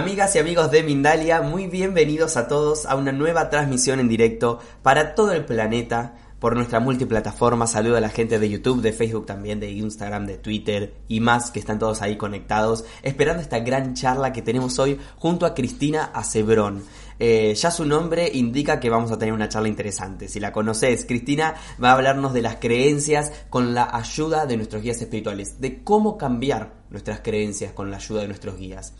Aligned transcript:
Amigas 0.00 0.34
y 0.34 0.38
amigos 0.38 0.70
de 0.70 0.82
Mindalia, 0.82 1.42
muy 1.42 1.66
bienvenidos 1.66 2.38
a 2.38 2.48
todos 2.48 2.86
a 2.86 2.96
una 2.96 3.12
nueva 3.12 3.50
transmisión 3.50 4.00
en 4.00 4.08
directo 4.08 4.58
para 4.82 5.14
todo 5.14 5.32
el 5.32 5.44
planeta 5.44 6.14
por 6.38 6.56
nuestra 6.56 6.80
multiplataforma. 6.80 7.66
Saludo 7.66 7.98
a 7.98 8.00
la 8.00 8.08
gente 8.08 8.38
de 8.38 8.48
YouTube, 8.48 8.80
de 8.80 8.94
Facebook 8.94 9.26
también, 9.26 9.60
de 9.60 9.70
Instagram, 9.70 10.24
de 10.24 10.38
Twitter 10.38 10.94
y 11.06 11.20
más 11.20 11.50
que 11.50 11.60
están 11.60 11.78
todos 11.78 12.00
ahí 12.00 12.16
conectados, 12.16 12.86
esperando 13.02 13.42
esta 13.42 13.58
gran 13.58 13.92
charla 13.92 14.32
que 14.32 14.40
tenemos 14.40 14.78
hoy 14.78 14.98
junto 15.16 15.44
a 15.44 15.52
Cristina 15.52 16.04
Acebrón. 16.14 16.82
Eh, 17.18 17.54
ya 17.54 17.70
su 17.70 17.84
nombre 17.84 18.30
indica 18.32 18.80
que 18.80 18.88
vamos 18.88 19.12
a 19.12 19.18
tener 19.18 19.34
una 19.34 19.50
charla 19.50 19.68
interesante. 19.68 20.28
Si 20.28 20.40
la 20.40 20.50
conoces, 20.50 21.04
Cristina 21.04 21.56
va 21.82 21.90
a 21.90 21.92
hablarnos 21.92 22.32
de 22.32 22.40
las 22.40 22.56
creencias 22.56 23.32
con 23.50 23.74
la 23.74 23.94
ayuda 23.94 24.46
de 24.46 24.56
nuestros 24.56 24.82
guías 24.82 25.02
espirituales, 25.02 25.60
de 25.60 25.84
cómo 25.84 26.16
cambiar 26.16 26.72
nuestras 26.88 27.20
creencias 27.20 27.74
con 27.74 27.90
la 27.90 27.98
ayuda 27.98 28.22
de 28.22 28.28
nuestros 28.28 28.56
guías. 28.56 28.94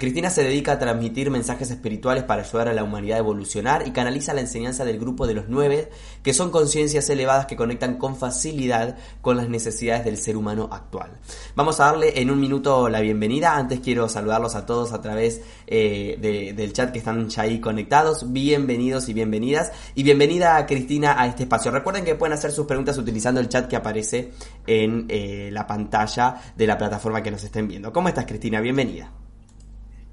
Cristina 0.00 0.30
se 0.30 0.42
dedica 0.42 0.72
a 0.72 0.78
transmitir 0.78 1.30
mensajes 1.30 1.70
espirituales 1.70 2.24
para 2.24 2.42
ayudar 2.42 2.68
a 2.68 2.72
la 2.72 2.82
humanidad 2.82 3.18
a 3.18 3.20
evolucionar 3.20 3.86
y 3.86 3.92
canaliza 3.92 4.34
la 4.34 4.40
enseñanza 4.40 4.84
del 4.84 4.98
grupo 4.98 5.26
de 5.26 5.34
los 5.34 5.44
nueve, 5.48 5.90
que 6.22 6.32
son 6.32 6.50
conciencias 6.50 7.08
elevadas 7.10 7.46
que 7.46 7.54
conectan 7.54 7.98
con 7.98 8.16
facilidad 8.16 8.96
con 9.20 9.36
las 9.36 9.48
necesidades 9.48 10.04
del 10.04 10.16
ser 10.16 10.36
humano 10.36 10.70
actual. 10.72 11.12
Vamos 11.54 11.78
a 11.78 11.84
darle 11.84 12.20
en 12.20 12.30
un 12.30 12.40
minuto 12.40 12.88
la 12.88 13.00
bienvenida. 13.00 13.56
Antes 13.56 13.80
quiero 13.80 14.08
saludarlos 14.08 14.54
a 14.54 14.64
todos 14.64 14.92
a 14.92 15.02
través 15.02 15.42
eh, 15.66 16.16
del 16.56 16.72
chat 16.72 16.92
que 16.92 16.98
están 16.98 17.28
ya 17.28 17.42
ahí 17.42 17.60
conectados. 17.60 18.32
Bienvenidos 18.32 19.08
y 19.10 19.12
bienvenidas. 19.12 19.70
Y 19.94 20.02
bienvenida 20.02 20.56
a 20.56 20.64
Cristina 20.64 21.20
a 21.20 21.26
este 21.26 21.42
espacio. 21.42 21.70
Recuerden 21.70 22.04
que 22.06 22.14
pueden 22.14 22.32
hacer 22.32 22.52
sus 22.52 22.66
preguntas 22.66 22.96
utilizando 22.96 23.38
el 23.38 23.50
chat 23.50 23.68
que 23.68 23.76
aparece 23.76 24.32
en 24.66 25.04
eh, 25.10 25.50
la 25.52 25.66
pantalla 25.66 26.40
de 26.56 26.66
la 26.66 26.78
plataforma 26.78 27.22
que 27.22 27.30
nos 27.30 27.44
estén 27.44 27.68
viendo. 27.68 27.92
¿Cómo 27.92 28.08
estás, 28.08 28.24
Cristina? 28.24 28.62
Bienvenida. 28.62 29.12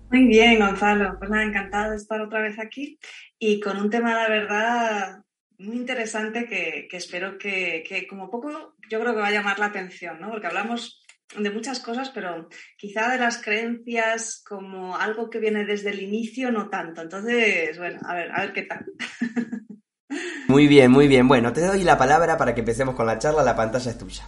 Muy 0.09 0.25
bien, 0.27 0.59
Gonzalo. 0.59 1.17
Pues 1.19 1.29
nada, 1.29 1.43
encantada 1.43 1.89
de 1.91 1.97
estar 1.97 2.21
otra 2.21 2.41
vez 2.41 2.57
aquí 2.59 2.97
y 3.37 3.59
con 3.59 3.77
un 3.77 3.89
tema, 3.89 4.13
la 4.13 4.29
verdad, 4.29 5.23
muy 5.57 5.77
interesante 5.77 6.45
que, 6.45 6.87
espero 6.91 7.37
que, 7.37 8.05
como 8.09 8.29
poco, 8.29 8.75
yo 8.89 8.99
creo 8.99 9.13
que 9.13 9.21
va 9.21 9.27
a 9.27 9.31
llamar 9.31 9.59
la 9.59 9.65
atención, 9.67 10.19
¿no? 10.19 10.29
Porque 10.29 10.47
hablamos 10.47 11.03
de 11.37 11.49
muchas 11.49 11.79
cosas, 11.79 12.09
pero 12.09 12.47
quizá 12.77 13.11
de 13.11 13.19
las 13.19 13.41
creencias 13.41 14.41
como 14.47 14.95
algo 14.95 15.29
que 15.29 15.39
viene 15.39 15.65
desde 15.65 15.89
el 15.89 16.01
inicio, 16.01 16.51
no 16.51 16.69
tanto. 16.69 17.01
Entonces, 17.01 17.77
bueno, 17.77 17.99
a 18.07 18.15
ver, 18.15 18.31
a 18.31 18.41
ver 18.41 18.53
qué 18.53 18.63
tal. 18.63 18.85
Muy 20.47 20.67
bien, 20.67 20.91
muy 20.91 21.09
bien. 21.09 21.27
Bueno, 21.27 21.51
te 21.51 21.59
doy 21.59 21.83
la 21.83 21.97
palabra 21.97 22.37
para 22.37 22.55
que 22.55 22.61
empecemos 22.61 22.95
con 22.95 23.05
la 23.05 23.19
charla. 23.19 23.43
La 23.43 23.57
pantalla 23.57 23.91
es 23.91 23.97
tuya. 23.97 24.25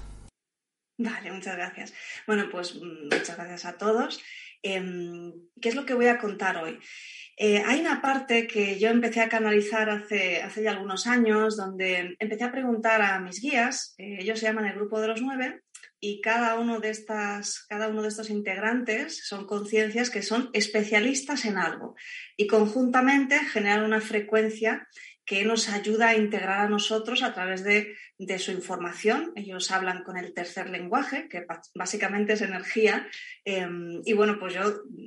Vale, 0.98 1.32
muchas 1.32 1.56
gracias. 1.56 1.94
Bueno, 2.28 2.50
pues 2.52 2.76
mm, 2.76 3.04
muchas 3.06 3.38
gracias 3.38 3.66
a 3.66 3.78
todos. 3.78 4.22
Em, 4.62 5.34
¿Qué 5.62 5.70
es 5.70 5.76
lo 5.76 5.86
que 5.86 5.94
voy 5.94 6.08
a 6.08 6.18
contar 6.18 6.58
hoy? 6.58 6.80
Eh, 7.38 7.64
hay 7.66 7.80
una 7.80 8.02
parte 8.02 8.48
que 8.48 8.78
yo 8.80 8.90
empecé 8.90 9.22
a 9.22 9.30
canalizar 9.30 9.90
hace, 9.90 10.42
hace 10.42 10.64
ya 10.64 10.72
algunos 10.72 11.08
años, 11.08 11.56
donde 11.56 12.16
empecé 12.20 12.44
a 12.44 12.52
preguntar 12.52 13.02
a 13.02 13.20
mis 13.20 13.42
guías, 13.42 13.96
eh, 13.98 14.18
ellos 14.20 14.40
se 14.40 14.46
llaman 14.46 14.66
el 14.66 14.76
Grupo 14.76 15.00
de 15.00 15.08
los 15.08 15.22
Nueve, 15.22 15.62
y 16.02 16.22
cada 16.22 16.58
uno 16.58 16.80
de, 16.80 16.90
estas, 16.90 17.66
cada 17.68 17.90
uno 17.90 18.02
de 18.02 18.08
estos 18.08 18.30
integrantes 18.30 19.28
son 19.28 19.46
conciencias 19.46 20.10
que 20.10 20.22
son 20.22 20.50
especialistas 20.54 21.44
en 21.46 21.58
algo 21.58 21.96
y 22.38 22.48
conjuntamente 22.48 23.38
generan 23.40 23.84
una 23.84 24.00
frecuencia 24.00 24.88
que 25.26 25.44
nos 25.44 25.70
ayuda 25.70 26.10
a 26.10 26.16
integrar 26.16 26.62
a 26.62 26.70
nosotros 26.70 27.22
a 27.22 27.34
través 27.34 27.64
de, 27.64 27.96
su 28.38 28.52
información. 28.52 29.32
Ellos 29.36 29.72
hablan 29.72 30.04
con 30.04 30.18
el 30.18 30.34
tercer 30.34 30.70
lenguaje, 30.70 31.28
que 31.30 31.46
básicamente 31.74 32.34
es 32.34 32.42
energía, 32.42 33.08
em, 33.46 34.02
y 34.06 34.14
bueno, 34.14 34.38
pues 34.40 34.54
yo 34.54 34.62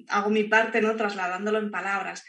hago 0.09 0.31
mi 0.31 0.45
parte, 0.45 0.81
¿no? 0.81 0.97
Trasladándolo 0.97 1.59
en 1.59 1.71
palabras. 1.71 2.25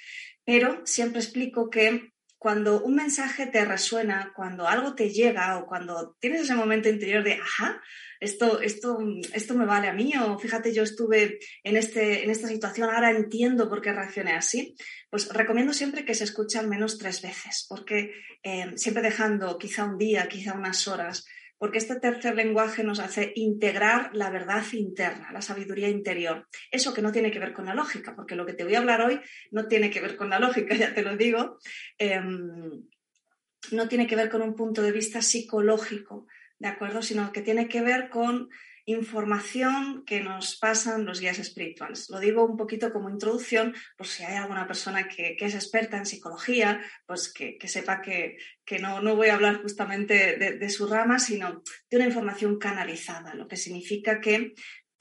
Pero 0.46 0.82
siempre 0.86 1.22
explico 1.22 1.70
que 1.70 2.14
cuando 2.38 2.82
un 2.84 2.96
mensaje 2.96 3.48
te 3.48 3.64
resuena, 3.64 4.34
cuando 4.36 4.68
algo 4.68 4.96
te 4.96 5.10
llega 5.10 5.58
o 5.58 5.66
cuando 5.66 6.18
tienes 6.20 6.42
ese 6.42 6.56
momento 6.56 6.90
interior 6.90 7.24
de, 7.24 7.36
ajá, 7.36 7.82
esto, 8.24 8.62
esto, 8.62 9.00
esto 9.34 9.54
me 9.54 9.66
vale 9.66 9.88
a 9.88 9.94
mí, 9.94 10.14
o 10.16 10.40
fíjate, 10.40 10.74
yo 10.74 10.84
estuve 10.84 11.40
en, 11.64 11.76
este, 11.76 12.24
en 12.24 12.30
esta 12.30 12.48
situación, 12.48 12.90
ahora 12.90 13.12
entiendo 13.12 13.70
por 13.70 13.82
qué 13.82 13.92
reaccioné 13.92 14.34
así, 14.34 14.76
pues 15.10 15.28
recomiendo 15.30 15.74
siempre 15.74 16.06
que 16.06 16.16
se 16.16 16.24
escuche 16.24 16.58
al 16.58 16.70
menos 16.70 16.98
tres 16.98 17.22
veces, 17.22 17.66
porque 17.68 18.14
eh, 18.42 18.72
siempre 18.76 19.04
dejando 19.04 19.58
quizá 19.58 19.84
un 19.86 19.98
día, 19.98 20.28
quizá 20.30 20.54
unas 20.54 20.88
horas, 20.88 21.26
porque 21.58 21.78
este 21.78 22.00
tercer 22.00 22.36
lenguaje 22.36 22.84
nos 22.84 23.00
hace 23.00 23.32
integrar 23.36 24.10
la 24.14 24.30
verdad 24.30 24.64
interna, 24.74 25.32
la 25.32 25.42
sabiduría 25.42 25.88
interior. 25.88 26.48
Eso 26.72 26.94
que 26.94 27.02
no 27.02 27.12
tiene 27.12 27.32
que 27.32 27.40
ver 27.40 27.54
con 27.54 27.66
la 27.66 27.76
lógica, 27.76 28.16
porque 28.16 28.36
lo 28.36 28.46
que 28.46 28.54
te 28.54 28.64
voy 28.64 28.76
a 28.76 28.80
hablar 28.80 29.02
hoy 29.02 29.22
no 29.52 29.68
tiene 29.68 29.90
que 29.90 30.02
ver 30.02 30.16
con 30.16 30.30
la 30.30 30.40
lógica, 30.40 30.76
ya 30.76 30.94
te 30.94 31.04
lo 31.04 31.16
digo, 31.18 31.58
em, 31.98 32.84
no 33.72 33.88
tiene 33.88 34.08
que 34.08 34.16
ver 34.16 34.30
con 34.30 34.42
un 34.42 34.56
punto 34.56 34.82
de 34.82 34.92
vista 34.92 35.22
psicológico, 35.22 36.28
¿de 36.64 36.70
acuerdo? 36.70 37.02
Sino 37.02 37.34
que 37.34 37.42
tiene 37.42 37.68
que 37.68 37.82
ver 37.82 38.10
con 38.10 38.50
información 38.86 40.04
que 40.06 40.22
nos 40.22 40.58
pasan 40.58 41.06
los 41.06 41.20
guías 41.20 41.38
espirituales. 41.38 42.10
Lo 42.10 42.22
digo 42.22 42.46
un 42.46 42.56
poquito 42.56 42.94
como 42.94 43.10
introducción, 43.10 43.76
por 43.98 44.08
si 44.08 44.24
hay 44.24 44.38
alguna 44.38 44.66
persona 44.66 45.10
que, 45.10 45.36
es 45.38 45.56
experta 45.56 45.98
en 45.98 46.06
psicología, 46.06 46.82
pues 47.06 47.34
que, 47.34 47.58
sepa 47.68 48.02
que, 48.02 48.38
no, 48.80 49.02
no, 49.02 49.18
voy 49.18 49.28
a 49.28 49.36
hablar 49.36 49.62
justamente 49.62 50.38
de, 50.38 50.58
de 50.58 50.70
su 50.70 50.88
rama, 50.88 51.20
sino 51.20 51.62
de 51.90 51.98
una 51.98 52.06
información 52.06 52.58
canalizada, 52.58 53.36
lo 53.36 53.48
que 53.48 53.58
significa 53.58 54.22
que 54.22 54.54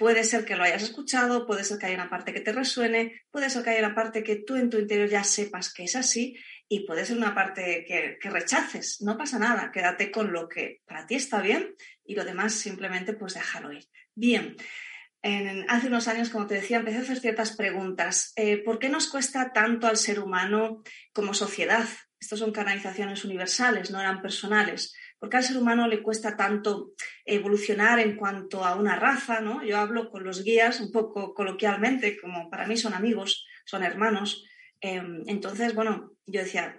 Puede 0.02 0.24
ser 0.24 0.44
que 0.44 0.56
lo 0.56 0.64
hayas 0.64 0.82
escuchado, 0.82 1.46
puede 1.46 1.62
ser 1.62 1.78
que 1.78 1.86
haya 1.86 1.94
una 1.94 2.10
parte 2.10 2.32
que 2.32 2.40
te 2.40 2.50
resuene, 2.50 3.22
puede 3.30 3.48
ser 3.50 3.62
que 3.62 3.70
haya 3.70 3.86
una 3.86 3.94
parte 3.94 4.24
que 4.24 4.34
tú 4.34 4.56
en 4.56 4.68
tu 4.68 4.78
interior 4.78 5.08
ya 5.08 5.22
sepas 5.22 5.72
que 5.72 5.84
es 5.84 5.94
así 5.94 6.34
y 6.72 6.86
puede 6.86 7.04
ser 7.04 7.18
una 7.18 7.34
parte 7.34 7.84
que, 7.86 8.30
rechaces. 8.30 9.02
No 9.02 9.18
pasa 9.18 9.38
nada, 9.38 9.70
quédate 9.70 10.10
con 10.10 10.32
lo 10.32 10.48
que 10.48 10.80
para 10.86 11.06
ti 11.06 11.16
está 11.16 11.42
bien 11.42 11.74
y 12.02 12.14
lo 12.14 12.24
demás 12.24 12.54
simplemente 12.54 13.12
pues 13.12 13.34
déjalo 13.34 13.74
ir. 13.74 13.84
Bien, 14.14 14.56
hace 15.68 15.88
unos 15.88 16.08
años, 16.08 16.30
como 16.30 16.46
te 16.46 16.54
decía, 16.54 16.78
empecé 16.78 16.96
a 16.96 17.00
hacer 17.02 17.20
ciertas 17.20 17.54
preguntas. 17.58 18.32
Eh, 18.36 18.56
¿Por 18.56 18.78
qué 18.78 18.88
nos 18.88 19.06
cuesta 19.08 19.52
tanto 19.52 19.86
al 19.86 19.98
ser 19.98 20.18
humano 20.18 20.82
como 21.12 21.34
sociedad? 21.34 21.86
Estas 22.18 22.38
son 22.38 22.52
canalizaciones 22.52 23.22
universales, 23.26 23.90
no 23.90 24.00
eran 24.00 24.22
personales. 24.22 24.96
¿Por 25.18 25.28
qué 25.28 25.36
al 25.36 25.44
ser 25.44 25.58
humano 25.58 25.86
le 25.88 26.02
cuesta 26.02 26.38
tanto 26.38 26.92
evolucionar 27.26 28.00
en 28.00 28.16
cuanto 28.16 28.64
a 28.64 28.76
una 28.76 28.96
raza? 28.96 29.42
¿no? 29.42 29.62
Yo 29.62 29.76
hablo 29.76 30.08
con 30.10 30.24
los 30.24 30.42
guías 30.42 30.80
un 30.80 30.90
poco 30.90 31.34
coloquialmente, 31.34 32.18
como 32.18 32.48
para 32.48 32.66
mí 32.66 32.78
son 32.78 32.94
amigos, 32.94 33.44
son 33.66 33.82
hermanos. 33.82 34.46
Em, 34.82 35.22
entonces, 35.26 35.74
bueno, 35.74 36.12
yo 36.26 36.40
decía, 36.40 36.76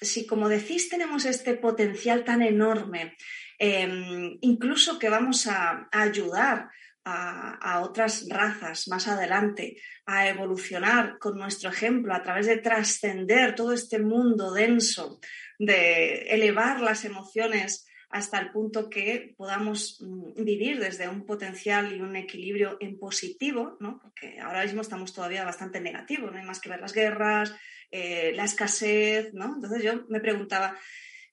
si 0.00 0.24
como 0.24 0.48
decís 0.48 0.88
tenemos 0.88 1.24
este 1.24 1.54
potencial 1.54 2.24
tan 2.24 2.42
enorme, 2.42 3.16
em, 3.58 4.38
incluso 4.40 4.98
que 5.00 5.10
vamos 5.10 5.48
a, 5.48 5.88
ayudar 5.90 6.70
a, 7.04 7.80
otras 7.82 8.28
razas 8.28 8.86
más 8.86 9.08
adelante 9.08 9.76
a 10.06 10.28
evolucionar 10.28 11.18
con 11.18 11.36
nuestro 11.38 11.70
ejemplo 11.70 12.14
a 12.14 12.22
través 12.22 12.46
de 12.46 12.58
trascender 12.58 13.56
todo 13.56 13.72
este 13.72 13.98
mundo 13.98 14.52
denso, 14.52 15.18
de 15.58 16.22
elevar 16.28 16.80
las 16.80 17.04
emociones 17.04 17.89
hasta 18.10 18.40
el 18.40 18.50
punto 18.50 18.90
que 18.90 19.34
podamos 19.36 19.98
mm, 20.00 20.44
vivir 20.44 20.80
desde 20.80 21.08
un 21.08 21.24
potencial 21.24 21.94
y 21.94 22.00
un 22.00 22.16
equilibrio 22.16 22.76
en 22.80 22.98
positivo, 22.98 23.76
¿no? 23.80 24.00
porque 24.02 24.40
ahora 24.40 24.64
mismo 24.64 24.82
estamos 24.82 25.14
todavía 25.14 25.44
bastante 25.44 25.80
negativos, 25.80 26.32
no 26.32 26.38
hay 26.38 26.44
más 26.44 26.60
que 26.60 26.68
ver 26.68 26.80
las 26.80 26.92
guerras, 26.92 27.54
eh, 27.92 28.32
la 28.34 28.44
escasez, 28.44 29.32
¿no? 29.34 29.54
Entonces 29.56 29.82
yo 29.82 30.04
me 30.08 30.20
preguntaba, 30.20 30.76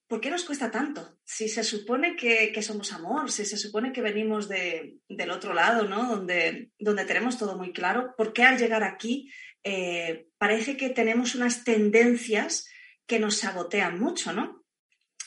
¿por 0.07 0.19
qué 0.19 0.31
nos 0.31 0.43
cuesta 0.43 0.71
tanto? 0.71 1.19
Si 1.23 1.49
se 1.49 1.63
supone 1.63 2.15
que, 2.15 2.59
somos 2.63 2.93
amor, 2.93 3.31
si 3.31 3.45
se 3.45 3.57
supone 3.57 3.91
que 3.91 4.01
venimos 4.01 4.49
del 4.49 5.31
otro 5.31 5.53
lado, 5.53 5.87
¿no? 5.87 6.07
Donde, 6.07 6.71
donde 6.79 7.05
tenemos 7.05 7.37
todo 7.37 7.57
muy 7.57 7.73
claro, 7.73 8.15
¿por 8.17 8.33
qué 8.33 8.43
al 8.43 8.57
llegar 8.57 8.83
aquí 8.83 9.31
eh, 9.63 10.27
parece 10.37 10.77
que 10.77 10.89
tenemos 10.89 11.35
unas 11.35 11.63
tendencias 11.63 12.67
que 13.05 13.19
nos 13.19 13.37
sabotean 13.37 13.99
mucho, 13.99 14.33
¿no? 14.33 14.63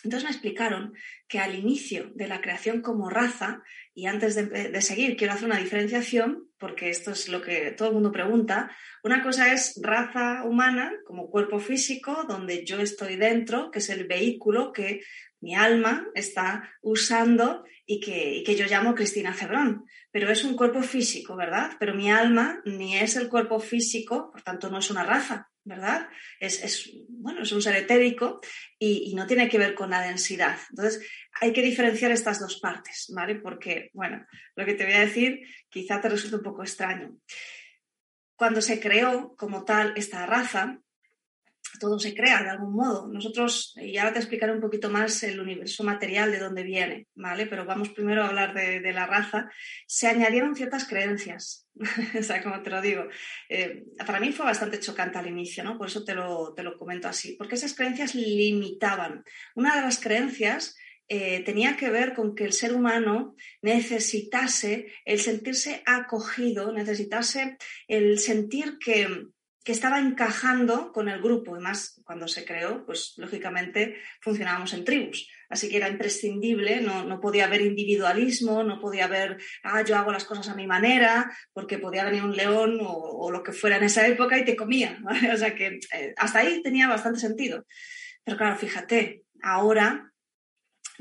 Entonces 0.05 0.25
me 0.25 0.31
explicaron 0.31 0.94
que 1.29 1.38
al 1.38 1.55
inicio 1.55 2.11
de 2.14 2.29
la 2.29 2.41
creación 2.41 2.81
como 2.81 3.11
raza, 3.11 3.62
y 3.94 4.06
antes 4.06 4.35
de, 4.35 4.81
seguir 4.81 5.17
quiero 5.17 5.35
hacer 5.35 5.47
una 5.47 5.58
diferenciación, 5.58 6.49
porque 6.58 6.91
esto 6.91 7.11
es 7.12 7.29
lo 7.29 7.43
que 7.43 7.73
todo 7.73 7.88
el 7.88 7.94
mundo 7.94 8.12
pregunta, 8.12 8.70
una 9.02 9.23
cosa 9.23 9.52
es 9.52 9.81
raza 9.82 10.44
humana 10.44 10.93
como 11.06 11.31
cuerpo 11.31 11.58
físico, 11.58 12.25
donde 12.29 12.64
yo 12.64 12.81
estoy 12.81 13.17
dentro, 13.17 13.70
que 13.70 13.79
es 13.79 13.88
el 13.91 14.06
vehículo 14.06 14.73
que 14.73 15.00
mi 15.41 15.55
alma 15.55 16.06
está 16.14 16.70
usando 16.82 17.64
y 17.87 18.00
que, 18.00 18.37
y 18.37 18.44
que 18.44 18.56
yo 18.56 18.67
llamo 18.67 18.94
Cristina 18.94 19.35
Cebrón. 19.35 19.85
Pero 20.11 20.31
es 20.31 20.44
un 20.44 20.56
cuerpo 20.56 20.82
físico, 20.82 21.37
¿verdad? 21.37 21.73
Pero 21.79 21.94
mi 21.94 22.11
alma 22.11 22.61
ni 22.64 22.97
es 22.97 23.17
el 23.17 23.29
cuerpo 23.29 23.61
físico, 23.61 24.31
por 24.31 24.43
tanto 24.43 24.70
no 24.70 24.79
es 24.79 24.91
una 24.91 25.05
raza. 25.05 25.50
¿verdad? 25.64 26.08
Es, 26.38 26.91
bueno, 27.08 27.43
es 27.43 27.53
un 27.53 27.62
ser 27.62 27.76
etérico 27.76 28.41
y, 28.79 29.14
no 29.14 29.26
tiene 29.26 29.49
que 29.49 29.58
ver 29.58 29.75
con 29.75 29.91
la 29.91 30.03
densidad. 30.03 30.58
Entonces, 30.70 31.06
hay 31.41 31.53
que 31.53 31.62
diferenciar 31.62 32.11
estas 32.11 32.41
dos 32.41 32.58
partes, 32.61 33.12
¿vale? 33.14 33.37
Porque, 33.37 33.91
bueno, 33.93 34.26
lo 34.56 34.64
que 34.64 34.75
te 34.75 34.85
voy 34.85 34.94
a 34.94 35.00
decir 35.00 35.41
quizá 35.69 36.00
te 36.00 36.08
resulte 36.08 36.37
un 36.37 36.43
poco 36.43 36.62
extraño. 36.62 37.17
Cuando 38.40 38.62
se 38.62 38.81
creó 38.81 39.34
como 39.37 39.66
tal 39.66 39.92
esta 39.96 40.25
raza, 40.25 40.81
todo 41.78 41.98
se 41.98 42.14
crea 42.14 42.42
de 42.42 42.48
algún 42.48 42.72
modo. 42.72 43.06
Nosotros, 43.06 43.75
y 43.76 43.98
ahora 43.98 44.14
te 44.14 44.19
explicaré 44.19 44.54
un 44.54 44.62
poquito 44.62 44.88
más 44.88 45.22
el 45.25 45.38
universo 45.38 45.84
material 45.84 46.32
de 46.32 46.38
dónde 46.38 46.62
viene, 46.62 47.06
¿vale? 47.14 47.46
Pero 47.46 47.66
vamos 47.66 47.90
primero 47.90 48.22
a 48.22 48.28
hablar 48.28 48.54
de, 48.54 48.92
la 48.94 49.06
raza. 49.06 49.50
Se 49.87 50.08
añadieron 50.08 50.56
ciertas 50.56 50.88
creencias, 50.88 51.69
o 52.19 52.22
sea, 52.22 52.42
como 52.42 52.62
te 52.62 52.70
lo 52.70 52.81
digo. 52.81 53.04
Eh, 53.50 53.84
para 54.06 54.20
mí 54.20 54.32
fue 54.32 54.46
bastante 54.46 54.81
chocante 54.81 55.19
al 55.19 55.26
inicio, 55.26 55.62
¿no? 55.62 55.76
Por 55.76 55.88
eso 55.88 56.02
te 56.02 56.14
lo, 56.14 56.54
te 56.54 56.62
lo 56.62 56.78
comento 56.78 57.08
así, 57.08 57.36
porque 57.36 57.56
esas 57.56 57.75
creencias 57.75 58.14
limitaban. 58.14 59.22
Una 59.54 59.76
de 59.76 59.82
las 59.82 60.00
creencias 60.00 60.78
eh, 61.12 61.42
tenía 61.42 61.76
que 61.76 61.90
ver 61.90 62.14
con 62.14 62.36
que 62.36 62.44
el 62.44 62.52
ser 62.52 62.72
humano 62.72 63.34
necesitase 63.62 64.92
el 65.04 65.18
sentirse 65.18 65.82
acogido, 65.84 66.70
necesitase 66.72 67.56
el 67.88 68.20
sentir 68.20 68.78
que, 68.78 69.08
que 69.64 69.72
estaba 69.72 69.98
encajando 69.98 70.92
con 70.92 71.08
el 71.08 71.20
grupo. 71.20 71.54
Además, 71.54 72.00
cuando 72.04 72.28
se 72.28 72.44
creó, 72.44 72.86
pues 72.86 73.14
lógicamente 73.16 73.96
funcionábamos 74.20 74.72
en 74.72 74.84
tribus. 74.84 75.28
Así 75.48 75.68
que 75.68 75.78
era 75.78 75.88
imprescindible, 75.88 76.80
no, 76.80 77.20
podía 77.20 77.46
haber 77.46 77.62
individualismo, 77.62 78.62
no 78.62 78.78
podía 78.78 79.06
haber, 79.06 79.36
ah, 79.64 79.82
yo 79.82 79.96
hago 79.96 80.12
las 80.12 80.24
cosas 80.24 80.48
a 80.48 80.54
mi 80.54 80.68
manera, 80.68 81.36
porque 81.52 81.78
podía 81.78 82.04
venir 82.04 82.22
un 82.22 82.36
león 82.36 82.78
o, 82.80 83.32
lo 83.32 83.42
que 83.42 83.50
fuera 83.50 83.78
en 83.78 83.82
esa 83.82 84.06
época 84.06 84.38
y 84.38 84.44
te 84.44 84.54
comía. 84.54 85.02
O 85.34 85.36
sea 85.36 85.56
que 85.56 85.80
eh, 85.92 86.14
hasta 86.16 86.38
ahí 86.38 86.62
tenía 86.62 86.86
bastante 86.86 87.18
sentido. 87.18 87.66
Pero 88.22 88.36
claro, 88.36 88.56
fíjate, 88.56 89.24
ahora 89.42 90.09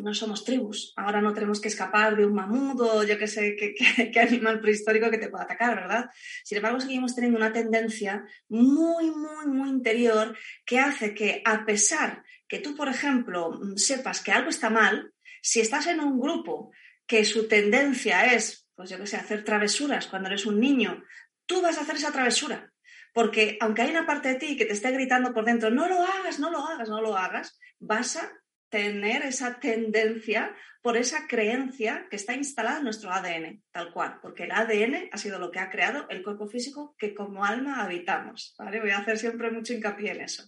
no 0.01 0.13
somos 0.13 0.43
tribus. 0.43 0.93
Ahora 0.95 1.21
no 1.21 1.33
tenemos 1.33 1.59
que 1.59 1.67
escapar 1.67 2.15
de 2.15 2.25
un 2.25 2.33
mamudo, 2.33 3.03
yo 3.03 3.17
qué 3.17 3.27
sé, 3.27 3.55
qué, 4.13 4.19
animal 4.19 4.59
prehistórico 4.59 5.09
que 5.09 5.17
te 5.17 5.29
pueda 5.29 5.43
atacar, 5.43 5.75
¿verdad? 5.75 6.09
Sin 6.43 6.57
embargo, 6.57 6.79
seguimos 6.79 7.15
teniendo 7.15 7.37
una 7.37 7.53
tendencia 7.53 8.25
muy, 8.47 9.11
muy, 9.11 9.47
muy 9.47 9.69
interior 9.69 10.37
que 10.65 10.79
hace 10.79 11.13
que, 11.13 11.41
a 11.45 11.65
pesar 11.65 12.23
que 12.47 12.59
tú, 12.59 12.75
por 12.75 12.89
ejemplo, 12.89 13.59
sepas 13.75 14.21
que 14.21 14.31
algo 14.31 14.49
está 14.49 14.69
mal, 14.69 15.13
si 15.41 15.59
estás 15.59 15.87
en 15.87 15.99
un 15.99 16.19
grupo 16.19 16.71
que 17.05 17.23
su 17.25 17.47
tendencia 17.47 18.33
es, 18.33 18.67
pues 18.75 18.89
yo 18.89 18.97
qué 18.97 19.07
sé, 19.07 19.17
hacer 19.17 19.43
travesuras 19.43 20.07
cuando 20.07 20.29
eres 20.29 20.45
un 20.45 20.59
niño, 20.59 21.03
tú 21.45 21.61
vas 21.61 21.77
a 21.77 21.81
hacer 21.81 21.95
esa 21.95 22.11
travesura. 22.11 22.71
Porque 23.13 23.57
aunque 23.59 23.81
hay 23.81 23.89
una 23.89 24.05
parte 24.05 24.29
de 24.29 24.35
ti 24.35 24.55
que 24.55 24.65
te 24.65 24.73
esté 24.73 24.91
gritando 24.91 25.33
por 25.33 25.45
dentro, 25.45 25.71
no 25.71 25.87
lo 25.87 26.01
hagas, 26.03 26.39
no 26.39 26.51
lo 26.51 26.65
hagas, 26.65 26.89
no 26.89 27.01
lo 27.01 27.17
hagas, 27.17 27.59
vas 27.79 28.17
a 28.17 28.31
tener 28.69 29.23
esa 29.23 29.59
tendencia 29.59 30.55
por 30.81 30.95
esa 30.95 31.27
creencia 31.27 32.07
que 32.09 32.15
está 32.15 32.33
instalada 32.33 32.77
en 32.77 32.85
nuestro 32.85 33.11
ADN, 33.11 33.61
tal 33.71 33.91
cual, 33.91 34.19
porque 34.21 34.43
el 34.43 34.51
ADN 34.51 35.09
ha 35.11 35.17
sido 35.17 35.37
lo 35.37 35.51
que 35.51 35.59
ha 35.59 35.69
creado 35.69 36.07
el 36.09 36.23
cuerpo 36.23 36.47
físico 36.47 36.95
que 36.97 37.13
como 37.13 37.43
alma 37.43 37.83
habitamos. 37.83 38.55
Voy 38.57 38.91
a 38.91 38.99
hacer 38.99 39.17
siempre 39.17 39.51
mucho 39.51 39.73
hincapié 39.73 40.11
en 40.11 40.21
eso. 40.21 40.43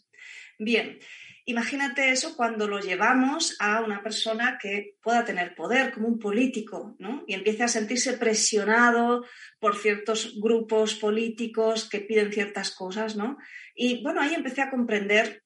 Bien, 0.57 0.99
imagínate 1.45 2.11
eso 2.11 2.37
cuando 2.37 2.67
lo 2.67 2.79
llevamos 2.79 3.57
a 3.59 3.81
una 3.81 4.01
persona 4.01 4.57
que 4.61 4.95
pueda 5.01 5.25
tener 5.25 5.53
poder, 5.53 5.91
como 5.91 6.07
un 6.07 6.19
político, 6.19 6.95
¿no? 6.99 7.23
Y 7.27 7.33
empiece 7.33 7.63
a 7.63 7.67
sentirse 7.67 8.13
presionado 8.13 9.25
por 9.59 9.75
ciertos 9.75 10.39
grupos 10.39 10.95
políticos 10.95 11.89
que 11.89 11.99
piden 11.99 12.31
ciertas 12.31 12.71
cosas, 12.71 13.17
¿no? 13.17 13.37
Y 13.75 14.01
bueno, 14.01 14.21
ahí 14.21 14.33
empecé 14.33 14.61
a 14.61 14.69
comprender 14.69 15.40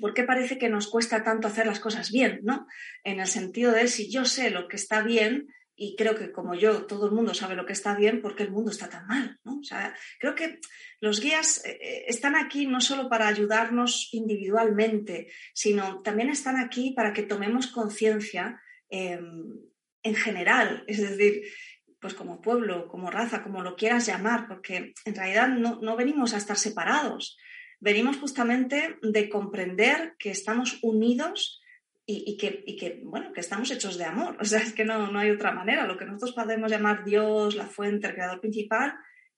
¿por 0.00 0.14
qué 0.14 0.24
parece 0.24 0.58
que 0.58 0.68
nos 0.68 0.88
cuesta 0.88 1.22
tanto 1.24 1.48
hacer 1.48 1.66
las 1.66 1.80
cosas 1.80 2.10
bien? 2.10 2.40
¿no? 2.42 2.66
En 3.02 3.20
el 3.20 3.26
sentido 3.26 3.72
de 3.72 3.88
si 3.88 4.10
yo 4.10 4.24
sé 4.24 4.50
lo 4.50 4.68
que 4.68 4.76
está 4.76 5.02
bien, 5.02 5.48
y 5.76 5.96
creo 5.96 6.14
que 6.14 6.30
como 6.30 6.54
yo, 6.54 6.86
todo 6.86 7.06
el 7.06 7.12
mundo 7.12 7.34
sabe 7.34 7.56
lo 7.56 7.66
que 7.66 7.72
está 7.72 7.96
bien, 7.96 8.22
¿por 8.22 8.36
qué 8.36 8.44
el 8.44 8.52
mundo 8.52 8.70
está 8.70 8.88
tan 8.88 9.06
mal? 9.06 9.40
¿no? 9.44 9.60
Creo 10.20 10.34
que 10.34 10.60
los 11.00 11.20
guías 11.20 11.64
eh, 11.64 11.78
eh, 11.80 12.04
están 12.06 12.36
aquí 12.36 12.66
no 12.66 12.80
solo 12.80 13.08
para 13.08 13.26
ayudarnos 13.26 14.08
individualmente, 14.12 15.32
sino 15.52 16.00
también 16.02 16.28
están 16.30 16.56
aquí 16.56 16.92
para 16.94 17.12
que 17.12 17.24
tomemos 17.24 17.66
conciencia 17.66 18.60
em, 18.88 19.44
en 20.02 20.14
general, 20.14 20.84
es 20.86 21.00
decir, 21.00 21.42
pues 22.00 22.14
como 22.14 22.40
pueblo, 22.40 22.86
como 22.86 23.10
raza, 23.10 23.42
como 23.42 23.62
lo 23.62 23.74
quieras 23.76 24.06
llamar, 24.06 24.46
porque 24.46 24.92
en 25.04 25.14
realidad 25.14 25.48
no, 25.48 25.80
no 25.80 25.96
venimos 25.96 26.34
a 26.34 26.36
estar 26.36 26.56
separados, 26.56 27.36
venimos 27.84 28.16
justamente 28.16 28.98
de 29.02 29.28
comprender 29.28 30.16
que 30.18 30.30
estamos 30.30 30.78
unidos 30.80 31.60
y, 32.06 32.36
que, 32.38 33.02
bueno, 33.04 33.32
que 33.32 33.40
estamos 33.40 33.70
hechos 33.70 33.98
de 33.98 34.06
amor. 34.06 34.36
O 34.40 34.44
sea, 34.44 34.60
es 34.60 34.72
que 34.72 34.86
no, 34.86 35.12
no 35.12 35.18
hay 35.18 35.30
otra 35.30 35.52
manera. 35.52 35.86
Lo 35.86 35.98
que 35.98 36.06
nosotros 36.06 36.32
podemos 36.32 36.70
llamar 36.70 37.04
Dios, 37.04 37.54
la 37.54 37.66
fuente, 37.66 38.06
el 38.06 38.14
creador 38.14 38.40
principal, 38.40 38.94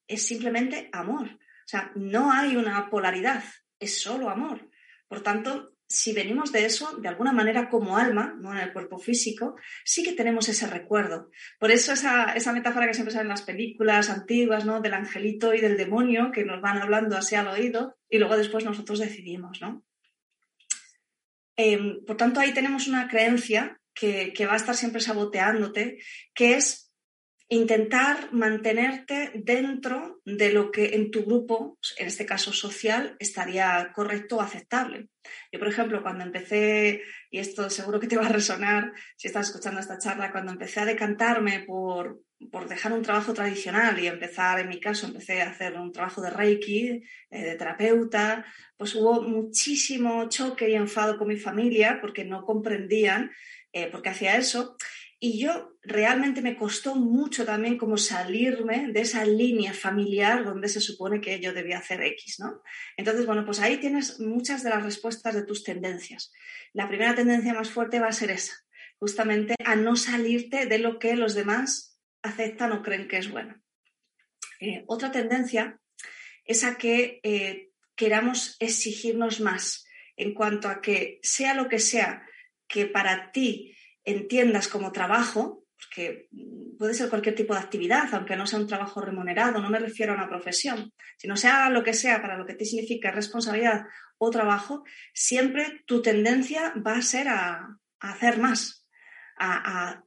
es 0.06 0.24
simplemente 0.24 0.88
amor. 0.92 1.26
O 1.26 1.68
sea, 1.68 1.90
no 1.96 2.32
hay 2.32 2.54
una 2.54 2.88
polaridad, 2.88 3.42
es 3.80 4.00
solo 4.00 4.30
amor. 4.30 4.70
Por 5.08 5.22
tanto, 5.22 5.75
si 5.88 6.12
venimos 6.12 6.50
de 6.50 6.64
eso, 6.64 6.96
de 6.96 7.08
alguna 7.08 7.32
manera 7.32 7.68
como 7.68 7.96
alma, 7.96 8.34
no 8.40 8.52
en 8.52 8.58
el 8.58 8.72
cuerpo 8.72 8.98
físico, 8.98 9.56
sí 9.84 10.02
que 10.02 10.12
tenemos 10.12 10.48
ese 10.48 10.66
recuerdo. 10.66 11.30
Por 11.60 11.70
eso 11.70 11.92
esa, 11.92 12.34
metáfora 12.52 12.86
que 12.86 12.94
siempre 12.94 13.12
sale 13.12 13.22
en 13.22 13.28
las 13.28 13.42
películas 13.42 14.10
antiguas, 14.10 14.64
¿no? 14.64 14.80
Del 14.80 14.94
angelito 14.94 15.54
y 15.54 15.60
del 15.60 15.76
demonio 15.76 16.32
que 16.32 16.44
nos 16.44 16.60
van 16.60 16.78
hablando 16.78 17.16
así 17.16 17.36
al 17.36 17.48
oído 17.48 17.96
y 18.08 18.18
luego 18.18 18.36
después 18.36 18.64
nosotros 18.64 18.98
decidimos, 18.98 19.60
¿no? 19.60 19.84
Em, 21.56 22.04
por 22.04 22.16
tanto, 22.16 22.40
ahí 22.40 22.52
tenemos 22.52 22.88
una 22.88 23.08
creencia 23.08 23.80
que, 23.94 24.32
que 24.32 24.46
va 24.46 24.54
a 24.54 24.56
estar 24.56 24.74
siempre 24.74 25.00
saboteándote, 25.00 25.98
que 26.34 26.54
es 26.54 26.85
intentar 27.48 28.32
mantenerte 28.32 29.30
dentro 29.34 30.20
de 30.24 30.52
lo 30.52 30.72
que 30.72 30.96
en 30.96 31.10
tu 31.10 31.24
grupo, 31.24 31.78
en 31.96 32.08
este 32.08 32.26
caso 32.26 32.52
social, 32.52 33.16
estaría 33.20 33.92
correcto 33.94 34.36
o 34.36 34.40
aceptable. 34.40 35.08
Yo, 35.52 35.58
por 35.60 35.68
ejemplo, 35.68 36.02
cuando 36.02 36.24
empecé, 36.24 37.02
y 37.30 37.38
esto 37.38 37.70
seguro 37.70 38.00
que 38.00 38.08
te 38.08 38.16
va 38.16 38.26
a 38.26 38.30
resonar 38.30 38.92
si 39.16 39.28
estás 39.28 39.48
escuchando 39.48 39.80
esta 39.80 39.98
charla, 39.98 40.32
cuando 40.32 40.52
empecé 40.52 40.80
a 40.80 40.86
decantarme 40.86 41.60
por, 41.60 42.22
por 42.50 42.68
dejar 42.68 42.92
un 42.92 43.02
trabajo 43.02 43.32
tradicional 43.32 43.98
y 43.98 44.08
empezar, 44.08 44.58
en 44.58 44.68
mi 44.68 44.80
caso, 44.80 45.06
empecé 45.06 45.42
a 45.42 45.50
hacer 45.50 45.74
un 45.74 45.92
trabajo 45.92 46.20
de 46.22 46.30
Reiki, 46.30 47.02
eh, 47.30 47.42
de 47.44 47.54
terapeuta, 47.54 48.44
pues 48.76 48.94
hubo 48.96 49.22
muchísimo 49.22 50.28
choque 50.28 50.68
y 50.68 50.74
enfado 50.74 51.16
con 51.16 51.28
mi 51.28 51.36
familia 51.36 51.98
porque 52.00 52.24
no 52.24 52.44
comprendían 52.44 53.30
eh, 53.72 53.86
por 53.86 54.02
qué 54.02 54.08
hacía 54.08 54.36
eso. 54.36 54.76
Y 55.18 55.38
yo 55.40 55.78
realmente 55.82 56.42
me 56.42 56.56
costó 56.56 56.94
mucho 56.94 57.46
también 57.46 57.78
como 57.78 57.96
salirme 57.96 58.92
de 58.92 59.00
esa 59.00 59.24
línea 59.24 59.72
familiar 59.72 60.44
donde 60.44 60.68
se 60.68 60.80
supone 60.80 61.22
que 61.22 61.40
yo 61.40 61.54
debía 61.54 61.78
hacer 61.78 62.02
X, 62.02 62.38
¿no? 62.38 62.62
Entonces, 62.98 63.24
bueno, 63.24 63.44
pues 63.46 63.60
ahí 63.60 63.78
tienes 63.78 64.20
muchas 64.20 64.62
de 64.62 64.70
las 64.70 64.82
respuestas 64.82 65.34
de 65.34 65.44
tus 65.44 65.64
tendencias. 65.64 66.32
La 66.74 66.86
primera 66.88 67.14
tendencia 67.14 67.54
más 67.54 67.70
fuerte 67.70 67.98
va 67.98 68.08
a 68.08 68.12
ser 68.12 68.30
esa, 68.30 68.52
justamente 68.98 69.54
a 69.64 69.74
no 69.74 69.96
salirte 69.96 70.66
de 70.66 70.78
lo 70.78 70.98
que 70.98 71.16
los 71.16 71.34
demás 71.34 71.98
aceptan 72.22 72.72
o 72.72 72.82
creen 72.82 73.08
que 73.08 73.16
es 73.16 73.30
bueno. 73.30 73.62
Eh, 74.60 74.84
otra 74.86 75.10
tendencia 75.12 75.80
es 76.44 76.62
a 76.64 76.76
que 76.76 77.20
eh, 77.22 77.70
queramos 77.94 78.56
exigirnos 78.60 79.40
más 79.40 79.86
en 80.16 80.34
cuanto 80.34 80.68
a 80.68 80.80
que 80.80 81.20
sea 81.22 81.54
lo 81.54 81.68
que 81.68 81.78
sea 81.78 82.26
que 82.68 82.86
para 82.86 83.32
ti 83.32 83.75
entiendas 84.06 84.68
como 84.68 84.92
trabajo, 84.92 85.64
porque 85.76 86.28
puede 86.78 86.94
ser 86.94 87.10
cualquier 87.10 87.34
tipo 87.34 87.54
de 87.54 87.60
actividad, 87.60 88.08
aunque 88.12 88.36
no 88.36 88.46
sea 88.46 88.58
un 88.58 88.66
trabajo 88.66 89.00
remunerado, 89.00 89.60
no 89.60 89.68
me 89.68 89.78
refiero 89.78 90.12
a 90.12 90.16
una 90.16 90.28
profesión, 90.28 90.92
sino 91.18 91.36
sea 91.36 91.68
lo 91.68 91.82
que 91.82 91.92
sea 91.92 92.22
para 92.22 92.38
lo 92.38 92.46
que 92.46 92.54
te 92.54 92.64
significa 92.64 93.10
responsabilidad 93.10 93.86
o 94.18 94.30
trabajo, 94.30 94.84
siempre 95.12 95.82
tu 95.86 96.00
tendencia 96.00 96.72
va 96.86 96.96
a 96.96 97.02
ser 97.02 97.28
a, 97.28 97.78
hacer 98.00 98.38
más, 98.38 98.86
a, 99.38 100.02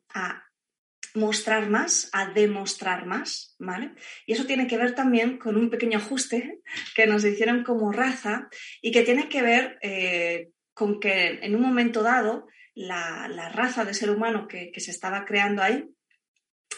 mostrar 1.15 1.70
más, 1.70 2.10
a 2.13 2.27
demostrar 2.27 3.06
más, 3.06 3.56
¿vale? 3.60 3.94
Y 4.25 4.34
eso 4.34 4.46
tiene 4.46 4.68
que 4.68 4.77
ver 4.77 4.94
también 4.94 5.38
con 5.38 5.58
un 5.58 5.70
pequeño 5.70 5.98
ajuste 5.98 6.62
que 6.96 7.08
nos 7.08 7.25
hicieron 7.25 7.63
como 7.63 7.91
raza 7.91 8.48
y 8.82 8.91
que 8.91 9.01
tiene 9.01 9.27
que 9.27 9.41
ver 9.41 9.79
eh, 9.82 10.51
con 10.74 11.00
que 11.00 11.39
en 11.41 11.56
un 11.56 11.62
momento 11.62 12.03
dado 12.03 12.48
la, 12.79 13.50
raza 13.50 13.83
de 13.83 13.93
ser 13.93 14.09
humano 14.09 14.48
que, 14.48 14.71
se 14.77 14.91
estaba 14.91 15.25
creando 15.25 15.62
ahí 15.62 15.86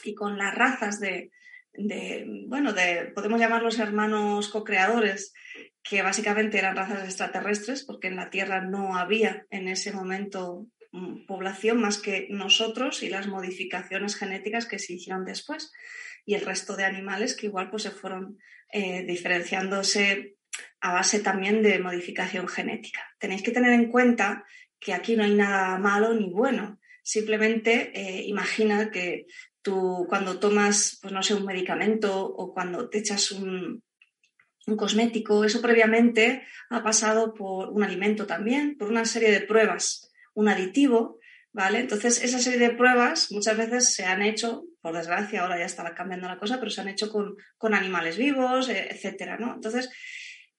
y 0.04 0.16
con 0.16 0.38
las 0.38 0.56
razas 0.56 1.00
de, 1.00 1.30
bueno, 2.48 2.74
de, 2.74 3.12
podemos 3.14 3.40
llamarlos 3.40 3.78
hermanos 3.78 4.50
co-creadores, 4.50 5.34
que 5.84 6.02
básicamente 6.02 6.58
eran 6.58 6.76
razas 6.76 7.04
extraterrestres, 7.04 7.84
porque 7.84 8.08
en 8.08 8.16
la 8.16 8.30
Tierra 8.30 8.62
no 8.62 8.98
había 8.98 9.46
en 9.52 9.68
ese 9.68 9.92
momento 9.92 10.68
mm, 10.92 11.26
población 11.28 11.80
más 11.80 12.00
que 12.00 12.28
nosotros 12.32 13.04
y 13.04 13.10
las 13.10 13.28
modificaciones 13.28 14.16
genéticas 14.16 14.66
que 14.66 14.80
se 14.80 14.94
hicieron 14.94 15.24
después 15.24 15.72
y 16.26 16.34
el 16.34 16.46
resto 16.46 16.76
de 16.76 16.86
animales 16.86 17.36
que 17.36 17.48
igual 17.48 17.70
pues 17.70 17.84
se 17.84 17.92
fueron 17.92 18.38
eh, 18.72 19.04
diferenciándose 19.04 20.36
a 20.80 20.94
base 20.94 21.20
también 21.20 21.62
de 21.62 21.80
modificación 21.80 22.48
genética. 22.48 23.02
Tenéis 23.20 23.44
que 23.44 23.52
tener 23.52 23.72
en 23.74 23.90
cuenta 23.90 24.46
que 24.82 24.94
aquí 24.94 25.16
no 25.16 25.24
hay 25.24 25.34
nada 25.34 25.78
malo 25.78 26.14
ni 26.14 26.30
bueno. 26.30 26.80
Simplemente 27.04 27.92
eh, 27.96 28.24
imagina 28.28 28.92
que 28.92 29.28
tú 29.62 30.06
cuando 30.10 30.40
tomas, 30.40 31.00
pues 31.02 31.14
no 31.14 31.24
sé, 31.24 31.36
un 31.36 31.46
medicamento 31.46 32.26
o 32.26 32.54
cuando 32.54 32.90
te 32.90 32.98
echas 32.98 33.32
un, 33.32 33.84
un 34.68 34.76
cosmético, 34.76 35.46
eso 35.46 35.62
previamente 35.62 36.46
ha 36.70 36.84
pasado 36.84 37.34
por 37.34 37.70
un 37.70 37.84
alimento 37.84 38.26
también, 38.26 38.78
por 38.78 38.90
una 38.90 39.06
serie 39.06 39.32
de 39.32 39.42
pruebas, 39.42 40.12
un 40.34 40.50
aditivo, 40.50 41.20
¿vale? 41.52 41.80
Entonces, 41.80 42.24
esa 42.24 42.40
serie 42.40 42.60
de 42.60 42.76
pruebas 42.76 43.32
muchas 43.32 43.58
veces 43.58 43.94
se 43.94 44.06
han 44.06 44.22
hecho, 44.22 44.64
por 44.82 44.96
desgracia, 44.96 45.42
ahora 45.42 45.60
ya 45.60 45.66
estaba 45.66 45.94
cambiando 45.94 46.28
la 46.28 46.40
cosa, 46.40 46.60
pero 46.60 46.72
se 46.72 46.82
han 46.82 46.88
hecho 46.88 47.12
con, 47.12 47.36
con 47.58 47.74
animales 47.76 48.18
vivos, 48.18 48.70
e, 48.70 48.88
etcétera, 48.90 49.38
¿no? 49.38 49.54
Entonces, 49.54 49.92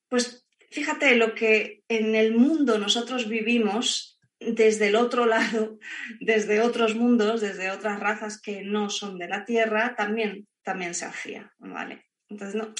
pues 0.09 0.47
fíjate 0.71 1.17
lo 1.17 1.35
que 1.35 1.83
en 1.89 2.15
el 2.15 2.35
mundo 2.35 2.79
nosotros 2.79 3.29
vivimos 3.29 4.12
desde 4.53 4.89
el 4.89 4.97
otro 4.97 5.27
lado, 5.27 5.79
desde 6.21 6.61
otros 6.61 6.95
mundos, 6.95 7.41
desde 7.41 7.71
otras 7.71 8.01
razas 8.01 8.41
que 8.41 8.63
no 8.63 8.91
son 8.91 9.19
de 9.19 9.29
la 9.29 9.45
Tierra, 9.45 9.95
también, 9.97 10.47
también 10.63 10.95
se 10.95 11.05
hacía, 11.05 11.53
¿vale? 11.59 12.07
Entonces, 12.29 12.55
no, 12.55 12.75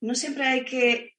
no 0.00 0.14
siempre 0.14 0.44
hay 0.44 0.64
que 0.64 1.16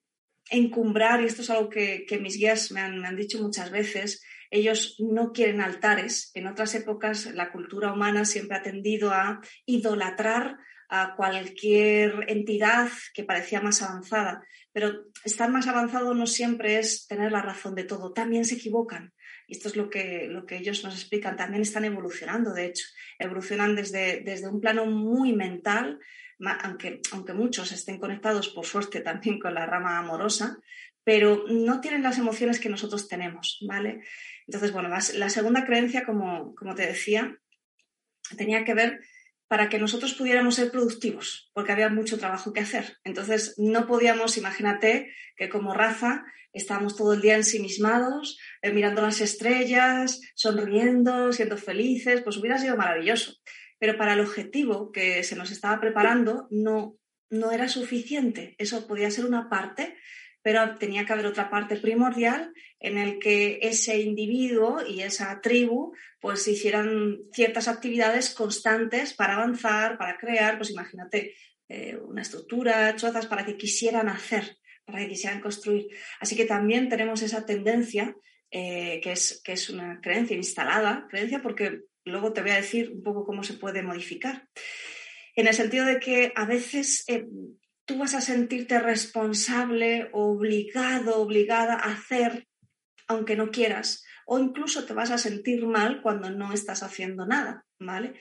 encumbrar, 0.50 1.22
y 1.22 1.25
esto 1.25 1.41
es 1.41 1.50
algo 1.50 1.70
que, 1.70 2.06
mis 2.22 2.38
guías 2.38 2.72
me 2.72 2.82
han, 2.82 3.15
dicho 3.15 3.41
muchas 3.41 3.72
veces, 3.72 4.24
ellos 4.50 4.96
no 5.00 5.34
quieren 5.34 5.62
altares. 5.62 6.32
En 6.34 6.48
otras 6.48 6.74
épocas 6.75 7.25
la 7.34 7.51
cultura 7.51 7.91
humana 7.91 8.25
siempre 8.25 8.58
ha 8.58 8.62
tendido 8.62 9.12
a 9.12 9.41
idolatrar 9.65 10.58
a 10.89 11.15
cualquier 11.17 12.25
entidad 12.29 12.89
que 13.13 13.25
parecía 13.25 13.60
más 13.60 13.82
avanzada. 13.82 14.41
Pero 14.72 15.06
estar 15.25 15.50
más 15.50 15.67
avanzado 15.67 16.13
no 16.13 16.27
siempre 16.27 16.79
es 16.79 17.08
tener 17.08 17.32
la 17.32 17.41
razón 17.41 17.75
de 17.75 17.84
todo, 17.84 18.13
también 18.13 18.46
se 18.46 18.56
equivocan. 18.56 19.12
Esto 19.48 19.70
es 19.70 19.75
lo 19.75 19.89
que, 19.89 20.27
lo 20.27 20.46
que 20.46 20.58
ellos 20.58 20.84
nos 20.84 20.94
explican, 20.94 21.38
también 21.38 21.62
están 21.62 21.86
evolucionando, 21.86 22.54
de 22.54 22.66
hecho, 22.66 22.86
evolucionan 23.18 23.75
desde, 23.75 24.22
desde 24.22 24.50
un 24.50 24.60
plano 24.60 24.86
muy 24.86 25.34
mental 25.34 26.00
aunque, 26.63 27.01
aunque 27.12 27.34
muchos 27.34 27.72
estén 27.72 28.00
conectados, 28.00 28.50
por 28.50 28.66
suerte, 28.66 29.01
también 29.01 29.39
con 29.39 29.54
la 29.54 29.66
rama 29.66 29.98
amorosa, 29.98 30.60
pero 31.04 31.46
no 31.48 31.82
tienen 31.82 32.04
las 32.04 32.18
emociones 32.18 32.60
que 32.60 32.70
nosotros 32.70 33.08
tenemos, 33.08 33.60
¿vale? 33.68 34.04
Entonces, 34.46 34.72
bueno, 34.72 34.89
la, 34.89 35.30
segunda 35.30 35.66
creencia, 35.66 36.06
como, 36.06 36.54
como 36.56 36.75
te 36.75 36.86
decía, 36.86 37.38
tenía 38.38 38.63
que 38.63 38.74
ver 38.74 39.00
para 39.48 39.70
que 39.70 39.80
nosotros 39.80 40.13
pudiéramos 40.13 40.56
ser 40.56 40.72
productivos, 40.72 41.50
porque 41.54 41.72
había 41.72 41.89
mucho 41.89 42.18
trabajo 42.18 42.54
que 42.54 42.62
hacer. 42.62 42.98
Entonces, 43.04 43.54
no 43.58 43.88
podíamos, 43.88 44.38
imagínate, 44.38 45.13
que 45.36 45.50
como 45.50 45.74
raza 45.74 46.25
estábamos 46.54 46.96
todo 46.96 47.13
el 47.13 47.22
día 47.22 47.36
ensimismados, 47.36 48.39
eh, 48.62 48.72
mirando 48.72 49.01
las 49.01 49.22
estrellas, 49.22 50.22
sonriendo, 50.36 51.32
siendo 51.32 51.58
felices, 51.58 52.22
pues 52.22 52.38
hubiera 52.38 52.58
sido 52.58 52.75
maravilloso 52.75 53.34
pero 53.80 53.98
para 53.98 54.13
el 54.13 54.22
objetivo 54.22 54.92
que 54.92 55.24
se 55.24 55.36
nos 55.36 55.51
estaba 55.51 55.80
preparando 55.80 56.48
no, 56.50 56.98
no 57.30 57.51
era 57.51 57.68
suficiente. 57.68 58.56
Eso 58.58 58.88
podía 58.88 59.12
ser 59.12 59.25
una 59.25 59.50
parte, 59.50 59.96
pero 60.48 60.77
tenía 60.77 61.06
que 61.06 61.12
haber 61.12 61.25
otra 61.25 61.50
parte 61.50 61.75
primordial 61.75 62.54
en 62.80 62.98
el 62.98 63.20
que 63.20 63.60
ese 63.62 64.00
individuo 64.00 64.80
y 64.88 65.01
esa 65.01 65.42
tribu 65.42 65.94
pues 66.22 66.48
hicieran 66.48 67.18
ciertas 67.34 67.68
actividades 67.68 68.34
constantes 68.34 69.13
para 69.13 69.34
avanzar, 69.36 69.98
para 69.98 70.18
crear, 70.18 70.56
pues 70.56 70.72
imagínate 70.72 71.36
eh, 71.68 71.98
una 71.98 72.22
estructura, 72.22 72.96
chozas 72.96 73.25
para 73.25 73.46
que 73.46 73.58
quisieran 73.58 74.08
hacer, 74.08 74.58
para 74.86 75.00
que 75.00 75.10
quisieran 75.10 75.42
construir. 75.42 75.88
Así 76.22 76.38
que 76.38 76.46
también 76.46 76.88
tenemos 76.88 77.22
esa 77.22 77.46
tendencia 77.46 78.16
eh, 78.50 79.01
que, 79.04 79.12
es, 79.12 79.42
que 79.44 79.51
es 79.51 79.70
una 79.70 80.00
creencia 80.00 80.38
instalada, 80.38 81.08
creencia 81.10 81.42
porque 81.42 81.82
Luego 82.08 82.32
te 82.32 82.42
voy 82.42 82.51
a 82.51 82.56
decir 82.56 82.92
un 82.92 83.04
poco 83.04 83.25
cómo 83.25 83.44
se 83.44 83.56
puede 83.56 83.84
modificar. 83.84 84.48
En 85.36 85.48
el 85.48 85.54
sentido 85.54 85.86
de 85.86 86.00
que 86.00 86.32
a 86.36 86.46
veces 86.46 87.04
eh, 87.08 87.25
tú 87.88 87.98
vas 87.98 88.13
a 88.13 88.22
sentirte 88.22 88.79
responsable, 88.79 90.10
obligado, 90.12 91.22
obligada 91.22 91.75
a 91.75 91.94
hacer, 91.94 92.46
aunque 93.08 93.38
no 93.38 93.50
quieras, 93.50 94.03
o 94.25 94.38
incluso 94.38 94.86
te 94.86 94.94
vas 94.94 95.10
a 95.10 95.17
sentir 95.17 95.65
mal 95.65 96.01
cuando 96.01 96.29
no 96.29 96.51
estás 96.51 96.84
haciendo 96.84 97.25
nada, 97.25 97.65
¿vale? 97.79 98.20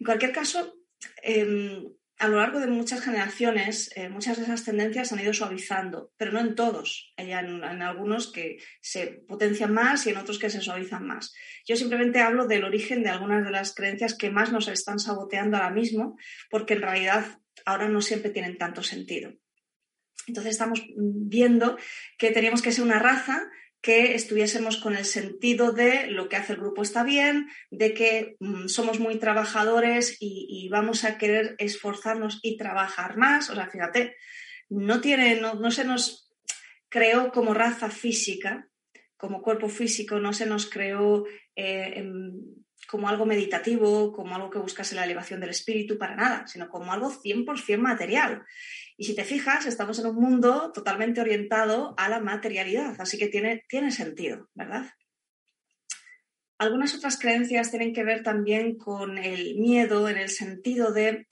En 0.00 0.04
cualquier 0.06 0.32
caso, 0.32 0.74
em, 1.22 1.84
a 2.18 2.28
lo 2.28 2.38
largo 2.38 2.60
de 2.60 2.68
muchas 2.68 3.02
generaciones, 3.02 3.90
eh, 3.96 4.08
muchas 4.08 4.38
de 4.38 4.44
esas 4.44 4.64
tendencias 4.64 5.12
han 5.12 5.20
ido 5.20 5.34
suavizando, 5.34 6.12
pero 6.16 6.32
no 6.32 6.40
en 6.40 6.54
todos. 6.54 7.12
Hay 7.18 7.32
en, 7.32 7.64
algunos 7.64 8.32
que 8.32 8.58
se 8.80 9.24
potencian 9.28 9.74
más 9.74 10.06
y 10.06 10.10
en 10.10 10.16
otros 10.16 10.38
que 10.38 10.48
se 10.48 10.62
suavizan 10.62 11.06
más. 11.06 11.34
Yo 11.66 11.76
simplemente 11.76 12.20
hablo 12.20 12.46
del 12.46 12.64
origen 12.64 13.02
de 13.02 13.10
algunas 13.10 13.44
de 13.44 13.50
las 13.50 13.74
creencias 13.74 14.16
que 14.16 14.30
más 14.30 14.52
nos 14.52 14.68
están 14.68 15.00
saboteando 15.00 15.58
ahora 15.58 15.70
mismo, 15.70 16.16
porque 16.48 16.74
en 16.74 16.82
realidad 16.82 17.41
ahora 17.64 17.88
no 17.88 18.00
siempre 18.00 18.30
tienen 18.30 18.58
tanto 18.58 18.82
sentido. 18.82 19.32
Entonces 20.26 20.52
estamos 20.52 20.82
viendo 20.96 21.76
que 22.18 22.30
teníamos 22.30 22.62
que 22.62 22.72
ser 22.72 22.84
una 22.84 22.98
raza 22.98 23.50
que 23.82 24.14
estuviésemos 24.14 24.76
con 24.76 24.94
el 24.94 25.04
sentido 25.04 25.72
de 25.72 26.06
lo 26.06 26.28
que 26.28 26.36
hace 26.36 26.52
el 26.52 26.60
grupo 26.60 26.82
está 26.82 27.02
bien, 27.02 27.48
de 27.70 27.92
que 27.94 28.36
mm, 28.38 28.68
somos 28.68 29.00
muy 29.00 29.18
trabajadores 29.18 30.16
y, 30.20 30.68
vamos 30.70 31.04
a 31.04 31.18
querer 31.18 31.56
esforzarnos 31.58 32.38
y 32.42 32.56
trabajar 32.56 33.16
más. 33.16 33.50
O 33.50 33.54
sea, 33.56 33.68
fíjate, 33.68 34.14
no, 34.68 35.00
tiene, 35.00 35.40
no, 35.40 35.70
se 35.72 35.84
nos 35.84 36.32
creó 36.88 37.32
como 37.32 37.54
raza 37.54 37.90
física, 37.90 38.68
como 39.16 39.42
cuerpo 39.42 39.68
físico, 39.68 40.20
no 40.20 40.32
se 40.32 40.46
nos 40.46 40.70
creó 40.70 41.24
eh, 41.56 42.04
como 42.88 43.08
algo 43.08 43.26
meditativo, 43.26 44.12
como 44.12 44.34
algo 44.34 44.50
que 44.50 44.58
buscase 44.58 44.94
la 44.94 45.04
elevación 45.04 45.40
del 45.40 45.50
espíritu, 45.50 45.98
para 45.98 46.16
nada, 46.16 46.46
sino 46.46 46.68
como 46.68 46.92
algo 46.92 47.10
100% 47.10 47.78
material. 47.78 48.44
Y 48.96 49.04
si 49.04 49.14
te 49.14 49.24
fijas, 49.24 49.66
estamos 49.66 49.98
en 49.98 50.06
un 50.06 50.16
mundo 50.16 50.72
totalmente 50.72 51.20
orientado 51.20 51.94
a 51.96 52.08
la 52.08 52.20
materialidad, 52.20 53.00
así 53.00 53.18
que 53.18 53.28
tiene, 53.28 53.64
tiene 53.68 53.90
sentido, 53.90 54.48
¿verdad? 54.54 54.90
Algunas 56.58 56.94
otras 56.94 57.18
creencias 57.18 57.70
tienen 57.70 57.92
que 57.92 58.04
ver 58.04 58.22
también 58.22 58.76
con 58.76 59.18
el 59.18 59.56
miedo 59.56 60.08
en 60.08 60.18
el 60.18 60.28
sentido 60.28 60.92
de 60.92 61.26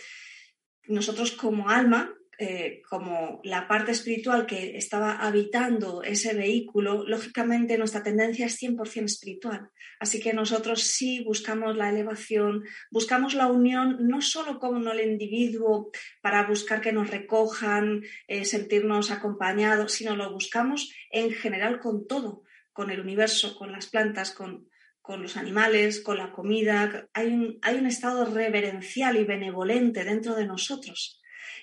nosotros 0.88 1.32
como 1.32 1.68
alma 1.68 2.12
eh, 2.42 2.80
como 2.88 3.42
la 3.44 3.68
parte 3.68 3.92
espiritual 3.92 4.46
que 4.46 4.78
estaba 4.78 5.18
habitando 5.18 6.02
ese 6.02 6.32
vehículo, 6.32 7.04
lógicamente 7.06 7.76
nuestra 7.76 8.02
tendencia 8.02 8.46
es 8.46 8.58
100% 8.58 9.04
espiritual. 9.04 9.68
Así 9.98 10.20
que 10.20 10.32
nosotros 10.32 10.84
sí 10.84 11.22
buscamos 11.22 11.76
la 11.76 11.90
elevación, 11.90 12.64
buscamos 12.90 13.34
la 13.34 13.48
unión 13.48 13.98
no 14.08 14.22
solo 14.22 14.58
con 14.58 14.88
el 14.88 15.00
individuo 15.00 15.90
para 16.22 16.46
buscar 16.46 16.80
que 16.80 16.92
nos 16.92 17.10
recojan, 17.10 18.04
eh, 18.26 18.46
sentirnos 18.46 19.10
acompañados, 19.10 19.92
sino 19.92 20.16
lo 20.16 20.32
buscamos 20.32 20.90
en 21.10 21.32
general 21.32 21.78
con 21.78 22.06
todo, 22.06 22.44
con 22.72 22.90
el 22.90 23.00
universo, 23.00 23.54
con 23.54 23.70
las 23.70 23.88
plantas, 23.88 24.32
con, 24.32 24.66
con 25.02 25.20
los 25.20 25.36
animales, 25.36 26.00
con 26.00 26.16
la 26.16 26.32
comida. 26.32 27.06
Hay 27.12 27.26
un, 27.26 27.58
hay 27.60 27.76
un 27.76 27.86
estado 27.86 28.24
reverencial 28.24 29.18
y 29.18 29.24
benevolente 29.24 30.04
dentro 30.04 30.34
de 30.34 30.46
nosotros 30.46 31.19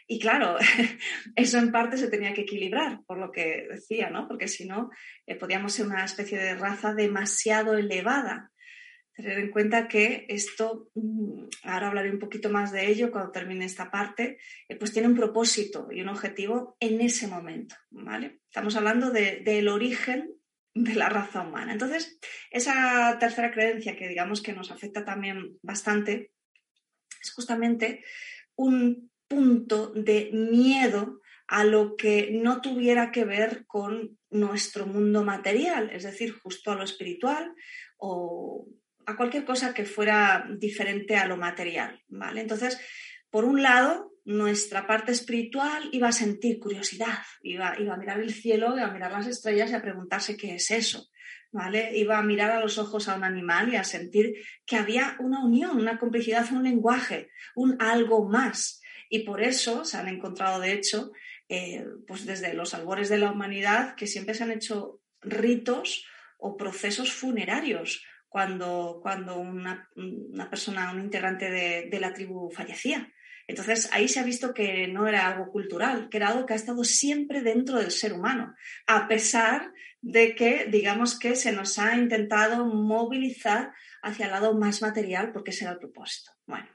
y 0.08 0.20
claro, 0.20 0.58
eso 1.36 1.58
en 1.58 1.72
parte 1.72 1.98
se 1.98 2.10
tenía 2.10 2.34
que 2.34 2.41
equilibrar, 2.41 3.01
por 3.06 3.17
lo 3.17 3.32
que 3.32 3.67
decía, 3.70 4.10
¿no? 4.10 4.27
Porque 4.27 4.48
si 4.48 4.65
no, 4.65 4.89
eh, 5.25 5.36
podíamos 5.36 5.74
ser 5.74 5.88
una 5.88 6.06
especie 6.06 6.38
de 6.38 6.56
raza 6.56 6.94
demasiado 6.94 7.77
elevada. 7.77 8.51
Tener 9.13 9.39
en 9.39 9.50
cuenta 9.50 9.88
que 9.88 10.25
esto, 10.29 10.89
mm, 10.94 11.48
ahora 11.63 11.88
hablaré 11.88 12.12
un 12.12 12.20
poquito 12.20 12.50
más 12.50 12.72
de 12.72 12.88
ello 12.88 13.12
cuando 13.12 13.32
termine 13.32 13.65
esta 13.65 13.89
parte, 13.89 14.38
eh, 14.70 14.75
pues 14.75 14.94
tiene 14.94 15.08
un 15.08 15.15
propósito 15.15 15.88
y 15.91 16.01
un 16.01 16.10
objetivo 16.10 16.77
en 16.79 17.01
ese 17.01 17.27
momento, 17.27 17.75
¿vale? 17.89 18.41
Estamos 18.46 18.75
hablando 18.75 19.10
del 19.12 19.67
origen 19.67 20.38
de 20.74 20.94
la 20.94 21.10
raza 21.10 21.41
humana. 21.41 21.74
Entonces, 21.74 22.20
esa 22.51 23.17
tercera 23.20 23.51
creencia 23.51 23.96
que 23.96 24.08
digamos 24.08 24.41
que 24.41 24.53
nos 24.53 24.72
afecta 24.72 25.03
también 25.03 25.58
bastante 25.63 26.32
es 27.22 27.34
justamente 27.34 28.03
un 28.56 29.12
punto 29.27 29.91
de 29.93 30.29
miedo 30.34 31.22
a 31.48 31.63
lo 31.63 31.96
que 31.96 32.29
no 32.31 32.62
tuviera 32.62 33.12
que 33.12 33.24
ver 33.24 33.65
con 33.65 34.17
nuestro 34.29 34.86
mundo 34.86 35.24
material, 35.24 35.89
es 35.91 36.03
decir, 36.03 36.34
justo 36.34 36.72
a 36.72 36.75
lo 36.75 36.84
espiritual 36.84 37.53
o 37.98 38.67
a 39.05 39.15
cualquier 39.15 39.46
cosa 39.46 39.74
que 39.74 39.86
fuera 39.86 40.46
diferente 40.57 41.15
a 41.15 41.25
lo 41.25 41.38
material, 41.38 42.03
¿vale? 42.10 42.41
Entonces, 42.41 42.77
por 43.29 43.46
un 43.46 43.62
lado, 43.62 44.12
nuestra 44.25 44.86
parte 44.86 45.13
espiritual 45.13 45.88
iba 45.93 46.10
a 46.10 46.12
sentir 46.12 46.60
curiosidad, 46.60 47.19
iba, 47.41 47.79
iba 47.79 47.93
a 47.93 47.98
mirar 47.98 48.19
el 48.19 48.34
cielo, 48.34 48.75
iba 48.75 48.88
a 48.88 48.91
mirar 48.91 49.13
las 49.13 49.27
estrellas 49.27 49.72
y 49.72 49.74
a 49.74 49.81
preguntarse 49.81 50.36
qué 50.36 50.55
es 50.55 50.69
eso, 50.72 51.07
¿vale? 51.53 51.98
Iba 51.98 52.17
a 52.17 52.24
mirar 52.24 52.51
a 52.51 52.60
los 52.60 52.77
ojos 52.77 53.07
a 53.07 53.15
un 53.15 53.24
animal 53.24 53.72
y 53.72 53.77
a 53.77 53.86
sentir 53.86 54.34
que 54.65 54.75
había 54.75 55.15
una 55.19 55.43
unión, 55.46 55.77
una 55.77 55.98
complicidad, 55.98 56.46
un 56.51 56.63
lenguaje, 56.63 57.29
un 57.55 57.77
algo 57.79 58.27
más. 58.27 58.81
Y 59.10 59.20
por 59.20 59.42
eso 59.42 59.86
se 59.86 59.98
han 59.98 60.08
encontrado, 60.08 60.60
de 60.60 60.74
hecho, 60.74 61.12
eh, 61.50 61.86
pues 62.06 62.26
desde 62.26 62.54
los 62.54 62.74
albores 62.74 63.10
de 63.10 63.18
la 63.18 63.32
humanidad, 63.32 63.96
que 63.96 64.08
siempre 64.08 64.36
se 64.36 64.44
han 64.44 64.52
hecho 64.52 65.02
ritos 65.22 66.06
o 66.38 66.58
procesos 66.58 67.12
funerarios 67.12 68.04
cuando, 68.28 69.00
cuando 69.02 69.40
una, 69.40 69.90
persona, 70.50 70.92
un 70.92 71.02
integrante 71.02 71.50
de, 71.50 72.00
la 72.00 72.14
tribu 72.14 72.52
fallecía. 72.52 73.12
Entonces 73.48 73.90
ahí 73.94 74.10
se 74.10 74.20
ha 74.20 74.24
visto 74.24 74.54
que 74.54 74.88
no 74.88 75.08
era 75.08 75.28
algo 75.28 75.52
cultural, 75.52 76.10
que 76.10 76.18
era 76.18 76.30
algo 76.30 76.46
que 76.46 76.54
ha 76.54 76.58
estado 76.58 76.84
siempre 76.84 77.42
dentro 77.42 77.80
del 77.80 77.92
ser 77.92 78.12
humano, 78.12 78.54
a 78.86 79.08
pesar 79.08 79.72
de 80.02 80.36
que, 80.36 80.66
digamos 80.70 81.18
que 81.18 81.36
se 81.36 81.54
nos 81.54 81.80
ha 81.80 81.96
intentado 81.96 82.66
movilizar 82.66 83.72
hacia 84.04 84.26
el 84.26 84.32
lado 84.32 84.54
más 84.54 84.82
material 84.82 85.32
porque 85.32 85.52
ese 85.52 85.64
era 85.64 85.74
el 85.74 85.80
propósito. 85.80 86.32
Bueno, 86.46 86.68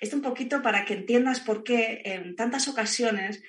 esto 0.00 0.16
un 0.16 0.22
poquito 0.22 0.62
para 0.62 0.84
que 0.84 0.94
entiendas 0.94 1.40
por 1.40 1.62
qué 1.64 2.02
en 2.04 2.36
tantas 2.36 2.68
ocasiones 2.68 3.42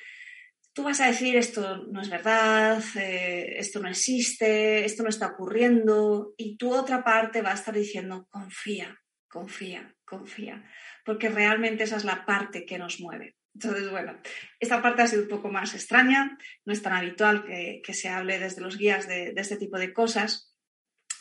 tú 0.74 0.84
vas 0.84 1.00
a 1.02 1.08
decir 1.08 1.36
esto 1.36 1.86
no 1.92 2.02
es 2.02 2.10
verdad, 2.10 2.84
eh, 2.96 3.56
esto 3.58 3.80
no 3.80 3.90
existe, 3.90 4.84
esto 4.86 5.04
no 5.04 5.10
está 5.10 5.28
ocurriendo 5.28 6.34
y 6.38 6.58
tu 6.58 6.74
otra 6.74 7.04
parte 7.04 7.42
va 7.42 7.52
a 7.52 7.56
estar 7.56 7.74
diciendo 7.74 8.28
confía, 8.30 9.00
confía, 9.28 9.96
confía, 10.04 10.64
porque 11.06 11.30
realmente 11.30 11.84
esa 11.84 11.98
es 11.98 12.06
la 12.06 12.26
parte 12.26 12.66
que 12.66 12.78
nos 12.78 13.00
mueve. 13.00 13.36
Entonces, 13.54 13.92
bueno, 13.92 14.20
esta 14.60 14.82
parte 14.82 15.04
ha 15.04 15.08
sido 15.08 15.24
un 15.24 15.28
poco 15.28 15.50
más 15.50 15.76
extraña, 15.76 16.38
no 16.66 16.74
es 16.74 16.82
tan 16.82 16.94
habitual 16.94 17.46
que, 17.46 17.94
se 17.94 18.10
hable 18.10 18.40
desde 18.40 18.62
los 18.62 18.78
guías 18.78 19.08
de, 19.08 19.34
este 19.36 19.58
tipo 19.58 19.78
de 19.78 19.94
cosas. 19.94 20.52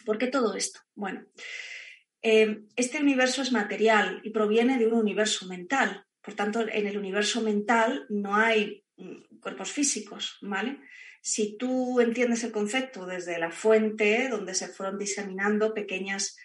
¿Por 0.07 0.17
qué 0.17 0.29
todo 0.29 0.57
esto? 0.57 0.81
Bueno, 0.95 1.27
eh, 2.23 2.63
este 2.77 3.01
universo 3.01 3.43
es 3.43 3.53
material 3.53 4.21
y 4.23 4.31
proviene 4.31 4.79
de 4.79 4.87
un 4.87 4.95
universo 4.95 5.47
mental. 5.47 6.07
Por 6.21 6.35
tanto, 6.35 6.61
en 6.61 6.87
el 6.87 6.97
universo 6.97 7.41
mental 7.41 8.07
no 8.09 8.37
hay 8.37 8.85
mm, 8.97 9.39
cuerpos 9.41 9.73
físicos, 9.73 10.39
¿vale? 10.41 10.79
Si 11.21 11.57
tú 11.57 12.01
entiendes 12.01 12.45
el 12.45 12.53
concepto 12.53 13.07
desde 13.07 13.39
la 13.39 13.51
fuente, 13.51 14.29
donde 14.29 14.55
se 14.55 14.69
fueron 14.69 14.99
diseminando 14.99 15.75
pequeñas 15.75 16.37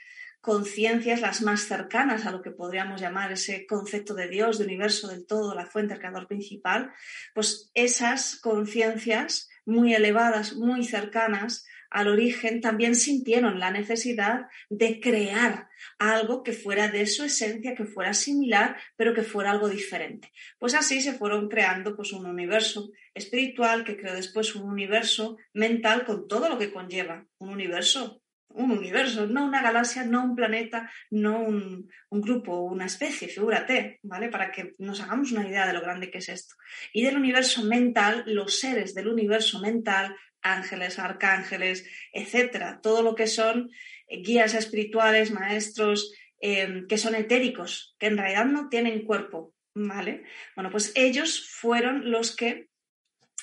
conciencias 0.41 1.19
las 1.19 1.41
más 1.41 1.61
cercanas 1.61 2.25
a 2.25 2.31
lo 2.31 2.41
que 2.41 2.51
podríamos 2.51 3.01
llamar 3.01 3.31
ese 3.31 3.65
concepto 3.65 4.13
de 4.13 4.27
Dios, 4.27 4.57
de 4.57 4.65
universo 4.65 5.07
del 5.07 5.25
todo, 5.25 5.55
la 5.55 5.65
fuente, 5.65 5.93
el 5.93 5.99
creador 5.99 6.27
principal, 6.27 6.91
pues 7.33 7.71
esas 7.73 8.39
conciencias 8.39 9.49
muy 9.65 9.93
elevadas, 9.93 10.53
muy 10.53 10.83
cercanas 10.85 11.65
al 11.89 12.07
origen, 12.07 12.61
también 12.61 12.95
sintieron 12.95 13.59
la 13.59 13.71
necesidad 13.71 14.47
de 14.69 14.99
crear 14.99 15.69
algo 15.99 16.43
que 16.43 16.53
fuera 16.53 16.87
de 16.87 17.05
su 17.05 17.23
esencia, 17.23 17.75
que 17.75 17.85
fuera 17.85 18.13
similar, 18.13 18.77
pero 18.95 19.13
que 19.13 19.23
fuera 19.23 19.51
algo 19.51 19.69
diferente. 19.69 20.31
Pues 20.59 20.73
así 20.73 21.01
se 21.01 21.13
fueron 21.13 21.49
creando 21.49 21.95
pues, 21.95 22.13
un 22.13 22.25
universo 22.25 22.91
espiritual 23.13 23.83
que 23.83 23.97
creó 23.97 24.13
después 24.13 24.55
un 24.55 24.69
universo 24.69 25.37
mental 25.53 26.05
con 26.05 26.27
todo 26.27 26.49
lo 26.49 26.57
que 26.57 26.71
conlleva 26.71 27.25
un 27.39 27.49
universo 27.49 28.21
un 28.57 28.71
universo, 28.71 29.27
no 29.27 29.45
una 29.45 29.61
galaxia, 29.61 30.03
no 30.03 30.23
un 30.23 30.35
planeta, 30.35 30.89
no 31.11 31.41
un, 31.41 31.89
grupo, 32.09 32.61
una 32.61 32.85
especie, 32.85 33.27
figúrate, 33.27 33.99
¿vale? 34.03 34.29
Para 34.29 34.51
que 34.51 34.73
nos 34.79 34.99
hagamos 35.01 35.31
una 35.31 35.47
idea 35.47 35.67
de 35.67 35.73
lo 35.73 35.81
grande 35.81 36.09
que 36.09 36.17
es 36.17 36.29
esto. 36.29 36.55
Y 36.91 37.03
del 37.03 37.17
universo 37.17 37.63
mental, 37.63 38.23
los 38.25 38.59
seres 38.59 38.95
del 38.95 39.07
universo 39.07 39.59
mental, 39.59 40.15
ángeles, 40.41 40.99
arcángeles, 40.99 41.85
etcétera, 42.13 42.79
todo 42.81 43.01
lo 43.01 43.15
que 43.15 43.27
son 43.27 43.69
eh, 44.07 44.21
guías 44.21 44.53
espirituales, 44.53 45.31
maestros, 45.31 46.13
em, 46.39 46.87
que 46.87 46.97
son 46.97 47.15
etéricos, 47.15 47.95
que 47.99 48.07
en 48.07 48.17
realidad 48.17 48.45
no 48.45 48.69
tienen 48.69 49.03
cuerpo, 49.03 49.53
¿vale? 49.73 50.23
Bueno, 50.55 50.69
pues 50.71 50.91
ellos 50.95 51.49
fueron 51.49 52.11
los 52.11 52.35
que 52.35 52.69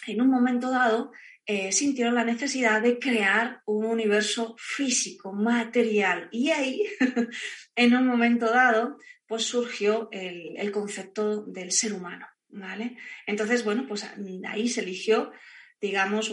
en 0.06 0.20
un 0.20 0.28
momento 0.28 0.70
dado 0.70 1.12
eh, 1.46 1.72
sintieron 1.72 2.14
la 2.14 2.24
necesidad 2.24 2.80
de 2.80 2.98
crear 2.98 3.60
un 3.66 3.84
universo 3.84 4.56
físico, 4.58 5.32
material. 5.32 6.28
Y 6.32 6.50
ahí, 6.50 6.82
en 7.76 7.94
un 7.94 8.06
momento 8.06 8.46
dado, 8.46 8.96
pues 9.26 9.44
surgió 9.44 10.08
el, 10.10 10.72
concepto 10.72 11.44
del 11.44 11.70
ser 11.70 11.92
humano. 11.92 12.26
¿vale? 12.48 12.96
Entonces, 13.26 13.64
bueno, 13.64 13.84
pues 13.86 14.06
ahí 14.46 14.68
se 14.68 14.80
eligió, 14.80 15.32
digamos, 15.86 16.32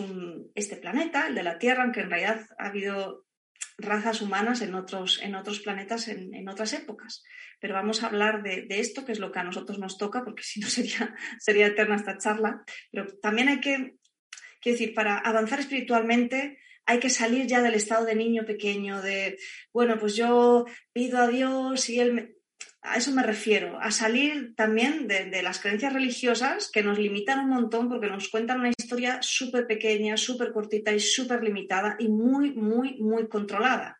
este 0.55 0.77
planeta, 0.77 1.27
el 1.27 1.35
de 1.35 1.43
la 1.43 1.59
Tierra, 1.59 1.83
aunque 1.83 2.01
en 2.01 2.09
realidad 2.09 2.47
ha 2.57 2.67
habido 2.67 3.25
razas 3.77 4.21
humanas 4.21 4.61
en 4.61 4.75
otros, 4.75 5.21
en 5.21 5.35
otros 5.35 5.59
planetas 5.59 6.07
en, 6.07 6.47
otras 6.49 6.73
épocas. 6.73 7.23
Pero 7.59 7.73
vamos 7.73 8.01
a 8.01 8.07
hablar 8.07 8.43
de, 8.43 8.63
de, 8.63 8.79
esto, 8.79 9.05
que 9.05 9.11
es 9.11 9.19
lo 9.19 9.31
que 9.31 9.39
a 9.39 9.43
nosotros 9.43 9.79
nos 9.79 9.97
toca, 9.97 10.23
porque 10.23 10.43
si 10.43 10.59
no 10.59 10.67
sería, 10.67 11.15
sería 11.39 11.67
eterna 11.67 11.95
esta 11.95 12.17
charla. 12.17 12.63
Pero 12.91 13.07
también 13.21 13.49
hay 13.49 13.59
que 13.59 13.95
Quiero 14.61 14.77
decir, 14.77 14.93
para 14.93 15.17
avanzar 15.17 15.59
espiritualmente 15.59 16.59
hay 16.85 16.99
que 16.99 17.09
salir 17.09 17.47
ya 17.47 17.61
del 17.61 17.73
estado 17.73 18.05
de 18.05 18.15
niño 18.15 18.45
pequeño, 18.45 19.01
de, 19.01 19.37
bueno, 19.73 19.97
pues 19.99 20.15
yo 20.15 20.65
pido 20.93 21.17
a 21.17 21.27
Dios 21.27 21.89
y 21.89 21.99
Él 21.99 22.13
me... 22.13 22.31
A 22.83 22.97
eso 22.97 23.11
me 23.11 23.21
refiero, 23.21 23.79
a 23.79 23.91
salir 23.91 24.55
también 24.55 25.07
de, 25.07 25.43
las 25.43 25.59
creencias 25.59 25.93
religiosas 25.93 26.69
que 26.71 26.81
nos 26.81 26.97
limitan 26.97 27.39
un 27.39 27.49
montón 27.49 27.89
porque 27.89 28.07
nos 28.07 28.29
cuentan 28.29 28.59
una 28.59 28.69
historia 28.91 29.19
súper 29.21 29.67
pequeña, 29.67 30.17
súper 30.17 30.51
cortita 30.51 30.91
y 30.91 30.99
súper 30.99 31.41
limitada 31.41 31.95
y 31.97 32.09
muy, 32.09 32.51
muy, 32.51 32.97
muy 32.99 33.29
controlada 33.29 33.97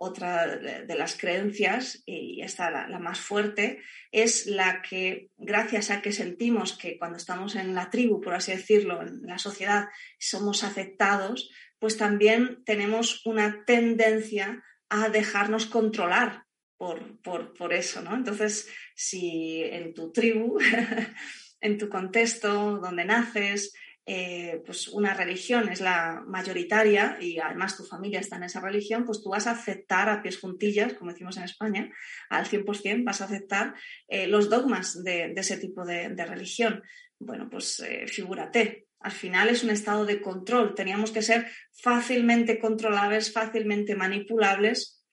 otra 0.00 0.46
de 0.46 0.94
las 0.94 1.16
creencias, 1.16 2.04
y 2.06 2.40
esta 2.40 2.70
la, 2.70 2.86
la, 2.86 3.00
más 3.00 3.18
fuerte, 3.18 3.82
es 4.12 4.46
la 4.46 4.80
que, 4.80 5.30
gracias 5.36 5.90
a 5.90 6.00
que 6.00 6.12
sentimos 6.12 6.78
que 6.78 6.96
cuando 6.96 7.16
estamos 7.16 7.56
en 7.56 7.74
la 7.74 7.90
tribu, 7.90 8.20
por 8.20 8.34
así 8.34 8.52
decirlo, 8.52 9.02
en 9.02 9.22
la 9.22 9.38
sociedad, 9.38 9.88
somos 10.16 10.62
aceptados, 10.62 11.50
pues 11.80 11.96
también 11.96 12.62
tenemos 12.64 13.26
una 13.26 13.64
tendencia 13.64 14.62
a 14.88 15.08
dejarnos 15.08 15.66
controlar 15.66 16.44
por, 16.76 17.20
por, 17.20 17.52
por 17.54 17.72
eso, 17.72 18.00
¿no? 18.00 18.14
Entonces, 18.14 18.68
si 18.94 19.64
en 19.64 19.94
tu 19.94 20.12
tribu, 20.12 20.60
en 21.60 21.78
tu 21.78 21.88
contexto, 21.88 22.78
donde 22.78 23.04
naces, 23.04 23.74
eh, 24.10 24.62
pues 24.64 24.88
una 24.88 25.12
religión 25.12 25.68
es 25.68 25.82
la 25.82 26.24
mayoritaria 26.26 27.18
y 27.20 27.38
además 27.38 27.76
tu 27.76 27.84
familia 27.84 28.20
está 28.20 28.36
en 28.36 28.44
esa 28.44 28.58
religión, 28.58 29.04
pues 29.04 29.20
tú 29.20 29.28
vas 29.28 29.46
a 29.46 29.50
aceptar 29.50 30.08
a 30.08 30.22
pies 30.22 30.40
juntillas, 30.40 30.94
como 30.94 31.10
decimos 31.12 31.36
en 31.36 31.42
España, 31.42 31.92
al 32.30 32.46
100% 32.46 33.04
vas 33.04 33.20
a 33.20 33.26
aceptar 33.26 33.74
eh, 34.08 34.26
los 34.26 34.48
dogmas 34.48 35.04
de, 35.04 35.34
ese 35.36 35.58
tipo 35.58 35.84
de, 35.84 36.08
religión. 36.24 36.82
Bueno, 37.18 37.50
pues 37.50 37.80
eh, 37.80 38.06
figúrate, 38.06 38.86
al 39.00 39.12
final 39.12 39.50
es 39.50 39.62
un 39.62 39.68
estado 39.68 40.06
de 40.06 40.22
control. 40.22 40.74
Teníamos 40.74 41.10
que 41.10 41.20
ser 41.20 41.46
fácilmente 41.82 42.58
controlables, 42.58 43.30
fácilmente 43.30 43.94
manipulables, 43.94 45.04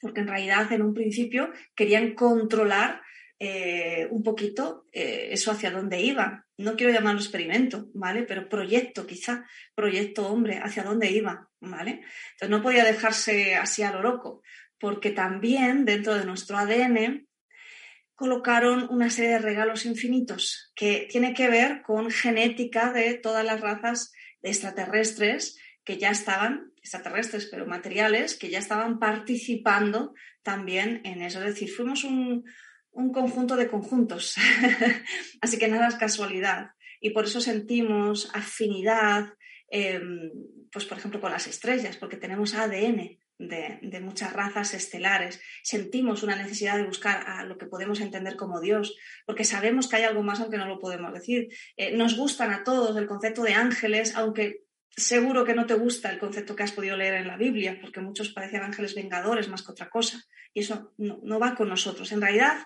porque 0.00 0.22
en 0.22 0.26
realidad 0.26 0.72
en 0.72 0.82
un 0.82 0.92
principio 0.92 1.52
querían 1.76 2.16
controlar 2.16 3.00
eh, 3.38 4.06
un 4.10 4.22
poquito 4.22 4.86
eh, 4.92 5.28
eso 5.32 5.50
hacia 5.50 5.70
dónde 5.70 6.00
iba. 6.00 6.46
No 6.56 6.76
quiero 6.76 6.92
llamarlo 6.92 7.20
experimento, 7.20 7.88
¿vale? 7.94 8.22
Pero 8.22 8.48
proyecto, 8.48 9.06
quizá, 9.06 9.44
proyecto 9.74 10.28
hombre, 10.28 10.60
hacia 10.62 10.84
dónde 10.84 11.10
iba, 11.10 11.50
¿vale? 11.60 12.02
Entonces 12.32 12.50
no 12.50 12.62
podía 12.62 12.84
dejarse 12.84 13.56
así 13.56 13.82
a 13.82 13.92
lo 13.92 14.02
loco, 14.02 14.42
porque 14.78 15.10
también 15.10 15.84
dentro 15.84 16.14
de 16.14 16.24
nuestro 16.24 16.56
ADN 16.56 17.26
colocaron 18.14 18.86
una 18.90 19.10
serie 19.10 19.32
de 19.32 19.38
regalos 19.38 19.84
infinitos 19.86 20.72
que 20.76 21.08
tiene 21.10 21.34
que 21.34 21.48
ver 21.48 21.82
con 21.82 22.10
genética 22.10 22.92
de 22.92 23.14
todas 23.14 23.44
las 23.44 23.60
razas 23.60 24.12
extraterrestres 24.42 25.58
que 25.84 25.98
ya 25.98 26.10
estaban, 26.10 26.72
extraterrestres 26.76 27.48
pero 27.50 27.66
materiales, 27.66 28.36
que 28.36 28.48
ya 28.48 28.58
estaban 28.58 28.98
participando 28.98 30.14
también 30.42 31.00
en 31.04 31.22
eso. 31.22 31.40
Es 31.40 31.46
decir, 31.46 31.70
fuimos 31.70 32.04
un, 32.04 32.44
un 32.94 33.12
conjunto 33.12 33.56
de 33.56 33.68
conjuntos. 33.68 34.36
Así 35.40 35.58
que 35.58 35.68
nada 35.68 35.88
es 35.88 35.96
casualidad. 35.96 36.70
Y 37.00 37.10
por 37.10 37.24
eso 37.24 37.40
sentimos 37.40 38.30
afinidad, 38.34 39.34
em, 39.68 40.30
pues 40.72 40.86
por 40.86 40.98
ejemplo, 40.98 41.20
con 41.20 41.32
las 41.32 41.46
estrellas, 41.46 41.96
porque 41.96 42.16
tenemos 42.16 42.54
ADN 42.54 43.18
de, 43.38 44.00
muchas 44.00 44.32
razas 44.32 44.74
estelares. 44.74 45.40
Sentimos 45.62 46.22
una 46.22 46.36
necesidad 46.36 46.76
de 46.76 46.86
buscar 46.86 47.28
a 47.28 47.44
lo 47.44 47.58
que 47.58 47.66
podemos 47.66 48.00
entender 48.00 48.36
como 48.36 48.60
Dios, 48.60 48.96
porque 49.26 49.44
sabemos 49.44 49.88
que 49.88 49.96
hay 49.96 50.04
algo 50.04 50.22
más 50.22 50.40
aunque 50.40 50.56
no 50.56 50.66
lo 50.66 50.78
podemos 50.78 51.12
decir. 51.12 51.48
Eh, 51.76 51.96
nos 51.96 52.16
gustan 52.16 52.52
a 52.52 52.64
todos 52.64 52.96
el 52.96 53.06
concepto 53.06 53.42
de 53.42 53.54
ángeles, 53.54 54.14
aunque 54.16 54.62
seguro 54.88 55.44
que 55.44 55.54
no 55.54 55.66
te 55.66 55.74
gusta 55.74 56.10
el 56.10 56.20
concepto 56.20 56.54
que 56.54 56.62
has 56.62 56.72
podido 56.72 56.96
leer 56.96 57.14
en 57.14 57.26
la 57.26 57.36
Biblia, 57.36 57.78
porque 57.80 58.00
muchos 58.00 58.30
parecen 58.30 58.62
ángeles 58.62 58.94
vengadores 58.94 59.48
más 59.48 59.62
que 59.62 59.72
otra 59.72 59.90
cosa. 59.90 60.22
Y 60.52 60.60
eso 60.60 60.94
no 60.96 61.40
va 61.40 61.56
con 61.56 61.68
nosotros. 61.68 62.12
En 62.12 62.20
realidad, 62.20 62.64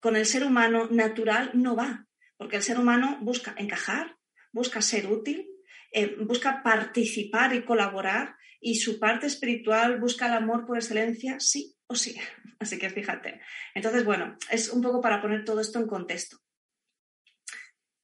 con 0.00 0.16
el 0.16 0.26
ser 0.26 0.44
humano 0.44 0.88
natural 0.90 1.50
no 1.54 1.76
va, 1.76 2.06
porque 2.36 2.56
el 2.56 2.62
ser 2.62 2.78
humano 2.78 3.18
busca 3.20 3.54
encajar, 3.56 4.16
busca 4.52 4.82
ser 4.82 5.06
útil, 5.06 5.46
eh, 5.92 6.16
busca 6.20 6.62
participar 6.62 7.54
y 7.54 7.64
colaborar 7.64 8.34
y 8.60 8.76
su 8.76 8.98
parte 8.98 9.26
espiritual 9.26 10.00
busca 10.00 10.26
el 10.26 10.34
amor 10.34 10.66
por 10.66 10.76
excelencia, 10.76 11.40
sí 11.40 11.74
o 11.86 11.94
sí. 11.94 12.16
Así 12.58 12.78
que 12.78 12.90
fíjate. 12.90 13.40
Entonces, 13.74 14.04
bueno, 14.04 14.36
es 14.50 14.68
un 14.70 14.82
poco 14.82 15.00
para 15.00 15.20
poner 15.20 15.44
todo 15.44 15.60
esto 15.60 15.78
en 15.78 15.86
contexto. 15.86 16.36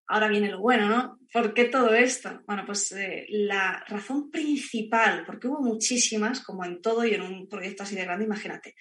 ahora 0.08 0.28
viene 0.28 0.50
lo 0.50 0.60
bueno, 0.60 0.88
¿no? 0.88 1.18
¿Por 1.32 1.52
qué 1.52 1.64
todo 1.64 1.92
esto? 1.92 2.42
Bueno, 2.46 2.64
pues 2.64 2.92
eh, 2.92 3.26
la 3.28 3.84
razón 3.88 4.30
principal, 4.30 5.24
porque 5.26 5.48
hubo 5.48 5.60
muchísimas, 5.60 6.42
como 6.42 6.64
en 6.64 6.80
todo 6.80 7.04
y 7.04 7.12
en 7.14 7.22
un 7.22 7.48
proyecto 7.48 7.82
así 7.82 7.96
de 7.96 8.04
grande, 8.04 8.24
imagínate, 8.24 8.74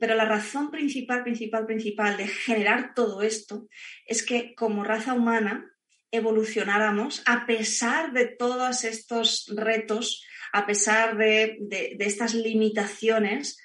pero 0.00 0.14
la 0.14 0.24
razón 0.24 0.70
principal, 0.70 1.22
principal, 1.22 1.66
principal 1.66 2.16
de 2.16 2.28
generar 2.28 2.94
todo 2.94 3.22
esto 3.22 3.68
es 4.06 4.24
que 4.24 4.54
como 4.54 4.84
raza 4.84 5.14
humana 5.14 5.70
evolucionáramos 6.10 7.22
a 7.26 7.46
pesar 7.46 8.12
de 8.12 8.26
todos 8.26 8.84
estos 8.84 9.52
retos, 9.54 10.24
a 10.52 10.66
pesar 10.66 11.16
de, 11.16 11.56
de 11.60 11.96
estas 12.00 12.34
limitaciones, 12.34 13.58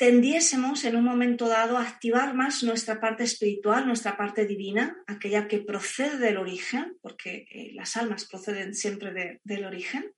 tendiésemos 0.00 0.86
en 0.86 0.96
un 0.96 1.04
momento 1.04 1.46
dado 1.46 1.76
a 1.76 1.82
activar 1.82 2.34
más 2.34 2.62
nuestra 2.62 3.00
parte 3.00 3.22
espiritual, 3.24 3.86
nuestra 3.86 4.16
parte 4.16 4.46
divina, 4.46 4.96
aquella 5.06 5.46
que 5.46 5.58
procede 5.58 6.16
del 6.16 6.38
origen, 6.38 6.96
porque 7.02 7.44
eh, 7.50 7.72
las 7.74 7.98
almas 7.98 8.24
proceden 8.24 8.74
siempre 8.74 9.42
del 9.44 9.64
origen, 9.66 10.10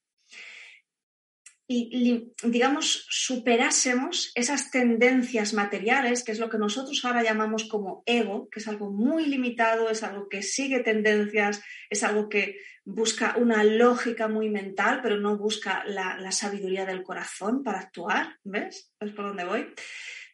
y, 1.74 2.32
digamos, 2.42 3.06
superásemos 3.08 4.30
esas 4.34 4.70
tendencias 4.70 5.54
materiales, 5.54 6.22
que 6.22 6.32
es 6.32 6.38
lo 6.38 6.50
que 6.50 6.58
nosotros 6.58 7.04
ahora 7.04 7.22
llamamos 7.22 7.64
como 7.64 8.02
ego, 8.04 8.48
que 8.50 8.60
es 8.60 8.68
algo 8.68 8.90
muy 8.90 9.26
limitado, 9.26 9.88
es 9.88 10.02
algo 10.02 10.28
que 10.28 10.42
sigue 10.42 10.80
tendencias, 10.80 11.62
es 11.88 12.02
algo 12.02 12.28
que 12.28 12.58
busca 12.84 13.36
una 13.38 13.64
lógica 13.64 14.28
muy 14.28 14.50
mental, 14.50 15.00
pero 15.02 15.18
no 15.18 15.38
busca 15.38 15.84
la, 15.86 16.30
sabiduría 16.32 16.84
del 16.84 17.02
corazón 17.02 17.62
para 17.62 17.80
actuar, 17.80 18.38
¿ves? 18.44 18.92
¿Ves 19.00 19.12
por 19.12 19.28
dónde 19.28 19.44
voy? 19.44 19.72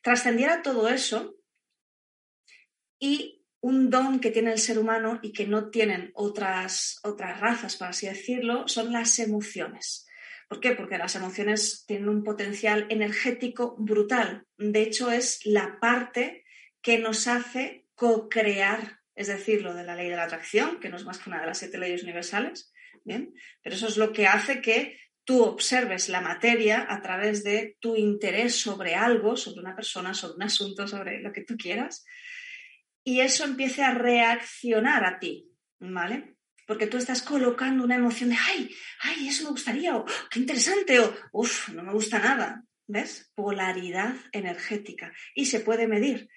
Trascendiera 0.02 0.62
todo 0.62 0.88
eso 0.88 1.36
y 2.98 3.44
un 3.60 3.90
don 3.90 4.18
que 4.18 4.30
tiene 4.30 4.52
el 4.52 4.58
ser 4.58 4.78
humano 4.78 5.20
y 5.22 5.32
que 5.32 5.46
no 5.46 5.70
tienen 5.70 6.10
otras, 6.14 7.00
otras 7.02 7.38
razas, 7.38 7.76
por 7.76 7.88
así 7.88 8.06
decirlo, 8.06 8.66
son 8.66 8.92
las 8.92 9.18
emociones. 9.18 10.07
¿Por 10.48 10.60
qué? 10.60 10.72
Porque 10.72 10.98
las 10.98 11.14
emociones 11.14 11.84
tienen 11.86 12.08
un 12.08 12.24
potencial 12.24 12.86
energético 12.88 13.76
brutal. 13.78 14.46
De 14.56 14.80
hecho, 14.80 15.10
es 15.10 15.44
la 15.44 15.78
parte 15.80 16.44
que 16.80 16.98
nos 16.98 17.28
hace 17.28 17.86
co-crear, 17.94 19.00
es 19.14 19.26
decir, 19.26 19.62
lo 19.62 19.74
de 19.74 19.84
la 19.84 19.94
ley 19.94 20.08
de 20.08 20.16
la 20.16 20.24
atracción, 20.24 20.80
que 20.80 20.88
no 20.88 20.96
es 20.96 21.04
más 21.04 21.18
que 21.18 21.28
una 21.28 21.40
de 21.40 21.46
las 21.46 21.58
siete 21.58 21.78
leyes 21.78 22.02
universales. 22.02 22.72
Bien, 23.04 23.34
pero 23.62 23.76
eso 23.76 23.86
es 23.86 23.96
lo 23.96 24.12
que 24.12 24.26
hace 24.26 24.60
que 24.60 24.98
tú 25.24 25.42
observes 25.42 26.08
la 26.08 26.22
materia 26.22 26.86
a 26.88 27.02
través 27.02 27.44
de 27.44 27.76
tu 27.80 27.96
interés 27.96 28.56
sobre 28.58 28.94
algo, 28.94 29.36
sobre 29.36 29.60
una 29.60 29.76
persona, 29.76 30.14
sobre 30.14 30.36
un 30.36 30.42
asunto, 30.44 30.88
sobre 30.88 31.20
lo 31.20 31.32
que 31.32 31.44
tú 31.44 31.56
quieras, 31.56 32.06
y 33.04 33.20
eso 33.20 33.44
empiece 33.44 33.82
a 33.82 33.92
reaccionar 33.92 35.04
a 35.04 35.18
ti, 35.18 35.50
¿vale? 35.80 36.37
Porque 36.68 36.86
tú 36.86 36.98
estás 36.98 37.22
colocando 37.22 37.82
una 37.82 37.96
emoción 37.96 38.28
de, 38.28 38.36
ay, 38.36 38.70
ay, 39.00 39.26
eso 39.26 39.44
me 39.44 39.50
gustaría, 39.50 39.96
o 39.96 40.04
qué 40.30 40.38
interesante, 40.38 41.00
o 41.00 41.14
uff, 41.32 41.70
no 41.70 41.82
me 41.82 41.94
gusta 41.94 42.18
nada. 42.18 42.62
¿Ves? 42.86 43.32
Polaridad 43.34 44.14
energética. 44.32 45.12
Y 45.34 45.46
se 45.46 45.60
puede 45.60 45.88
medir. 45.88 46.28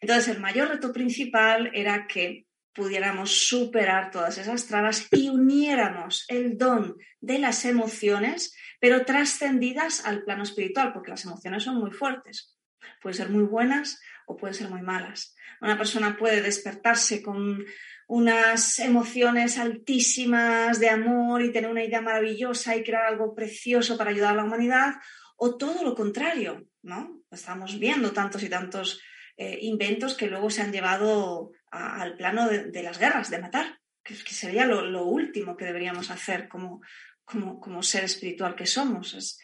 Entonces, 0.00 0.28
el 0.28 0.40
mayor 0.40 0.68
reto 0.68 0.92
principal 0.92 1.70
era 1.74 2.06
que 2.06 2.46
pudiéramos 2.72 3.48
superar 3.48 4.12
todas 4.12 4.38
esas 4.38 4.66
trabas 4.66 5.08
y 5.10 5.28
uniéramos 5.30 6.26
el 6.28 6.56
don 6.56 6.96
de 7.20 7.40
las 7.40 7.64
emociones, 7.64 8.54
pero 8.80 9.04
trascendidas 9.04 10.06
al 10.06 10.22
plano 10.22 10.44
espiritual, 10.44 10.92
porque 10.92 11.10
las 11.10 11.24
emociones 11.24 11.64
son 11.64 11.78
muy 11.78 11.90
fuertes. 11.90 12.56
Pueden 13.00 13.16
ser 13.16 13.30
muy 13.30 13.44
buenas 13.44 14.00
o 14.26 14.36
pueden 14.36 14.54
ser 14.54 14.68
muy 14.70 14.82
malas. 14.82 15.34
Una 15.60 15.76
persona 15.76 16.16
puede 16.16 16.40
despertarse 16.40 17.22
con 17.22 17.64
unas 18.08 18.78
emociones 18.78 19.58
altísimas 19.58 20.78
de 20.80 20.90
amor 20.90 21.42
y 21.42 21.52
tener 21.52 21.70
una 21.70 21.84
idea 21.84 22.00
maravillosa 22.00 22.76
y 22.76 22.82
crear 22.82 23.06
algo 23.06 23.34
precioso 23.34 23.96
para 23.96 24.10
ayudar 24.10 24.32
a 24.32 24.36
la 24.36 24.44
humanidad, 24.44 24.94
o 25.36 25.56
todo 25.56 25.82
lo 25.82 25.94
contrario, 25.94 26.66
¿no? 26.82 27.20
Estamos 27.30 27.78
viendo 27.78 28.12
tantos 28.12 28.42
y 28.42 28.48
tantos 28.48 29.00
eh, 29.36 29.58
inventos 29.62 30.14
que 30.14 30.28
luego 30.28 30.50
se 30.50 30.62
han 30.62 30.72
llevado 30.72 31.52
al 31.70 32.16
plano 32.16 32.48
de, 32.48 32.82
las 32.82 32.98
guerras, 32.98 33.30
de 33.30 33.40
matar, 33.40 33.80
que, 34.04 34.14
sería 34.14 34.66
lo, 34.66 35.04
último 35.06 35.56
que 35.56 35.64
deberíamos 35.64 36.10
hacer 36.10 36.48
como, 36.48 36.82
como, 37.24 37.82
ser 37.82 38.04
espiritual 38.04 38.54
que 38.54 38.66
somos. 38.66 39.38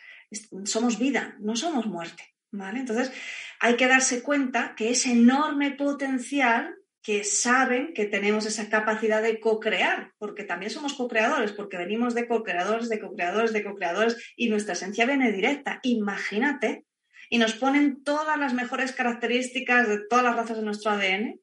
somos 0.64 0.98
vida, 0.98 1.36
no 1.40 1.56
somos 1.56 1.86
muerte. 1.86 2.34
¿vale? 2.50 2.80
Entonces, 2.80 3.10
hay 3.60 3.76
que 3.76 3.88
darse 3.88 4.22
cuenta 4.22 4.74
que 4.76 4.90
ese 4.90 5.12
enorme 5.12 5.70
potencial 5.72 6.77
que 7.08 7.24
saben 7.24 7.94
que 7.94 8.04
tenemos 8.04 8.44
esa 8.44 8.68
capacidad 8.68 9.22
de 9.22 9.40
co-crear, 9.40 10.12
porque 10.18 10.44
también 10.44 10.70
somos 10.70 10.92
co-creadores, 10.92 11.52
porque 11.52 11.78
venimos 11.78 12.14
de 12.14 12.28
co-creadores, 12.28 12.90
de 12.90 13.00
co-creadores, 13.00 13.54
de 13.54 13.64
co-creadores, 13.64 14.34
y 14.36 14.50
nuestra 14.50 14.74
esencia 14.74 15.06
viene 15.06 15.32
directa. 15.32 15.80
Imagínate, 15.84 16.84
y 17.30 17.38
nos 17.38 17.54
ponen 17.54 18.04
todas 18.04 18.38
las 18.38 18.52
mejores 18.52 18.92
características 18.92 19.88
de 19.88 20.00
todas 20.06 20.22
las 20.22 20.36
razas 20.36 20.58
de 20.58 20.64
nuestro 20.64 20.90
ADN, 20.90 21.40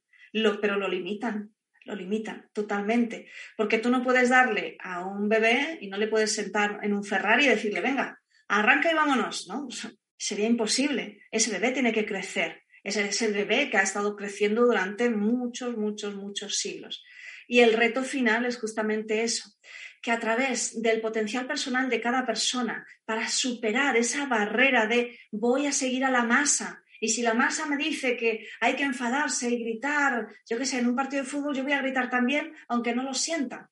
pero 0.61 0.77
lo 0.77 0.87
limitan, 0.87 1.55
lo 1.83 1.95
limitan 1.95 2.47
totalmente, 2.53 3.27
porque 3.57 3.79
tú 3.79 3.89
no 3.89 4.03
puedes 4.03 4.29
darle 4.29 4.77
a 4.81 5.03
un 5.03 5.27
bebé 5.29 5.79
y 5.81 5.87
no 5.87 5.97
le 5.97 6.07
puedes 6.07 6.31
sentar 6.31 6.77
en 6.83 6.93
un 6.93 7.03
Ferrari 7.03 7.45
y 7.45 7.49
decirle, 7.49 7.81
venga, 7.81 8.21
arranca 8.47 8.91
y 8.91 8.93
vámonos, 8.93 9.47
¿no? 9.47 9.67
Sería 10.15 10.45
imposible. 10.45 11.23
Ese 11.31 11.49
bebé 11.49 11.71
tiene 11.71 11.91
que 11.91 12.05
crecer 12.05 12.64
es 12.85 13.21
el 13.21 13.33
bebé 13.33 13.69
que 13.69 13.77
ha 13.77 13.81
estado 13.81 14.15
creciendo 14.15 14.65
durante 14.65 15.09
muchos, 15.09 15.75
muchos, 15.75 16.15
muchos 16.15 16.57
siglos. 16.57 17.03
Y 17.47 17.59
el 17.59 17.73
reto 17.73 18.03
final 18.03 18.45
es 18.45 18.57
justamente 18.57 19.23
eso, 19.23 19.49
que 20.01 20.11
a 20.11 20.19
través 20.19 20.81
del 20.81 21.01
potencial 21.01 21.47
personal 21.47 21.89
de 21.89 21.99
cada 21.99 22.25
persona, 22.25 22.85
para 23.05 23.27
superar 23.27 23.97
esa 23.97 24.27
barrera 24.27 24.87
de 24.87 25.19
voy 25.31 25.65
a 25.65 25.71
seguir 25.71 26.05
a 26.05 26.11
la 26.11 26.23
masa, 26.23 26.83
y 26.99 27.09
si 27.09 27.21
la 27.21 27.33
masa 27.33 27.65
me 27.65 27.77
dice 27.77 28.15
que 28.15 28.47
hay 28.61 28.75
que 28.75 28.83
enfadarse 28.83 29.49
y 29.49 29.63
gritar, 29.63 30.27
yo 30.49 30.57
qué 30.57 30.65
sé, 30.65 30.79
en 30.79 30.87
un 30.87 30.95
partido 30.95 31.23
de 31.23 31.29
fútbol 31.29 31.55
yo 31.55 31.63
voy 31.63 31.73
a 31.73 31.81
gritar 31.81 32.09
también, 32.09 32.53
aunque 32.67 32.95
no 32.95 33.03
lo 33.03 33.13
sienta. 33.13 33.69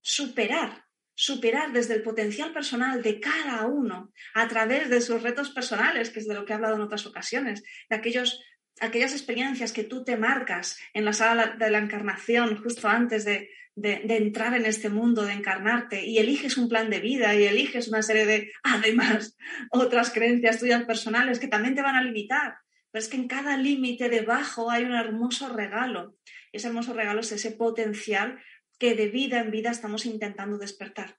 Superar, 0.00 0.85
superar 1.16 1.72
desde 1.72 1.94
el 1.94 2.02
potencial 2.02 2.52
personal 2.52 3.02
de 3.02 3.18
cada 3.18 3.66
uno 3.66 4.12
a 4.34 4.46
través 4.48 4.90
de 4.90 5.00
sus 5.00 5.22
retos 5.22 5.50
personales, 5.50 6.10
que 6.10 6.20
es 6.20 6.28
de 6.28 6.34
lo 6.34 6.44
que 6.44 6.52
he 6.52 6.56
hablado 6.56 6.76
en 6.76 6.82
otras 6.82 7.06
ocasiones, 7.06 7.64
de 7.88 7.96
aquellos, 7.96 8.42
aquellas 8.80 9.12
experiencias 9.12 9.72
que 9.72 9.82
tú 9.82 10.04
te 10.04 10.18
marcas 10.18 10.78
en 10.92 11.06
la 11.06 11.14
sala 11.14 11.56
de 11.58 11.70
la 11.70 11.78
encarnación 11.78 12.62
justo 12.62 12.86
antes 12.88 13.24
de, 13.24 13.48
entrar 13.78 14.54
en 14.54 14.66
este 14.66 14.90
mundo, 14.90 15.24
de 15.24 15.32
encarnarte, 15.32 16.04
y 16.06 16.18
eliges 16.18 16.58
un 16.58 16.68
plan 16.68 16.90
de 16.90 17.00
vida 17.00 17.34
y 17.34 17.44
eliges 17.44 17.88
una 17.88 18.02
serie 18.02 18.26
de, 18.26 18.52
además, 18.62 19.36
otras 19.70 20.10
creencias 20.10 20.58
tuyas 20.58 20.84
personales 20.84 21.38
que 21.38 21.48
también 21.48 21.74
te 21.74 21.82
van 21.82 21.96
a 21.96 22.02
limitar. 22.02 22.56
Pero 22.90 23.02
es 23.02 23.08
que 23.08 23.16
en 23.16 23.28
cada 23.28 23.56
límite 23.56 24.08
debajo 24.08 24.70
hay 24.70 24.84
un 24.84 24.94
hermoso 24.94 25.48
regalo. 25.50 26.16
Y 26.52 26.58
ese 26.58 26.68
hermoso 26.68 26.92
regalo 26.94 27.20
es 27.20 27.32
ese 27.32 27.52
potencial 27.52 28.38
que 28.78 28.94
de 28.94 29.08
vida 29.08 29.40
en 29.40 29.50
vida 29.50 29.70
estamos 29.70 30.06
intentando 30.06 30.58
despertar. 30.58 31.18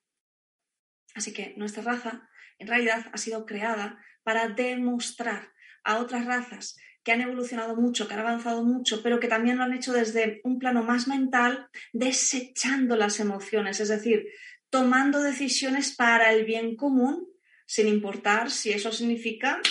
Así 1.16 1.34
que 1.34 1.54
nuestra 1.58 1.84
raza 1.84 2.30
en 2.60 2.68
realidad 2.68 3.08
ha 3.12 3.18
sido 3.18 3.46
creada 3.46 4.04
para 4.24 4.50
demostrar 4.50 5.52
a 5.84 6.00
otras 6.00 6.26
razas 6.26 6.78
que 7.04 7.12
han 7.12 7.22
evolucionado 7.22 7.76
mucho, 7.76 8.08
que 8.08 8.14
han 8.14 8.20
avanzado 8.20 8.64
mucho, 8.64 9.02
pero 9.02 9.20
que 9.20 9.28
también 9.28 9.58
lo 9.58 9.64
han 9.64 9.74
hecho 9.74 9.94
desde 9.94 10.42
un 10.44 10.60
plano 10.60 10.84
más 10.84 11.08
mental, 11.08 11.70
desechando 11.94 12.98
las 12.98 13.20
emociones, 13.20 13.80
es 13.80 13.88
decir, 13.88 14.28
tomando 14.70 15.22
decisiones 15.22 15.96
para 15.96 16.34
el 16.34 16.44
bien 16.44 16.76
común, 16.76 17.28
sin 17.66 17.88
importar 17.88 18.52
si 18.52 18.72
eso 18.72 18.92
significa 18.92 19.62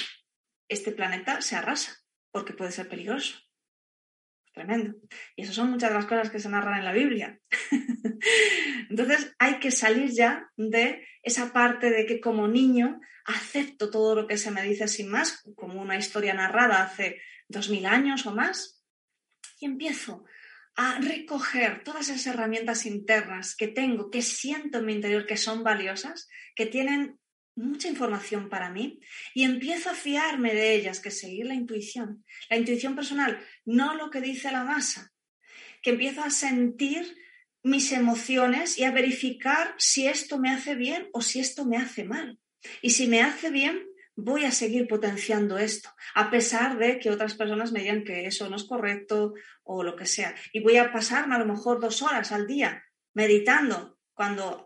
este 0.69 0.93
planeta 0.93 1.43
se 1.43 1.57
arrasa, 1.57 1.99
porque 2.31 2.55
puede 2.55 2.73
ser 2.73 2.89
peligroso 2.89 3.46
tremendo. 4.57 4.95
Y 5.37 5.43
eso 5.43 5.53
son 5.53 5.71
muchas 5.71 5.91
de 5.91 5.97
las 5.97 6.07
cosas 6.07 6.31
que 6.31 6.41
se 6.41 6.49
narran 6.49 6.79
en 6.79 6.85
la 6.87 6.93
Biblia. 6.93 7.39
Entonces 8.91 9.35
hay 9.39 9.61
que 9.61 9.71
salir 9.71 10.11
ya 10.11 10.51
de 10.57 11.07
esa 11.23 11.53
parte 11.53 11.91
de 11.91 12.07
que 12.07 12.21
como 12.21 12.49
niño 12.49 13.01
acepto 13.27 13.91
todo 13.91 14.15
lo 14.15 14.27
que 14.27 14.39
se 14.39 14.51
me 14.51 14.63
dice 14.63 14.89
sin 14.89 15.11
más, 15.11 15.45
como 15.57 15.81
una 15.83 15.99
historia 15.99 16.33
narrada 16.33 16.83
hace 16.83 17.21
dos 17.49 17.69
mil 17.69 17.85
años 17.85 18.25
o 18.27 18.35
más, 18.35 18.83
y 19.61 19.67
empiezo 19.67 20.25
a 20.75 21.01
recoger 21.01 21.85
todas 21.85 22.09
esas 22.09 22.27
herramientas 22.27 22.87
internas 22.87 23.57
que 23.57 23.69
tengo, 23.69 24.11
que 24.11 24.23
siento 24.23 24.79
en 24.79 24.87
mi 24.87 24.95
interior 24.95 25.27
que 25.27 25.37
son 25.37 25.65
valiosas, 25.65 26.29
que 26.55 26.65
tienen 26.65 27.19
mucha 27.57 27.89
información 27.89 28.49
para 28.49 28.71
mí 28.71 29.01
y 29.35 29.45
empiezo 29.45 29.91
a 29.91 29.95
fiarme 29.95 30.55
de 30.55 30.75
ellas, 30.75 31.01
que 31.01 31.11
seguir 31.11 31.47
la 31.47 31.55
intuición, 31.55 32.25
la 32.49 32.57
intuición 32.57 32.95
personal, 32.95 33.41
no 33.65 33.95
lo 33.95 34.11
que 34.11 34.21
dice 34.21 34.53
la 34.53 34.65
masa, 34.65 35.13
que 35.83 35.91
empiezo 35.91 36.23
a 36.23 36.31
sentir 36.31 37.17
mis 37.63 37.91
emociones 37.91 38.79
y 38.79 38.85
a 38.85 38.93
verificar 38.93 39.75
si 39.79 40.07
esto 40.07 40.39
me 40.39 40.51
hace 40.51 40.77
bien 40.77 41.09
o 41.13 41.21
si 41.21 41.41
esto 41.41 41.65
me 41.65 41.79
hace 41.79 42.05
mal. 42.05 42.39
Y 42.81 42.91
si 42.91 43.09
me 43.09 43.23
hace 43.23 43.51
bien, 43.51 43.87
voy 44.15 44.45
a 44.45 44.51
seguir 44.51 44.87
potenciando 44.89 45.59
esto, 45.59 45.91
a 46.15 46.31
pesar 46.31 46.79
de 46.79 46.99
que 46.99 47.11
otras 47.11 47.35
personas 47.35 47.73
me 47.73 47.81
digan 47.81 48.05
que 48.05 48.27
eso 48.27 48.49
no 48.49 48.57
es 48.57 48.65
correcto 48.65 49.35
o 49.63 49.83
lo 49.83 49.97
que 49.97 50.07
sea. 50.07 50.35
Y 50.53 50.61
voy 50.61 50.77
a 50.77 50.93
pasarme 50.93 51.35
a 51.35 51.39
lo 51.39 51.47
mejor 51.47 51.81
dos 51.81 52.03
horas 52.03 52.33
al 52.33 52.47
día 52.47 52.85
meditando 53.15 53.99
cuando 54.15 54.66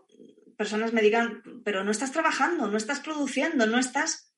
personas 0.61 0.92
me 0.92 1.01
digan, 1.01 1.42
pero 1.64 1.85
no 1.85 1.90
estás 1.90 2.12
trabajando, 2.12 2.68
no 2.68 2.77
estás 2.77 3.01
produciendo, 3.01 3.66
no 3.66 3.79
estás... 3.79 4.35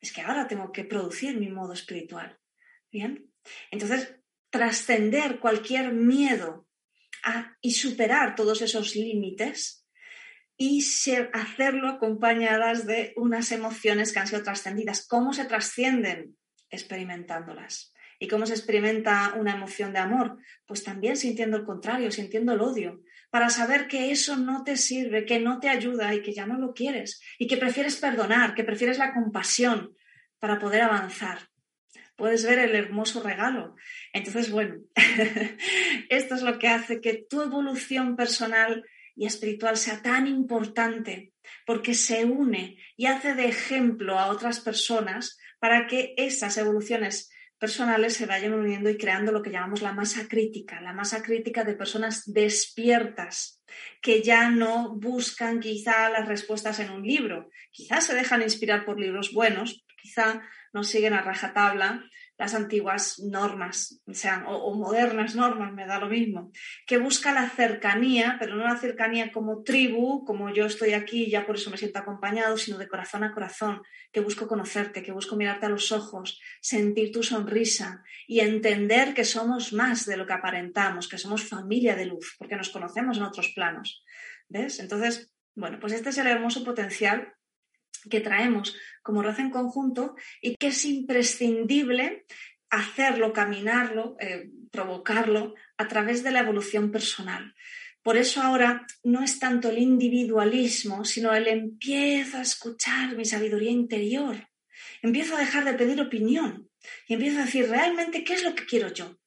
Es 0.00 0.12
que 0.12 0.22
ahora 0.22 0.48
tengo 0.48 0.72
que 0.72 0.82
producir 0.82 1.38
mi 1.38 1.50
modo 1.50 1.74
espiritual. 1.74 2.38
Bien. 2.90 3.30
Entonces, 3.70 4.16
trascender 4.48 5.40
cualquier 5.40 5.92
miedo 5.92 6.66
y 7.60 7.72
superar 7.72 8.34
todos 8.34 8.62
esos 8.62 8.96
límites 8.96 9.86
y 10.56 10.82
hacerlo 11.34 11.90
acompañadas 11.90 12.86
de 12.86 13.12
unas 13.16 13.52
emociones 13.52 14.14
que 14.14 14.20
han 14.20 14.26
sido 14.26 14.42
trascendidas. 14.42 15.06
¿Cómo 15.06 15.34
se 15.34 15.44
trascienden? 15.44 16.38
Experimentándolas. 16.70 17.92
¿Y 18.18 18.26
cómo 18.26 18.46
se 18.46 18.54
experimenta 18.54 19.34
una 19.34 19.52
emoción 19.52 19.92
de 19.92 19.98
amor? 19.98 20.38
Pues 20.66 20.82
también 20.82 21.18
sintiendo 21.18 21.58
el 21.58 21.66
contrario, 21.66 22.10
sintiendo 22.10 22.54
el 22.54 22.62
odio, 22.62 23.02
para 23.30 23.50
saber 23.50 23.88
que 23.88 24.10
eso 24.10 24.36
no 24.36 24.64
te 24.64 24.76
sirve, 24.76 25.24
que 25.24 25.38
no 25.38 25.60
te 25.60 25.68
ayuda 25.68 26.14
y 26.14 26.22
que 26.22 26.32
ya 26.32 26.46
no 26.46 26.58
lo 26.58 26.72
quieres, 26.72 27.20
y 27.38 27.46
que 27.46 27.56
prefieres 27.56 27.96
perdonar, 27.96 28.54
que 28.54 28.64
prefieres 28.64 28.98
la 28.98 29.12
compasión 29.12 29.94
para 30.38 30.58
poder 30.58 30.82
avanzar. 30.82 31.48
Puedes 32.16 32.44
ver 32.44 32.58
el 32.58 32.74
hermoso 32.74 33.22
regalo. 33.22 33.76
Entonces, 34.12 34.50
bueno, 34.50 34.76
esto 36.08 36.34
es 36.34 36.42
lo 36.42 36.58
que 36.58 36.68
hace 36.68 37.00
que 37.00 37.26
tu 37.28 37.42
evolución 37.42 38.16
personal 38.16 38.84
y 39.14 39.26
espiritual 39.26 39.76
sea 39.76 40.00
tan 40.02 40.26
importante 40.26 41.32
porque 41.66 41.94
se 41.94 42.24
une 42.24 42.78
y 42.96 43.06
hace 43.06 43.34
de 43.34 43.46
ejemplo 43.46 44.18
a 44.18 44.28
otras 44.28 44.60
personas 44.60 45.38
para 45.58 45.86
que 45.86 46.14
esas 46.16 46.56
evoluciones 46.56 47.30
personales 47.58 48.14
se 48.14 48.26
vayan 48.26 48.54
uniendo 48.54 48.88
y 48.88 48.96
creando 48.96 49.32
lo 49.32 49.42
que 49.42 49.50
llamamos 49.50 49.82
la 49.82 49.92
masa 49.92 50.28
crítica, 50.28 50.80
la 50.80 50.92
masa 50.92 51.22
crítica 51.22 51.64
de 51.64 51.74
personas 51.74 52.22
despiertas 52.32 53.62
que 54.00 54.22
ya 54.22 54.50
no 54.50 54.94
buscan 54.94 55.60
quizá 55.60 56.08
las 56.10 56.28
respuestas 56.28 56.78
en 56.78 56.90
un 56.90 57.02
libro, 57.02 57.50
quizá 57.70 58.00
se 58.00 58.14
dejan 58.14 58.42
inspirar 58.42 58.84
por 58.84 58.98
libros 58.98 59.32
buenos, 59.32 59.84
quizá 60.00 60.42
no 60.72 60.84
siguen 60.84 61.14
a 61.14 61.22
rajatabla 61.22 62.04
las 62.38 62.54
antiguas 62.54 63.18
normas, 63.18 64.00
sean, 64.12 64.44
o, 64.46 64.72
modernas 64.74 65.34
normas, 65.34 65.72
me 65.72 65.86
da 65.86 65.98
lo 65.98 66.08
mismo, 66.08 66.52
que 66.86 66.96
busca 66.96 67.32
la 67.32 67.50
cercanía, 67.50 68.36
pero 68.38 68.54
no 68.54 68.64
la 68.64 68.76
cercanía 68.76 69.32
como 69.32 69.64
tribu, 69.64 70.24
como 70.24 70.54
yo 70.54 70.66
estoy 70.66 70.92
aquí 70.92 71.24
y 71.24 71.30
ya 71.30 71.44
por 71.44 71.56
eso 71.56 71.70
me 71.70 71.76
siento 71.76 71.98
acompañado, 71.98 72.56
sino 72.56 72.78
de 72.78 72.88
corazón 72.88 73.24
a 73.24 73.34
corazón, 73.34 73.82
que 74.12 74.20
busco 74.20 74.46
conocerte, 74.46 75.02
que 75.02 75.10
busco 75.10 75.34
mirarte 75.34 75.66
a 75.66 75.68
los 75.68 75.90
ojos, 75.90 76.40
sentir 76.60 77.10
tu 77.10 77.24
sonrisa 77.24 78.04
y 78.28 78.38
entender 78.38 79.14
que 79.14 79.24
somos 79.24 79.72
más 79.72 80.06
de 80.06 80.16
lo 80.16 80.24
que 80.24 80.34
aparentamos, 80.34 81.08
que 81.08 81.18
somos 81.18 81.44
familia 81.44 81.96
de 81.96 82.06
luz, 82.06 82.36
porque 82.38 82.56
nos 82.56 82.70
conocemos 82.70 83.16
en 83.16 83.24
otros 83.24 83.52
planos. 83.54 84.04
¿Ves? 84.48 84.78
Entonces, 84.78 85.34
bueno, 85.56 85.78
pues 85.80 85.92
este 85.92 86.10
es 86.10 86.18
el 86.18 86.28
hermoso 86.28 86.62
potencial 86.64 87.34
que 88.10 88.20
traemos 88.20 88.76
como 89.02 89.22
raza 89.22 89.42
en 89.42 89.50
conjunto 89.50 90.16
y 90.40 90.56
que 90.56 90.68
es 90.68 90.84
imprescindible 90.84 92.24
hacerlo, 92.70 93.32
caminarlo, 93.32 94.16
eh, 94.20 94.50
provocarlo 94.70 95.54
a 95.76 95.88
través 95.88 96.22
de 96.22 96.30
la 96.30 96.40
evolución 96.40 96.90
personal. 96.90 97.54
Por 98.02 98.16
eso 98.16 98.40
ahora 98.40 98.86
no 99.04 99.22
es 99.22 99.38
tanto 99.38 99.70
el 99.70 99.78
individualismo, 99.78 101.04
sino 101.04 101.34
el 101.34 101.48
empiezo 101.48 102.38
a 102.38 102.42
escuchar 102.42 103.16
mi 103.16 103.24
sabiduría 103.24 103.70
interior. 103.70 104.48
Empiezo 105.02 105.36
a 105.36 105.40
dejar 105.40 105.64
de 105.64 105.74
pedir 105.74 106.00
opinión 106.00 106.70
y 107.06 107.14
empiezo 107.14 107.38
a 107.38 107.44
decir 107.44 107.68
realmente 107.68 108.24
qué 108.24 108.34
es 108.34 108.44
lo 108.44 108.54
que 108.54 108.66
quiero 108.66 108.92
yo. 108.92 109.18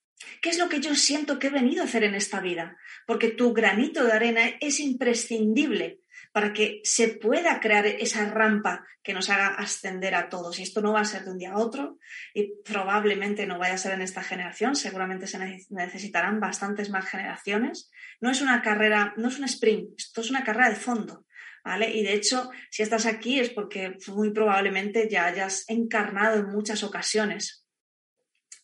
¿Qué 0.42 0.50
es 0.50 0.58
lo 0.58 0.70
que 0.70 0.80
yo 0.80 0.96
siento 0.96 1.40
que 1.40 1.48
he 1.48 1.52
venido 1.52 1.82
a 1.82 1.86
hacer 1.86 2.04
en 2.04 2.16
esta 2.16 2.40
vida? 2.40 2.78
Porque 3.06 3.30
tu 3.30 3.54
granito 3.54 4.04
de 4.04 4.14
arena 4.14 4.42
es 4.60 4.80
imprescindible 4.80 6.00
para 6.32 6.54
que 6.54 6.82
se 6.84 7.10
pueda 7.10 7.60
crear 7.60 7.86
esa 7.86 8.26
rampa 8.30 8.86
que 9.04 9.14
nos 9.14 9.30
haga 9.30 9.56
ascender 9.56 10.16
a 10.16 10.30
todos. 10.30 10.60
Y 10.60 10.64
esto 10.64 10.82
no 10.82 10.94
va 10.94 11.02
a 11.02 11.06
ser 11.06 11.26
de 11.26 11.32
un 11.32 11.38
día 11.38 11.52
a 11.52 11.58
otro 11.58 11.98
y 12.34 12.54
probablemente 12.64 13.46
no 13.46 13.60
vaya 13.60 13.74
a 13.74 13.78
ser 13.78 13.94
en 13.94 14.02
esta 14.02 14.24
generación, 14.24 14.76
seguramente 14.76 15.28
se 15.28 15.40
necesitarán 15.70 16.40
bastantes 16.40 16.90
más 16.90 17.06
generaciones. 17.06 17.92
No 18.22 18.30
es 18.30 18.42
una 18.42 18.62
carrera, 18.62 19.14
no 19.18 19.28
es 19.28 19.40
un 19.40 19.46
sprint, 19.46 20.00
esto 20.00 20.22
es 20.22 20.30
una 20.30 20.44
carrera 20.44 20.70
de 20.70 20.76
fondo. 20.76 21.26
¿Vale? 21.64 21.92
Y 21.92 22.02
de 22.02 22.14
hecho, 22.14 22.50
si 22.72 22.82
estás 22.82 23.06
aquí 23.06 23.40
es 23.40 23.52
porque 23.52 23.96
muy 24.08 24.32
probablemente 24.32 25.08
ya 25.08 25.26
hayas 25.26 25.66
encarnado 25.68 26.40
en 26.40 26.48
muchas 26.48 26.82
ocasiones. 26.82 27.68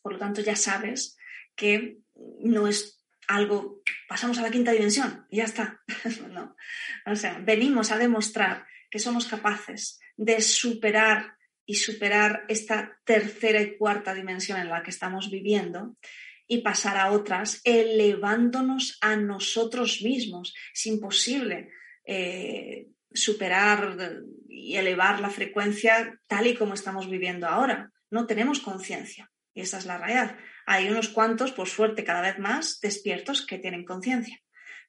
Por 0.02 0.14
lo 0.14 0.18
tanto, 0.18 0.42
ya 0.42 0.56
sabes 0.56 1.16
que 1.56 2.00
no 2.40 2.68
es 2.68 2.97
algo, 3.28 3.82
pasamos 4.08 4.38
a 4.38 4.42
la 4.42 4.52
quinta 4.52 4.72
dimensión 4.72 5.26
y 5.30 5.38
ya 5.38 5.44
está. 5.44 5.82
no. 6.32 6.56
O 7.06 7.16
sea, 7.16 7.40
venimos 7.40 7.92
a 7.92 7.98
demostrar 7.98 8.66
que 8.90 9.00
somos 9.00 9.26
capaces 9.26 10.00
de 10.16 10.42
superar 10.42 11.36
y 11.66 11.76
superar 11.76 12.46
esta 12.48 12.98
tercera 13.04 13.62
y 13.62 13.78
cuarta 13.78 14.14
dimensión 14.14 14.60
en 14.60 14.70
la 14.70 14.82
que 14.82 14.92
estamos 14.92 15.30
viviendo 15.30 15.98
y 16.48 16.60
pasar 16.60 16.98
a 16.98 17.12
otras, 17.12 17.60
elevándonos 17.66 18.98
a 19.02 19.18
nosotros 19.18 20.02
mismos. 20.02 20.56
Es 20.74 20.86
imposible 20.86 21.70
eh, 22.06 22.88
superar 23.14 23.98
y 24.48 24.78
elevar 24.78 25.20
la 25.20 25.30
frecuencia 25.30 26.18
tal 26.28 26.48
y 26.48 26.56
como 26.56 26.74
estamos 26.74 27.10
viviendo 27.10 27.48
ahora. 27.48 27.92
No 28.10 28.26
tenemos 28.26 28.62
conciencia. 28.62 29.30
Y 29.54 29.62
esa 29.62 29.80
es 29.80 29.86
la 29.86 29.98
realidad 29.98 30.38
hay 30.68 30.90
unos 30.90 31.08
cuantos, 31.08 31.54
por 31.54 31.70
suerte, 31.70 32.04
cada 32.04 32.22
vez 32.22 32.38
más 32.40 32.80
despiertos 32.82 33.46
que 33.46 33.58
tienen 33.58 33.86
conciencia. 33.86 34.40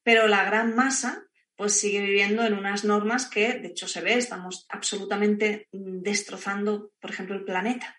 Pero 0.03 0.27
la 0.27 0.45
gran 0.45 0.75
masa 0.75 1.25
pues 1.57 1.73
sigue 1.73 2.01
viviendo 2.01 2.45
en 2.45 2.55
unas 2.55 2.85
normas 2.85 3.27
que, 3.27 3.55
de 3.55 3.69
hecho, 3.69 3.89
se 3.89 4.01
ve, 4.01 4.15
estamos 4.15 4.67
absolutamente 4.69 5.67
destrozando, 5.73 6.93
por 7.01 7.11
ejemplo, 7.11 7.35
el 7.35 7.45
planeta. 7.45 7.97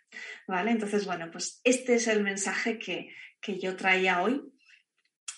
¿Vale? 0.47 0.71
Entonces, 0.71 1.05
bueno, 1.05 1.29
pues 1.31 1.59
este 1.63 1.95
es 1.95 2.07
el 2.07 2.23
mensaje 2.23 2.79
que, 2.79 3.13
que 3.41 3.59
yo 3.59 3.75
traía 3.75 4.21
hoy, 4.21 4.41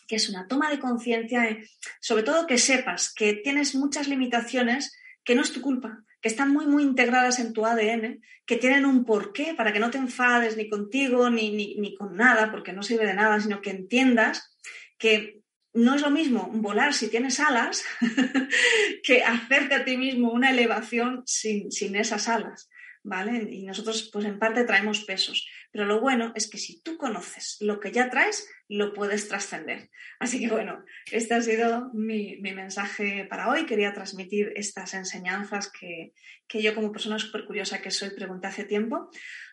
que 0.08 0.18
es 0.18 0.30
una 0.30 0.48
toma 0.48 0.70
de 0.70 0.80
conciencia, 0.80 1.50
eh, 1.50 1.68
sobre 2.00 2.24
todo 2.24 2.46
que 2.46 2.58
sepas 2.58 3.14
que 3.14 3.34
tienes 3.34 3.74
muchas 3.74 4.08
limitaciones 4.08 4.96
que 5.24 5.36
no 5.36 5.42
es 5.42 5.52
tu 5.52 5.62
culpa, 5.62 6.04
que 6.22 6.30
están 6.30 6.52
muy, 6.52 6.68
muy 6.68 6.84
integradas 6.84 7.40
en 7.40 7.52
tu 7.52 7.66
ADN, 7.66 8.22
que 8.46 8.58
tienen 8.58 8.86
un 8.86 9.04
porqué 9.06 9.54
para 9.56 9.74
que 9.74 9.80
no 9.80 9.90
te 9.90 9.98
enfades 9.98 10.56
ni 10.56 10.70
contigo 10.70 11.30
ni, 11.30 11.52
ni, 11.52 11.96
con 11.96 12.16
nada, 12.16 12.52
porque 12.52 12.74
no 12.74 12.84
sirve 12.84 13.08
de 13.08 13.16
nada, 13.16 13.40
sino 13.40 13.62
que 13.62 13.72
entiendas 13.72 14.56
que 14.98 15.42
no 15.74 15.96
es 15.96 16.02
lo 16.02 16.12
mismo 16.12 16.50
volar 16.54 16.94
si 16.94 17.10
tienes 17.10 17.40
alas 17.40 17.84
que 19.04 19.24
hacerte 19.24 19.74
a 19.74 19.86
ti 19.86 19.98
mismo 19.98 20.32
una 20.32 20.52
elevación 20.52 21.24
sin, 21.26 21.72
sin 21.72 21.96
esas 21.96 22.28
alas. 22.28 22.70
¿Vale? 23.04 23.48
Y 23.50 23.64
nosotros, 23.64 24.12
pues 24.14 24.26
en 24.26 24.38
parte 24.38 24.64
traemos 24.64 25.04
pesos. 25.06 25.48
Pero 25.72 25.86
lo 25.86 26.02
bueno 26.02 26.34
es 26.36 26.50
que 26.50 26.58
si 26.58 26.82
tú 26.82 26.98
conoces 26.98 27.58
lo 27.62 27.80
que 27.80 27.92
ya 27.92 28.10
traes, 28.10 28.50
lo 28.68 28.94
puedes 28.94 29.28
trascender. 29.28 29.90
Así 30.20 30.40
que 30.40 30.50
bueno, 30.50 30.84
este 31.12 31.34
ha 31.34 31.42
sido 31.42 31.90
mi, 31.94 32.38
mensaje 32.42 33.26
para 33.30 33.50
hoy. 33.50 33.66
Quería 33.66 33.94
transmitir 33.94 34.52
estas 34.56 34.94
enseñanzas 34.94 35.72
que, 35.72 36.14
que 36.48 36.62
yo 36.62 36.76
como 36.76 36.92
persona 36.92 37.20
súper 37.20 37.46
curiosa 37.46 37.82
que 37.82 37.92
soy 37.92 38.10
pregunté 38.12 38.48
hace 38.48 38.66
tiempo. 38.66 39.10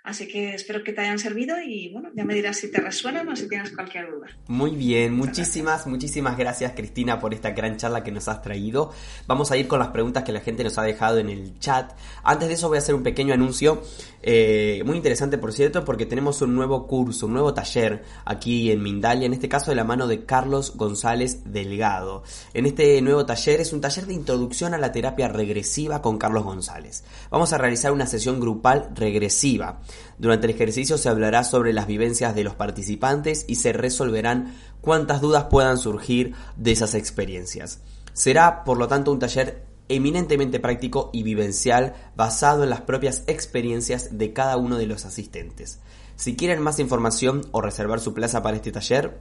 Así 0.08 0.26
que 0.26 0.54
espero 0.54 0.82
que 0.82 0.94
te 0.94 1.02
hayan 1.02 1.18
servido 1.18 1.60
y 1.60 1.90
bueno, 1.90 2.08
ya 2.14 2.24
me 2.24 2.32
dirás 2.32 2.56
si 2.56 2.70
te 2.70 2.80
resuenan 2.80 3.28
o 3.28 3.36
si 3.36 3.46
tienes 3.46 3.72
cualquier 3.72 4.10
duda. 4.10 4.28
Muy 4.46 4.70
bien, 4.70 5.12
muchísimas, 5.12 5.86
muchísimas 5.86 6.38
gracias 6.38 6.72
Cristina 6.72 7.20
por 7.20 7.34
esta 7.34 7.50
gran 7.50 7.76
charla 7.76 8.02
que 8.02 8.10
nos 8.10 8.26
has 8.26 8.40
traído. 8.40 8.90
Vamos 9.26 9.50
a 9.50 9.58
ir 9.58 9.68
con 9.68 9.80
las 9.80 9.88
preguntas 9.88 10.24
que 10.24 10.32
la 10.32 10.40
gente 10.40 10.64
nos 10.64 10.78
ha 10.78 10.82
dejado 10.82 11.18
en 11.18 11.28
el 11.28 11.58
chat. 11.58 11.92
Antes 12.24 12.48
de 12.48 12.54
eso 12.54 12.68
voy 12.68 12.78
a 12.78 12.80
hacer 12.80 12.94
un 12.94 13.02
pequeño 13.02 13.34
anuncio, 13.34 13.82
eh, 14.22 14.82
muy 14.86 14.96
interesante 14.96 15.36
por 15.36 15.52
cierto, 15.52 15.84
porque 15.84 16.06
tenemos 16.06 16.40
un 16.40 16.54
nuevo 16.54 16.86
curso, 16.86 17.26
un 17.26 17.34
nuevo 17.34 17.52
taller 17.52 18.02
aquí 18.24 18.70
en 18.70 18.82
Mindalia, 18.82 19.26
en 19.26 19.34
este 19.34 19.50
caso 19.50 19.70
de 19.70 19.74
la 19.74 19.84
mano 19.84 20.06
de 20.06 20.24
Carlos 20.24 20.74
González 20.74 21.42
Delgado. 21.52 22.22
En 22.54 22.64
este 22.64 23.02
nuevo 23.02 23.26
taller 23.26 23.60
es 23.60 23.74
un 23.74 23.82
taller 23.82 24.06
de 24.06 24.14
introducción 24.14 24.72
a 24.72 24.78
la 24.78 24.90
terapia 24.90 25.28
regresiva 25.28 26.00
con 26.00 26.16
Carlos 26.16 26.44
González. 26.44 27.04
Vamos 27.30 27.52
a 27.52 27.58
realizar 27.58 27.92
una 27.92 28.06
sesión 28.06 28.40
grupal 28.40 28.88
regresiva. 28.94 29.82
Durante 30.18 30.46
el 30.46 30.54
ejercicio 30.54 30.98
se 30.98 31.08
hablará 31.08 31.44
sobre 31.44 31.72
las 31.72 31.86
vivencias 31.86 32.34
de 32.34 32.44
los 32.44 32.54
participantes 32.54 33.44
y 33.48 33.56
se 33.56 33.72
resolverán 33.72 34.54
cuantas 34.80 35.20
dudas 35.20 35.44
puedan 35.44 35.78
surgir 35.78 36.34
de 36.56 36.72
esas 36.72 36.94
experiencias. 36.94 37.80
Será, 38.12 38.64
por 38.64 38.78
lo 38.78 38.88
tanto, 38.88 39.12
un 39.12 39.18
taller 39.18 39.66
eminentemente 39.88 40.60
práctico 40.60 41.10
y 41.12 41.22
vivencial 41.22 41.94
basado 42.16 42.64
en 42.64 42.70
las 42.70 42.82
propias 42.82 43.24
experiencias 43.26 44.18
de 44.18 44.32
cada 44.32 44.56
uno 44.56 44.76
de 44.76 44.86
los 44.86 45.04
asistentes. 45.04 45.80
Si 46.16 46.36
quieren 46.36 46.60
más 46.60 46.78
información 46.78 47.46
o 47.52 47.60
reservar 47.60 48.00
su 48.00 48.12
plaza 48.12 48.42
para 48.42 48.56
este 48.56 48.72
taller, 48.72 49.18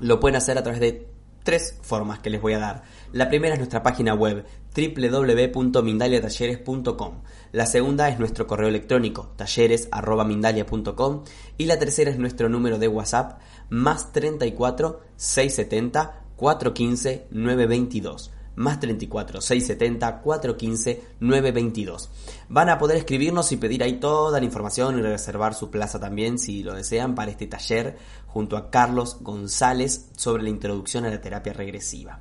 lo 0.00 0.20
pueden 0.20 0.36
hacer 0.36 0.58
a 0.58 0.62
través 0.62 0.80
de 0.80 1.13
tres 1.44 1.78
formas 1.82 2.18
que 2.18 2.30
les 2.30 2.42
voy 2.42 2.54
a 2.54 2.58
dar. 2.58 2.82
La 3.12 3.28
primera 3.28 3.54
es 3.54 3.60
nuestra 3.60 3.84
página 3.84 4.14
web 4.14 4.44
www.mindaliatalleres.com. 4.74 7.22
La 7.52 7.66
segunda 7.66 8.08
es 8.08 8.18
nuestro 8.18 8.48
correo 8.48 8.68
electrónico 8.68 9.30
talleres.mindalia.com 9.36 11.22
y 11.56 11.66
la 11.66 11.78
tercera 11.78 12.10
es 12.10 12.18
nuestro 12.18 12.48
número 12.48 12.78
de 12.78 12.88
WhatsApp 12.88 13.38
más 13.70 14.12
34 14.12 15.00
670 15.16 16.22
415 16.34 17.28
922 17.30 18.32
más 18.56 18.80
34 18.80 19.40
670 19.40 20.20
415 20.20 21.02
922. 21.20 22.10
Van 22.48 22.68
a 22.68 22.78
poder 22.78 22.98
escribirnos 22.98 23.50
y 23.52 23.56
pedir 23.56 23.82
ahí 23.82 23.94
toda 23.94 24.38
la 24.38 24.44
información 24.44 24.98
y 24.98 25.02
reservar 25.02 25.54
su 25.54 25.70
plaza 25.70 25.98
también 25.98 26.38
si 26.38 26.62
lo 26.62 26.74
desean 26.74 27.14
para 27.14 27.30
este 27.30 27.46
taller 27.46 27.96
junto 28.34 28.56
a 28.56 28.68
Carlos 28.68 29.18
González 29.20 30.10
sobre 30.16 30.42
la 30.42 30.48
introducción 30.48 31.04
a 31.04 31.08
la 31.08 31.20
terapia 31.20 31.52
regresiva. 31.52 32.18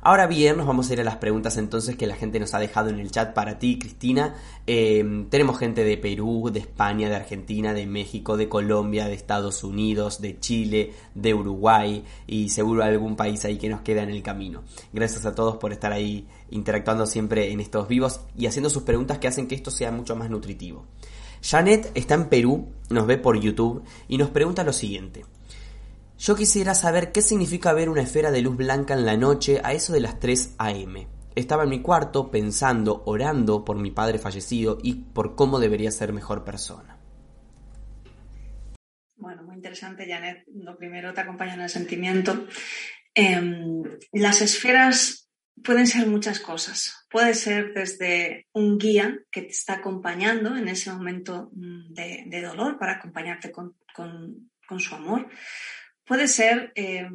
Ahora 0.00 0.26
bien, 0.26 0.56
nos 0.56 0.66
vamos 0.66 0.88
a 0.88 0.94
ir 0.94 1.00
a 1.00 1.04
las 1.04 1.16
preguntas 1.16 1.58
entonces 1.58 1.94
que 1.94 2.06
la 2.06 2.16
gente 2.16 2.40
nos 2.40 2.54
ha 2.54 2.58
dejado 2.58 2.88
en 2.88 2.98
el 2.98 3.10
chat 3.10 3.34
para 3.34 3.58
ti, 3.58 3.78
Cristina. 3.78 4.34
Em, 4.66 5.28
tenemos 5.28 5.58
gente 5.58 5.84
de 5.84 5.98
Perú, 5.98 6.50
de 6.50 6.58
España, 6.58 7.10
de 7.10 7.16
Argentina, 7.16 7.74
de 7.74 7.86
México, 7.86 8.38
de 8.38 8.48
Colombia, 8.48 9.06
de 9.06 9.14
Estados 9.14 9.62
Unidos, 9.62 10.22
de 10.22 10.40
Chile, 10.40 10.94
de 11.14 11.34
Uruguay 11.34 12.02
y 12.26 12.48
seguro 12.48 12.82
algún 12.82 13.14
país 13.14 13.44
ahí 13.44 13.58
que 13.58 13.68
nos 13.68 13.82
queda 13.82 14.02
en 14.02 14.10
el 14.10 14.22
camino. 14.22 14.62
Gracias 14.92 15.26
a 15.26 15.34
todos 15.34 15.58
por 15.58 15.72
estar 15.72 15.92
ahí 15.92 16.26
interactuando 16.50 17.04
siempre 17.04 17.52
en 17.52 17.60
estos 17.60 17.86
vivos 17.86 18.22
y 18.36 18.46
haciendo 18.46 18.70
sus 18.70 18.84
preguntas 18.84 19.18
que 19.18 19.28
hacen 19.28 19.46
que 19.46 19.54
esto 19.54 19.70
sea 19.70 19.92
mucho 19.92 20.16
más 20.16 20.30
nutritivo. 20.30 20.86
Janet 21.42 21.90
está 21.94 22.14
en 22.14 22.28
Perú, 22.28 22.68
nos 22.88 23.06
ve 23.06 23.18
por 23.18 23.38
YouTube 23.38 23.82
y 24.08 24.16
nos 24.16 24.30
pregunta 24.30 24.64
lo 24.64 24.72
siguiente. 24.72 25.24
Yo 26.22 26.36
quisiera 26.36 26.76
saber 26.76 27.10
qué 27.10 27.20
significa 27.20 27.72
ver 27.72 27.88
una 27.88 28.02
esfera 28.02 28.30
de 28.30 28.42
luz 28.42 28.56
blanca 28.56 28.94
en 28.94 29.04
la 29.04 29.16
noche 29.16 29.60
a 29.64 29.72
eso 29.72 29.92
de 29.92 29.98
las 29.98 30.20
3 30.20 30.54
a.m. 30.56 31.08
Estaba 31.34 31.64
en 31.64 31.70
mi 31.70 31.82
cuarto 31.82 32.30
pensando, 32.30 33.02
orando 33.06 33.64
por 33.64 33.76
mi 33.76 33.90
padre 33.90 34.20
fallecido 34.20 34.78
y 34.84 34.94
por 34.94 35.34
cómo 35.34 35.58
debería 35.58 35.90
ser 35.90 36.12
mejor 36.12 36.44
persona. 36.44 36.96
Bueno, 39.16 39.42
muy 39.42 39.56
interesante, 39.56 40.06
Janet. 40.08 40.44
Lo 40.54 40.78
primero 40.78 41.12
te 41.12 41.22
acompaña 41.22 41.54
en 41.54 41.62
el 41.62 41.68
sentimiento. 41.68 42.46
Em, 43.12 43.82
las 44.12 44.42
esferas 44.42 45.28
pueden 45.64 45.88
ser 45.88 46.06
muchas 46.06 46.38
cosas. 46.38 47.04
Puede 47.10 47.34
ser 47.34 47.74
desde 47.74 48.46
un 48.52 48.78
guía 48.78 49.18
que 49.28 49.42
te 49.42 49.50
está 49.50 49.74
acompañando 49.74 50.56
en 50.56 50.68
ese 50.68 50.92
momento 50.92 51.50
mm, 51.52 51.94
de, 51.94 52.42
dolor 52.42 52.78
para 52.78 52.92
acompañarte 52.92 53.50
con 53.50 53.74
su 54.78 54.94
amor. 54.94 55.28
Puede 56.04 56.28
ser 56.28 56.72
eh, 56.74 57.08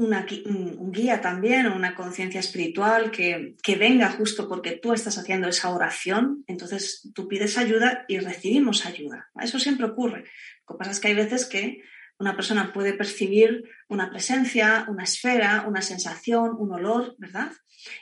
un 0.00 0.92
guía 0.92 1.20
también 1.20 1.66
una 1.66 1.94
conciencia 1.94 2.40
espiritual 2.40 3.10
que, 3.10 3.56
que, 3.62 3.76
venga 3.76 4.10
justo 4.10 4.48
porque 4.48 4.72
tú 4.72 4.92
estás 4.92 5.18
haciendo 5.18 5.48
esa 5.48 5.70
oración, 5.70 6.42
entonces 6.46 7.10
tú 7.14 7.28
pides 7.28 7.58
ayuda 7.58 8.04
y 8.08 8.18
recibimos 8.18 8.86
ayuda. 8.86 9.30
Eso 9.40 9.58
siempre 9.58 9.86
ocurre. 9.86 10.24
Lo 10.68 10.74
que 10.74 10.78
pasa 10.78 10.90
es 10.92 11.00
que 11.00 11.08
hay 11.08 11.14
veces 11.14 11.44
que 11.46 11.82
una 12.18 12.36
persona 12.36 12.72
puede 12.72 12.92
percibir 12.92 13.64
una 13.88 14.10
presencia, 14.10 14.86
una 14.88 15.04
esfera, 15.04 15.64
una 15.66 15.80
sensación, 15.80 16.54
un 16.58 16.72
olor, 16.72 17.14
¿verdad? 17.18 17.50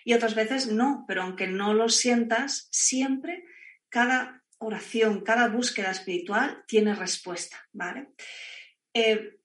Y 0.05 0.12
otras 0.12 0.35
veces 0.35 0.67
no, 0.67 1.05
pero 1.07 1.23
aunque 1.23 1.47
no 1.47 1.73
lo 1.73 1.88
sientas, 1.88 2.69
siempre 2.73 3.45
cada 3.88 4.43
oración, 4.59 5.21
cada 5.21 5.49
búsqueda 5.49 5.93
espiritual 5.93 6.64
tiene 6.67 6.97
respuesta, 6.97 7.64
¿vale? 7.73 8.09
Eh, 8.93 9.38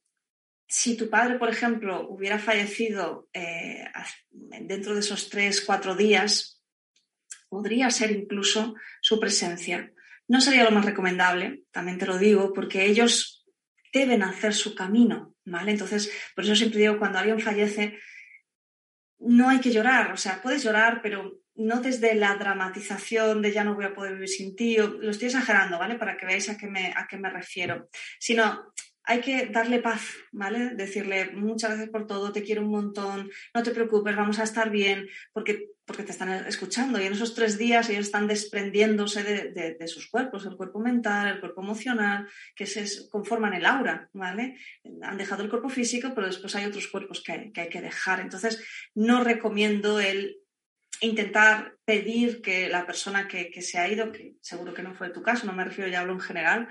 si 0.74 0.98
tu 0.98 1.08
padre, 1.08 1.38
por 1.38 1.50
ejemplo, 1.50 2.10
hubiera 2.10 2.40
fallecido 2.40 3.30
eh, 3.32 3.86
dentro 4.32 4.96
de 4.96 5.02
esos 5.02 5.30
tres, 5.30 5.62
cuatro 5.62 5.96
días, 5.96 6.64
podría 7.48 7.92
ser 7.92 8.10
incluso 8.10 8.74
su 9.00 9.20
presencia. 9.20 9.94
No 10.28 10.42
sería 10.42 10.64
lo 10.64 10.72
más 10.72 10.84
recomendable, 10.84 11.62
también 11.70 12.00
te 12.00 12.08
lo 12.08 12.18
digo, 12.18 12.54
porque 12.54 12.88
ellos 12.88 13.46
deben 13.94 14.24
hacer 14.24 14.56
su 14.56 14.74
camino, 14.74 15.36
¿vale? 15.46 15.74
Entonces, 15.74 16.12
por 16.34 16.44
eso 16.44 16.56
siempre 16.56 16.80
digo, 16.80 16.98
cuando 16.98 17.20
alguien 17.20 17.40
fallece, 17.40 18.00
no 19.20 19.50
hay 19.50 19.60
que 19.60 19.72
llorar, 19.72 20.12
o 20.12 20.18
sea, 20.18 20.42
puedes 20.42 20.64
llorar, 20.64 21.02
pero 21.04 21.40
no 21.54 21.82
desde 21.82 22.16
la 22.16 22.36
dramatización 22.36 23.44
de 23.44 23.52
ya 23.52 23.64
no 23.64 23.76
voy 23.76 23.86
a 23.86 23.94
poder 23.94 24.14
vivir 24.14 24.30
sin 24.30 24.56
ti, 24.56 24.78
lo 24.78 25.12
estoy 25.12 25.28
exagerando, 25.28 25.78
¿vale? 25.78 26.00
Para 26.00 26.18
que 26.18 26.26
veáis 26.26 26.50
a 26.50 26.58
qué 26.58 26.66
me, 26.66 26.92
a 26.96 27.06
qué 27.08 27.18
me 27.18 27.30
refiero, 27.30 27.90
sino 28.18 28.74
hay 29.06 29.22
que 29.22 29.48
darle 29.48 29.80
paz, 29.80 30.16
¿vale? 30.32 30.70
Decirle 30.76 31.32
muchas 31.34 31.72
gracias 31.72 31.90
por 31.90 32.08
todo, 32.08 32.32
te 32.32 32.44
quiero 32.44 32.62
un 32.62 32.70
montón, 32.70 33.30
no 33.54 33.64
te 33.64 33.72
preocupes, 33.72 34.16
vamos 34.16 34.40
a 34.40 34.44
estar 34.44 34.70
bien, 34.70 35.10
porque, 35.34 35.72
porque 35.86 36.04
te 36.04 36.12
están 36.12 36.30
escuchando 36.48 37.02
y 37.02 37.06
en 37.06 37.14
esos 37.14 37.36
tres 37.36 37.58
días 37.58 37.90
ellos 37.90 38.06
están 38.06 38.28
desprendiéndose 38.28 39.24
de, 39.24 39.88
sus 39.88 40.10
cuerpos, 40.10 40.46
el 40.46 40.56
cuerpo 40.56 40.80
mental, 40.80 41.28
el 41.28 41.40
cuerpo 41.42 41.62
emocional, 41.62 42.28
que 42.56 42.66
se 42.66 43.10
conforman 43.10 43.54
el 43.54 43.66
aura, 43.66 44.10
¿vale? 44.14 44.58
Han 45.02 45.18
dejado 45.18 45.44
el 45.44 45.50
cuerpo 45.50 45.70
físico, 45.70 46.14
pero 46.16 46.28
después 46.28 46.56
hay 46.56 46.66
otros 46.66 46.88
cuerpos 46.88 47.22
que 47.22 47.34
que, 47.52 47.62
hay 47.62 47.70
que 47.70 47.82
dejar. 47.82 48.20
Entonces, 48.20 48.64
no 48.96 49.24
recomiendo 49.24 50.00
el 50.00 50.43
intentar 51.06 51.76
pedir 51.86 52.42
que 52.42 52.70
la 52.70 52.86
persona 52.86 53.28
que, 53.28 53.50
que, 53.52 53.62
se 53.62 53.78
ha 53.78 53.88
ido, 53.88 54.12
que 54.12 54.36
seguro 54.42 54.74
que 54.74 54.84
no 54.84 54.94
fue 54.94 55.10
tu 55.10 55.22
caso, 55.22 55.46
no 55.46 55.54
me 55.54 55.64
refiero 55.64 55.90
ya 55.90 56.02
hablo 56.02 56.14
en 56.14 56.20
general, 56.20 56.68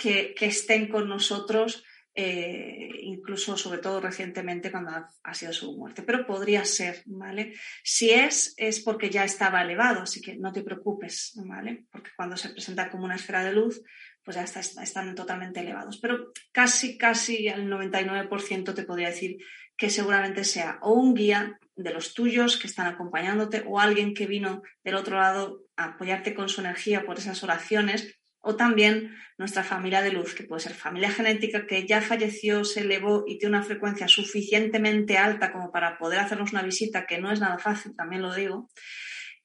que, 0.00 0.34
estén 0.40 0.88
con 0.88 1.08
nosotros, 1.08 1.84
eh, 2.14 2.88
incluso 3.02 3.56
sobre 3.56 3.80
todo 3.80 4.00
recientemente 4.00 4.70
cuando 4.70 4.92
ha, 5.22 5.34
sido 5.34 5.52
su 5.52 5.76
muerte. 5.76 6.02
Pero 6.02 6.26
podría 6.26 6.64
ser, 6.64 7.02
¿vale? 7.06 7.54
Si 7.84 8.10
es, 8.10 8.54
es 8.56 8.80
porque 8.80 9.10
ya 9.10 9.24
estaba 9.24 9.62
elevado, 9.62 10.02
así 10.02 10.20
que 10.20 10.36
no 10.36 10.52
te 10.52 10.62
preocupes, 10.62 11.32
¿vale? 11.46 11.84
Porque 11.90 12.10
cuando 12.16 12.36
se 12.36 12.48
presenta 12.48 12.90
como 12.90 13.04
una 13.04 13.16
esfera 13.16 13.44
de 13.44 13.52
luz, 13.52 13.82
pues 14.24 14.36
ya 14.36 14.44
están 14.44 15.14
totalmente 15.14 15.60
elevados. 15.60 15.98
Pero 15.98 16.32
casi, 16.52 16.96
casi 16.96 17.48
al 17.48 17.68
99% 17.68 18.74
te 18.74 18.84
podría 18.84 19.08
decir 19.08 19.38
que 19.76 19.90
seguramente 19.90 20.44
sea 20.44 20.78
o 20.82 20.92
un 20.92 21.14
guía 21.14 21.58
de 21.82 21.92
los 21.92 22.14
tuyos 22.14 22.56
que 22.56 22.66
están 22.66 22.86
acompañándote 22.86 23.64
o 23.66 23.80
alguien 23.80 24.14
que 24.14 24.26
vino 24.26 24.62
del 24.84 24.94
otro 24.94 25.18
lado 25.18 25.64
a 25.76 25.84
apoyarte 25.84 26.34
con 26.34 26.48
su 26.48 26.60
energía 26.60 27.04
por 27.04 27.18
esas 27.18 27.42
oraciones 27.42 28.20
o 28.42 28.56
también 28.56 29.14
nuestra 29.36 29.62
familia 29.62 30.02
de 30.02 30.12
luz, 30.12 30.34
que 30.34 30.44
puede 30.44 30.62
ser 30.62 30.72
familia 30.72 31.10
genética 31.10 31.66
que 31.66 31.86
ya 31.86 32.00
falleció, 32.00 32.64
se 32.64 32.80
elevó 32.80 33.24
y 33.26 33.38
tiene 33.38 33.56
una 33.56 33.64
frecuencia 33.64 34.08
suficientemente 34.08 35.18
alta 35.18 35.52
como 35.52 35.70
para 35.70 35.98
poder 35.98 36.20
hacernos 36.20 36.52
una 36.52 36.62
visita, 36.62 37.06
que 37.06 37.18
no 37.18 37.30
es 37.30 37.40
nada 37.40 37.58
fácil, 37.58 37.94
también 37.94 38.22
lo 38.22 38.34
digo. 38.34 38.70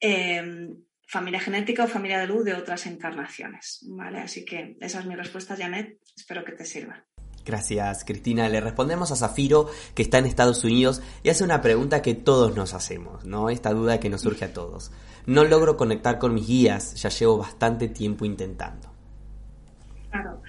Em, 0.00 0.76
familia 1.06 1.40
genética 1.40 1.84
o 1.84 1.88
familia 1.88 2.18
de 2.18 2.26
luz 2.26 2.44
de 2.44 2.54
otras 2.54 2.86
encarnaciones. 2.86 3.84
¿vale? 3.88 4.18
Así 4.18 4.44
que 4.44 4.76
esa 4.80 5.00
es 5.00 5.06
mi 5.06 5.14
respuesta, 5.14 5.56
Janet. 5.56 5.98
Espero 6.16 6.44
que 6.44 6.52
te 6.52 6.64
sirva. 6.64 7.06
Gracias, 7.46 8.04
Cristina. 8.04 8.48
Le 8.48 8.60
respondemos 8.60 9.12
a 9.12 9.16
Zafiro, 9.16 9.70
que 9.94 10.02
está 10.02 10.18
en 10.18 10.26
Estados 10.26 10.64
Unidos, 10.64 11.00
y 11.22 11.30
hace 11.30 11.44
una 11.44 11.62
pregunta 11.62 12.02
que 12.02 12.14
todos 12.14 12.56
nos 12.56 12.74
hacemos, 12.74 13.24
¿no? 13.24 13.50
Esta 13.50 13.72
duda 13.72 14.00
que 14.00 14.10
nos 14.10 14.22
surge 14.22 14.46
a 14.46 14.52
todos. 14.52 14.90
No 15.26 15.44
logro 15.44 15.76
conectar 15.76 16.18
con 16.18 16.34
mis 16.34 16.48
guías, 16.48 17.00
ya 17.00 17.08
llevo 17.08 17.38
bastante 17.38 17.86
tiempo 17.88 18.24
intentando. 18.24 18.92
Claro. 20.10 20.42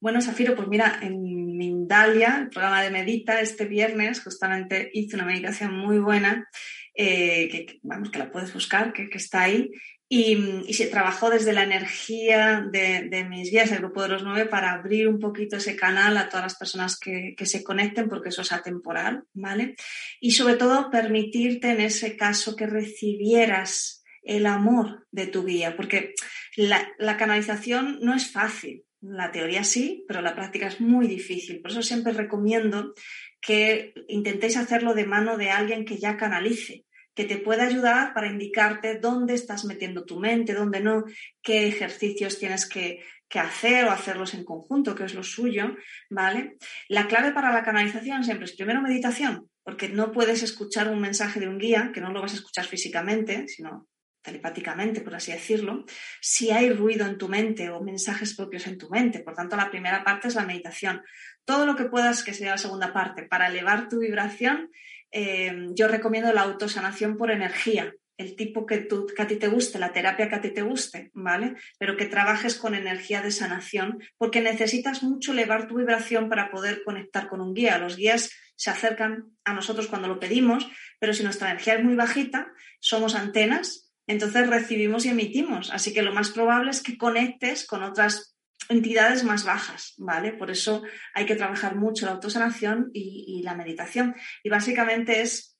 Bueno, 0.00 0.22
Zafiro, 0.22 0.54
pues 0.56 0.68
mira, 0.68 1.00
en 1.02 1.56
Mindalia, 1.58 2.38
el 2.38 2.48
programa 2.48 2.82
de 2.82 2.90
Medita, 2.90 3.40
este 3.42 3.66
viernes 3.66 4.22
justamente 4.22 4.90
hice 4.94 5.16
una 5.16 5.26
meditación 5.26 5.76
muy 5.76 5.98
buena, 5.98 6.48
eh, 6.94 7.48
que, 7.50 7.78
vamos, 7.82 8.10
que 8.10 8.20
la 8.20 8.30
puedes 8.30 8.54
buscar, 8.54 8.94
que, 8.94 9.08
está 9.12 9.42
ahí, 9.42 9.70
y, 10.08 10.72
se 10.72 10.86
trabajó 10.86 11.30
desde 11.30 11.52
la 11.52 11.64
energía 11.64 12.66
de, 12.70 13.26
mis 13.28 13.50
guías, 13.50 13.70
el 13.72 13.78
grupo 13.78 14.02
de 14.02 14.08
los 14.08 14.22
nueve, 14.22 14.46
para 14.46 14.72
abrir 14.72 15.08
un 15.08 15.18
poquito 15.18 15.56
ese 15.56 15.76
canal 15.76 16.16
a 16.16 16.28
todas 16.28 16.44
las 16.44 16.56
personas 16.56 16.98
que, 16.98 17.34
que, 17.36 17.46
se 17.46 17.62
conecten, 17.62 18.08
porque 18.08 18.30
eso 18.30 18.42
es 18.42 18.52
atemporal, 18.52 19.24
¿vale? 19.34 19.76
Y 20.20 20.30
sobre 20.30 20.54
todo 20.54 20.90
permitirte 20.90 21.70
en 21.70 21.80
ese 21.80 22.16
caso 22.16 22.56
que 22.56 22.66
recibieras 22.66 23.98
el 24.22 24.46
amor 24.46 25.06
de 25.10 25.26
tu 25.26 25.44
guía, 25.44 25.76
porque 25.76 26.14
la, 26.56 27.16
canalización 27.16 27.98
no 28.02 28.14
es 28.14 28.30
fácil. 28.30 28.84
La 29.00 29.30
teoría 29.30 29.62
sí, 29.62 30.04
pero 30.08 30.22
la 30.22 30.34
práctica 30.34 30.66
es 30.66 30.80
muy 30.80 31.06
difícil. 31.06 31.60
Por 31.60 31.70
eso 31.70 31.82
siempre 31.82 32.12
recomiendo 32.12 32.94
que 33.40 33.94
intentéis 34.08 34.56
hacerlo 34.56 34.94
de 34.94 35.06
mano 35.06 35.36
de 35.36 35.50
alguien 35.50 35.84
que 35.84 35.98
ya 35.98 36.16
canalice, 36.16 36.84
que 37.18 37.24
te 37.24 37.38
pueda 37.38 37.64
ayudar 37.64 38.14
para 38.14 38.28
indicarte 38.28 39.00
dónde 39.00 39.34
estás 39.34 39.64
metiendo 39.64 40.04
tu 40.04 40.20
mente, 40.20 40.54
dónde 40.54 40.78
no, 40.78 41.02
qué 41.42 41.66
ejercicios 41.66 42.38
tienes 42.38 42.68
que, 42.68 43.02
hacer 43.34 43.86
o 43.86 43.90
hacerlos 43.90 44.34
en 44.34 44.44
conjunto, 44.44 44.94
que 44.94 45.02
es 45.02 45.14
lo 45.14 45.24
suyo, 45.24 45.74
¿vale? 46.08 46.58
La 46.88 47.08
clave 47.08 47.32
para 47.32 47.52
la 47.52 47.64
canalización 47.64 48.22
siempre 48.22 48.44
es 48.44 48.54
primero 48.54 48.80
meditación, 48.80 49.50
porque 49.64 49.88
no 49.88 50.12
puedes 50.12 50.44
escuchar 50.44 50.88
un 50.88 51.00
mensaje 51.00 51.40
de 51.40 51.48
un 51.48 51.58
guía, 51.58 51.90
que 51.92 52.00
no 52.00 52.12
lo 52.12 52.22
vas 52.22 52.34
a 52.34 52.36
escuchar 52.36 52.66
físicamente, 52.66 53.48
sino 53.48 53.88
telepáticamente, 54.22 55.00
por 55.00 55.16
así 55.16 55.32
decirlo, 55.32 55.86
si 56.20 56.52
hay 56.52 56.70
ruido 56.70 57.04
en 57.04 57.18
tu 57.18 57.28
mente 57.28 57.68
o 57.70 57.82
mensajes 57.82 58.36
propios 58.36 58.68
en 58.68 58.78
tu 58.78 58.88
mente. 58.90 59.20
Por 59.20 59.34
tanto, 59.34 59.56
la 59.56 59.70
primera 59.70 60.04
parte 60.04 60.28
es 60.28 60.36
la 60.36 60.44
meditación. 60.44 61.02
Todo 61.44 61.66
lo 61.66 61.74
que 61.74 61.86
puedas, 61.86 62.22
que 62.22 62.32
sería 62.32 62.52
la 62.52 62.58
segunda 62.58 62.92
parte, 62.92 63.24
para 63.24 63.48
elevar 63.48 63.88
tu 63.88 63.98
vibración, 63.98 64.70
eh, 65.10 65.68
yo 65.74 65.88
recomiendo 65.88 66.32
la 66.32 66.42
autosanación 66.42 67.16
por 67.16 67.30
energía, 67.30 67.92
el 68.18 68.34
tipo 68.34 68.66
que, 68.66 68.78
tú, 68.78 69.06
que, 69.06 69.22
a 69.22 69.26
ti 69.28 69.36
te 69.36 69.46
guste, 69.46 69.78
la 69.78 69.92
terapia 69.92 70.28
que 70.28 70.34
a 70.34 70.40
ti 70.40 70.50
te 70.50 70.62
guste, 70.62 71.10
¿vale? 71.14 71.54
Pero 71.78 71.96
que 71.96 72.06
trabajes 72.06 72.56
con 72.56 72.74
energía 72.74 73.22
de 73.22 73.30
sanación, 73.30 74.02
porque 74.18 74.40
necesitas 74.40 75.02
mucho 75.02 75.32
elevar 75.32 75.68
tu 75.68 75.76
vibración 75.76 76.28
para 76.28 76.50
poder 76.50 76.82
conectar 76.84 77.28
con 77.28 77.40
un 77.40 77.54
guía. 77.54 77.78
Los 77.78 77.96
guías 77.96 78.30
se 78.56 78.70
acercan 78.70 79.26
a 79.44 79.54
nosotros 79.54 79.86
cuando 79.86 80.08
lo 80.08 80.18
pedimos, 80.18 80.68
pero 80.98 81.14
si 81.14 81.22
nuestra 81.22 81.50
energía 81.50 81.74
es 81.74 81.84
muy 81.84 81.94
bajita, 81.94 82.50
somos 82.80 83.14
antenas, 83.14 83.92
entonces 84.08 84.48
recibimos 84.48 85.06
y 85.06 85.10
emitimos. 85.10 85.70
Así 85.70 85.94
que 85.94 86.02
lo 86.02 86.12
más 86.12 86.30
probable 86.30 86.72
es 86.72 86.82
que 86.82 86.98
conectes 86.98 87.66
con 87.66 87.84
otras 87.84 88.36
entidades 88.68 89.24
más 89.24 89.44
bajas, 89.44 89.94
¿vale? 89.98 90.32
Por 90.32 90.50
eso 90.50 90.82
hay 91.14 91.26
que 91.26 91.36
trabajar 91.36 91.76
mucho 91.76 92.06
la 92.06 92.12
autosanación 92.12 92.90
y, 92.92 93.24
y 93.26 93.42
la 93.42 93.54
meditación. 93.54 94.14
Y 94.42 94.50
básicamente 94.50 95.22
es 95.22 95.58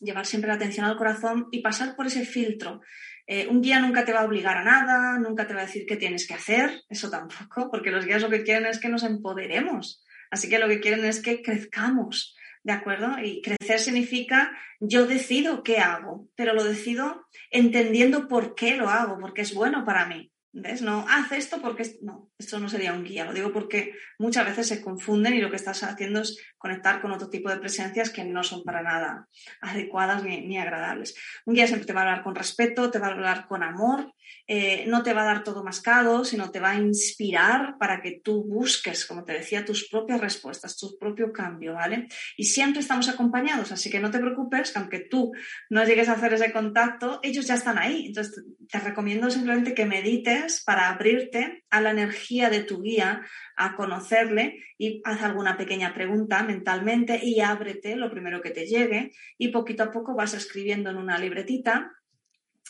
llevar 0.00 0.26
siempre 0.26 0.48
la 0.48 0.54
atención 0.54 0.86
al 0.86 0.96
corazón 0.96 1.48
y 1.50 1.60
pasar 1.60 1.96
por 1.96 2.06
ese 2.06 2.24
filtro. 2.24 2.80
Eh, 3.26 3.46
un 3.48 3.62
guía 3.62 3.80
nunca 3.80 4.04
te 4.04 4.12
va 4.12 4.20
a 4.20 4.24
obligar 4.24 4.58
a 4.58 4.64
nada, 4.64 5.18
nunca 5.18 5.46
te 5.46 5.54
va 5.54 5.62
a 5.62 5.66
decir 5.66 5.86
qué 5.86 5.96
tienes 5.96 6.26
que 6.26 6.34
hacer, 6.34 6.82
eso 6.88 7.10
tampoco, 7.10 7.70
porque 7.70 7.90
los 7.90 8.04
guías 8.04 8.22
lo 8.22 8.28
que 8.28 8.42
quieren 8.42 8.66
es 8.66 8.78
que 8.78 8.88
nos 8.88 9.02
empoderemos. 9.02 10.04
Así 10.30 10.48
que 10.48 10.58
lo 10.58 10.68
que 10.68 10.80
quieren 10.80 11.04
es 11.04 11.22
que 11.22 11.42
crezcamos, 11.42 12.36
¿de 12.62 12.72
acuerdo? 12.72 13.18
Y 13.22 13.40
crecer 13.40 13.78
significa 13.78 14.52
yo 14.78 15.06
decido 15.06 15.62
qué 15.62 15.78
hago, 15.78 16.28
pero 16.34 16.52
lo 16.52 16.64
decido 16.64 17.26
entendiendo 17.50 18.28
por 18.28 18.54
qué 18.54 18.76
lo 18.76 18.90
hago, 18.90 19.18
porque 19.18 19.42
es 19.42 19.54
bueno 19.54 19.84
para 19.84 20.06
mí. 20.06 20.33
¿Ves? 20.56 20.82
No, 20.82 21.04
haz 21.08 21.32
esto 21.32 21.60
porque 21.60 21.82
no, 22.02 22.30
esto 22.38 22.60
no 22.60 22.68
sería 22.68 22.92
un 22.92 23.02
guía. 23.02 23.24
Lo 23.24 23.32
digo 23.32 23.52
porque 23.52 23.92
muchas 24.20 24.46
veces 24.46 24.68
se 24.68 24.80
confunden 24.80 25.34
y 25.34 25.40
lo 25.40 25.50
que 25.50 25.56
estás 25.56 25.82
haciendo 25.82 26.20
es 26.20 26.38
conectar 26.58 27.00
con 27.00 27.10
otro 27.10 27.28
tipo 27.28 27.50
de 27.50 27.56
presencias 27.56 28.10
que 28.10 28.22
no 28.22 28.44
son 28.44 28.62
para 28.62 28.80
nada 28.80 29.28
adecuadas 29.60 30.22
ni, 30.22 30.56
agradables. 30.56 31.16
Un 31.44 31.54
guía 31.54 31.66
siempre 31.66 31.88
te 31.88 31.92
va 31.92 32.02
a 32.02 32.04
hablar 32.04 32.22
con 32.22 32.36
respeto, 32.36 32.88
te 32.92 33.00
va 33.00 33.08
a 33.08 33.10
hablar 33.10 33.48
con 33.48 33.64
amor, 33.64 34.14
eh, 34.46 34.84
no 34.86 35.02
te 35.02 35.14
va 35.14 35.22
a 35.22 35.26
dar 35.26 35.44
todo 35.44 35.64
mascado, 35.64 36.24
sino 36.24 36.50
te 36.50 36.60
va 36.60 36.72
a 36.72 36.78
inspirar 36.78 37.76
para 37.78 38.02
que 38.02 38.20
tú 38.22 38.44
busques, 38.44 39.06
como 39.06 39.24
te 39.24 39.32
decía, 39.32 39.64
tus 39.64 39.88
propias 39.88 40.20
respuestas, 40.20 40.76
tu 40.76 40.98
propio 40.98 41.32
cambio, 41.32 41.74
¿vale? 41.74 42.08
Y 42.36 42.44
siempre 42.44 42.80
estamos 42.80 43.08
acompañados, 43.08 43.72
así 43.72 43.90
que 43.90 44.00
no 44.00 44.10
te 44.10 44.18
preocupes, 44.18 44.72
que 44.72 44.78
aunque 44.78 45.00
tú 45.00 45.32
no 45.70 45.84
llegues 45.84 46.08
a 46.08 46.12
hacer 46.12 46.34
ese 46.34 46.52
contacto, 46.52 47.20
ellos 47.22 47.46
ya 47.46 47.54
están 47.54 47.78
ahí. 47.78 48.06
Entonces, 48.06 48.44
te 48.68 48.78
recomiendo 48.80 49.30
simplemente 49.30 49.74
que 49.74 49.86
medites 49.86 50.62
para 50.64 50.90
abrirte 50.90 51.64
a 51.70 51.80
la 51.80 51.90
energía 51.90 52.50
de 52.50 52.62
tu 52.62 52.82
guía, 52.82 53.22
a 53.56 53.76
conocerle 53.76 54.58
y 54.76 55.00
haz 55.04 55.22
alguna 55.22 55.56
pequeña 55.56 55.94
pregunta 55.94 56.42
mentalmente 56.42 57.20
y 57.22 57.40
ábrete 57.40 57.96
lo 57.96 58.10
primero 58.10 58.42
que 58.42 58.50
te 58.50 58.66
llegue 58.66 59.12
y 59.38 59.48
poquito 59.48 59.84
a 59.84 59.90
poco 59.90 60.14
vas 60.14 60.34
escribiendo 60.34 60.90
en 60.90 60.96
una 60.96 61.18
libretita 61.18 61.92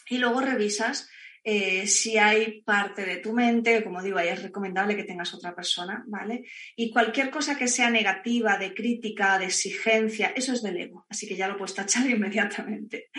y 0.08 0.18
luego 0.18 0.40
revisas 0.40 1.08
eh, 1.46 1.86
si 1.86 2.16
hay 2.16 2.62
parte 2.62 3.04
de 3.04 3.18
tu 3.18 3.34
mente, 3.34 3.84
como 3.84 4.02
digo, 4.02 4.16
ahí 4.16 4.28
es 4.28 4.42
recomendable 4.42 4.96
que 4.96 5.04
tengas 5.04 5.34
otra 5.34 5.54
persona, 5.54 6.02
¿vale? 6.06 6.46
Y 6.74 6.90
cualquier 6.90 7.30
cosa 7.30 7.58
que 7.58 7.68
sea 7.68 7.90
negativa, 7.90 8.56
de 8.56 8.72
crítica, 8.72 9.38
de 9.38 9.44
exigencia, 9.44 10.32
eso 10.34 10.54
es 10.54 10.62
del 10.62 10.78
ego, 10.78 11.04
así 11.10 11.28
que 11.28 11.36
ya 11.36 11.46
lo 11.46 11.58
puedes 11.58 11.74
tachar 11.74 12.06
inmediatamente. 12.10 13.10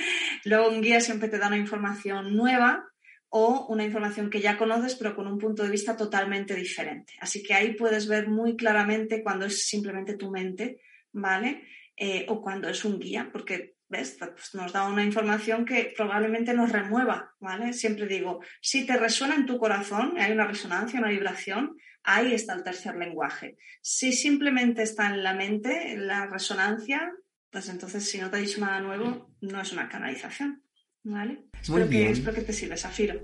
Luego 0.44 0.70
un 0.70 0.82
guía 0.82 1.02
siempre 1.02 1.30
te 1.30 1.38
da 1.38 1.48
una 1.48 1.58
información 1.58 2.36
nueva 2.36 2.84
o 3.30 3.68
una 3.70 3.84
información 3.84 4.32
que 4.32 4.42
ya 4.42 4.58
conoces 4.58 4.96
pero 4.96 5.16
con 5.16 5.28
un 5.28 5.38
punto 5.38 5.62
de 5.62 5.70
vista 5.70 5.96
totalmente 5.96 6.56
diferente. 6.56 7.14
Así 7.20 7.44
que 7.44 7.54
ahí 7.54 7.76
puedes 7.76 8.08
ver 8.08 8.28
muy 8.28 8.56
claramente 8.56 9.22
cuando 9.22 9.46
es 9.46 9.68
simplemente 9.68 10.18
tu 10.18 10.32
mente, 10.32 10.82
¿vale? 11.12 11.62
Eh, 11.96 12.26
o 12.28 12.42
cuando 12.42 12.70
es 12.70 12.84
un 12.86 13.00
guía, 13.00 13.30
porque 13.32 13.75
¿ves? 13.96 14.18
Pues 14.20 14.54
nos 14.54 14.74
da 14.74 14.88
una 14.88 15.04
información 15.04 15.66
que 15.66 15.94
probablemente 15.96 16.54
nos 16.54 16.72
remueva, 16.72 17.34
¿vale? 17.40 17.74
Siempre 17.74 18.08
digo, 18.08 18.42
si 18.62 18.86
te 18.86 18.98
resuena 18.98 19.36
en 19.36 19.46
tu 19.46 19.58
corazón, 19.58 20.14
hay 20.18 20.32
una 20.32 20.48
resonancia, 20.48 21.00
una 21.00 21.10
vibración, 21.10 21.76
ahí 22.04 22.34
está 22.34 22.54
el 22.54 22.64
tercer 22.64 22.96
lenguaje. 22.96 23.58
Si 23.82 24.14
simplemente 24.14 24.84
está 24.84 25.08
en 25.08 25.24
la 25.24 25.34
mente, 25.34 25.96
la 25.98 26.28
resonancia, 26.28 27.12
pues 27.50 27.70
entonces 27.70 28.10
si 28.10 28.20
no 28.20 28.30
te 28.30 28.38
ha 28.38 28.40
dicho 28.40 28.62
nada 28.62 28.80
nuevo, 28.80 29.32
no 29.42 29.62
es 29.62 29.72
una 29.72 29.90
canalización. 29.90 30.62
¿Vale? 31.04 31.46
Muy 31.68 31.82
espero, 31.82 31.88
bien. 31.88 32.06
Que, 32.08 32.12
espero 32.14 32.36
que 32.36 32.42
te 32.42 32.54
sirva, 32.54 32.78
Zafiro. 32.78 33.20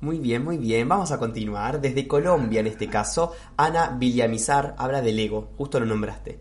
Muy 0.00 0.20
bien, 0.20 0.44
muy 0.44 0.58
bien. 0.58 0.88
Vamos 0.88 1.10
a 1.10 1.18
continuar. 1.18 1.80
Desde 1.80 2.06
Colombia, 2.06 2.60
en 2.60 2.68
este 2.68 2.88
caso, 2.88 3.34
Ana 3.56 3.96
Villamizar 3.98 4.76
habla 4.78 5.02
del 5.02 5.18
ego. 5.18 5.52
Justo 5.56 5.80
lo 5.80 5.86
nombraste. 5.86 6.38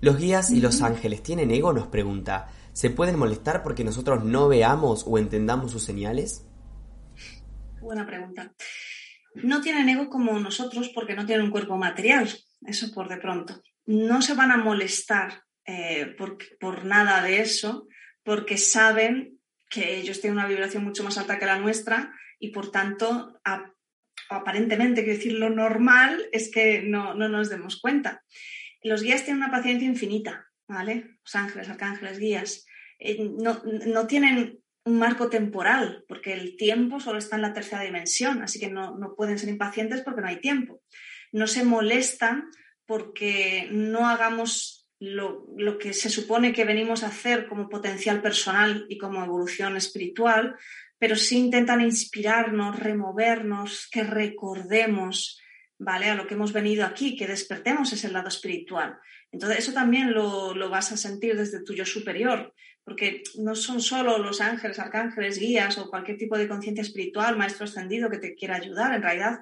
¿Los 0.00 0.18
guías 0.18 0.50
y 0.50 0.60
los 0.60 0.82
ángeles 0.82 1.22
tienen 1.22 1.50
ego? 1.50 1.72
Nos 1.72 1.86
pregunta. 1.86 2.48
¿Se 2.78 2.90
pueden 2.90 3.18
molestar 3.18 3.64
porque 3.64 3.82
nosotros 3.82 4.22
no 4.22 4.46
veamos 4.46 5.02
o 5.04 5.18
entendamos 5.18 5.72
sus 5.72 5.82
señales? 5.82 6.46
Buena 7.80 8.06
pregunta. 8.06 8.54
No 9.34 9.60
tienen 9.60 9.88
ego 9.88 10.08
como 10.08 10.38
nosotros 10.38 10.88
porque 10.94 11.16
no 11.16 11.26
tienen 11.26 11.46
un 11.46 11.50
cuerpo 11.50 11.76
material. 11.76 12.28
Eso 12.64 12.94
por 12.94 13.08
de 13.08 13.16
pronto. 13.16 13.60
No 13.86 14.22
se 14.22 14.34
van 14.34 14.52
a 14.52 14.58
molestar 14.58 15.42
eh, 15.66 16.14
por, 16.16 16.38
por 16.60 16.84
nada 16.84 17.20
de 17.20 17.40
eso 17.40 17.88
porque 18.22 18.56
saben 18.56 19.40
que 19.68 19.98
ellos 19.98 20.20
tienen 20.20 20.38
una 20.38 20.46
vibración 20.46 20.84
mucho 20.84 21.02
más 21.02 21.18
alta 21.18 21.36
que 21.40 21.46
la 21.46 21.58
nuestra 21.58 22.14
y 22.38 22.50
por 22.50 22.70
tanto, 22.70 23.40
aparentemente, 24.30 25.02
quiero 25.02 25.18
decir, 25.18 25.32
lo 25.32 25.50
normal 25.50 26.28
es 26.30 26.48
que 26.48 26.82
no, 26.82 27.12
nos 27.14 27.50
demos 27.50 27.80
cuenta. 27.80 28.22
Los 28.84 29.02
guías 29.02 29.24
tienen 29.24 29.42
una 29.42 29.50
paciencia 29.50 29.88
infinita, 29.88 30.46
¿vale? 30.68 31.18
Los 31.24 31.34
ángeles, 31.34 31.68
arcángeles, 31.68 32.20
guías. 32.20 32.66
Eh, 32.98 33.30
no, 33.38 33.62
no, 33.64 34.06
tienen 34.06 34.60
un 34.84 34.98
marco 34.98 35.28
temporal, 35.28 36.04
porque 36.08 36.32
el 36.32 36.56
tiempo 36.56 37.00
solo 37.00 37.18
está 37.18 37.36
en 37.36 37.42
la 37.42 37.52
tercera 37.52 37.82
dimensión, 37.82 38.42
así 38.42 38.58
que 38.58 38.70
no, 38.70 38.96
no 38.98 39.14
pueden 39.14 39.38
ser 39.38 39.48
impacientes 39.48 40.02
porque 40.02 40.20
no 40.20 40.28
hay 40.28 40.40
tiempo. 40.40 40.82
No 41.32 41.46
se 41.46 41.64
molestan 41.64 42.50
porque 42.86 43.68
no 43.70 44.08
hagamos 44.08 44.78
lo, 45.00 45.78
que 45.78 45.92
se 45.92 46.10
supone 46.10 46.52
que 46.52 46.64
venimos 46.64 47.02
a 47.02 47.08
hacer 47.08 47.46
como 47.46 47.68
potencial 47.68 48.20
personal 48.20 48.86
y 48.88 48.98
como 48.98 49.22
evolución 49.22 49.76
espiritual, 49.76 50.56
pero 50.98 51.14
sí 51.14 51.38
intentan 51.38 51.80
inspirarnos, 51.80 52.78
removernos, 52.78 53.88
que 53.90 54.02
recordemos, 54.02 55.40
¿vale? 55.78 56.10
A 56.10 56.14
lo 56.14 56.26
que 56.26 56.34
hemos 56.34 56.52
venido 56.52 56.84
aquí, 56.84 57.16
que 57.16 57.28
despertemos 57.28 57.92
ese 57.92 58.10
lado 58.10 58.28
espiritual. 58.28 58.98
Entonces, 59.30 59.60
eso 59.60 59.72
también 59.72 60.12
lo, 60.12 60.54
lo 60.54 60.70
vas 60.70 60.90
a 60.90 60.96
sentir 60.96 61.36
desde 61.36 61.62
tu 61.62 61.74
yo 61.74 61.84
superior, 61.84 62.54
porque 62.88 63.22
no 63.36 63.54
son 63.54 63.80
solo 63.80 64.18
los 64.18 64.40
ángeles, 64.40 64.78
arcángeles, 64.78 65.38
guías 65.38 65.76
o 65.78 65.90
cualquier 65.90 66.16
tipo 66.16 66.36
de 66.38 66.48
conciencia 66.48 66.82
espiritual, 66.82 67.36
maestro 67.36 67.66
ascendido 67.66 68.10
que 68.10 68.18
te 68.18 68.34
quiera 68.34 68.56
ayudar. 68.56 68.94
En 68.94 69.02
realidad, 69.02 69.40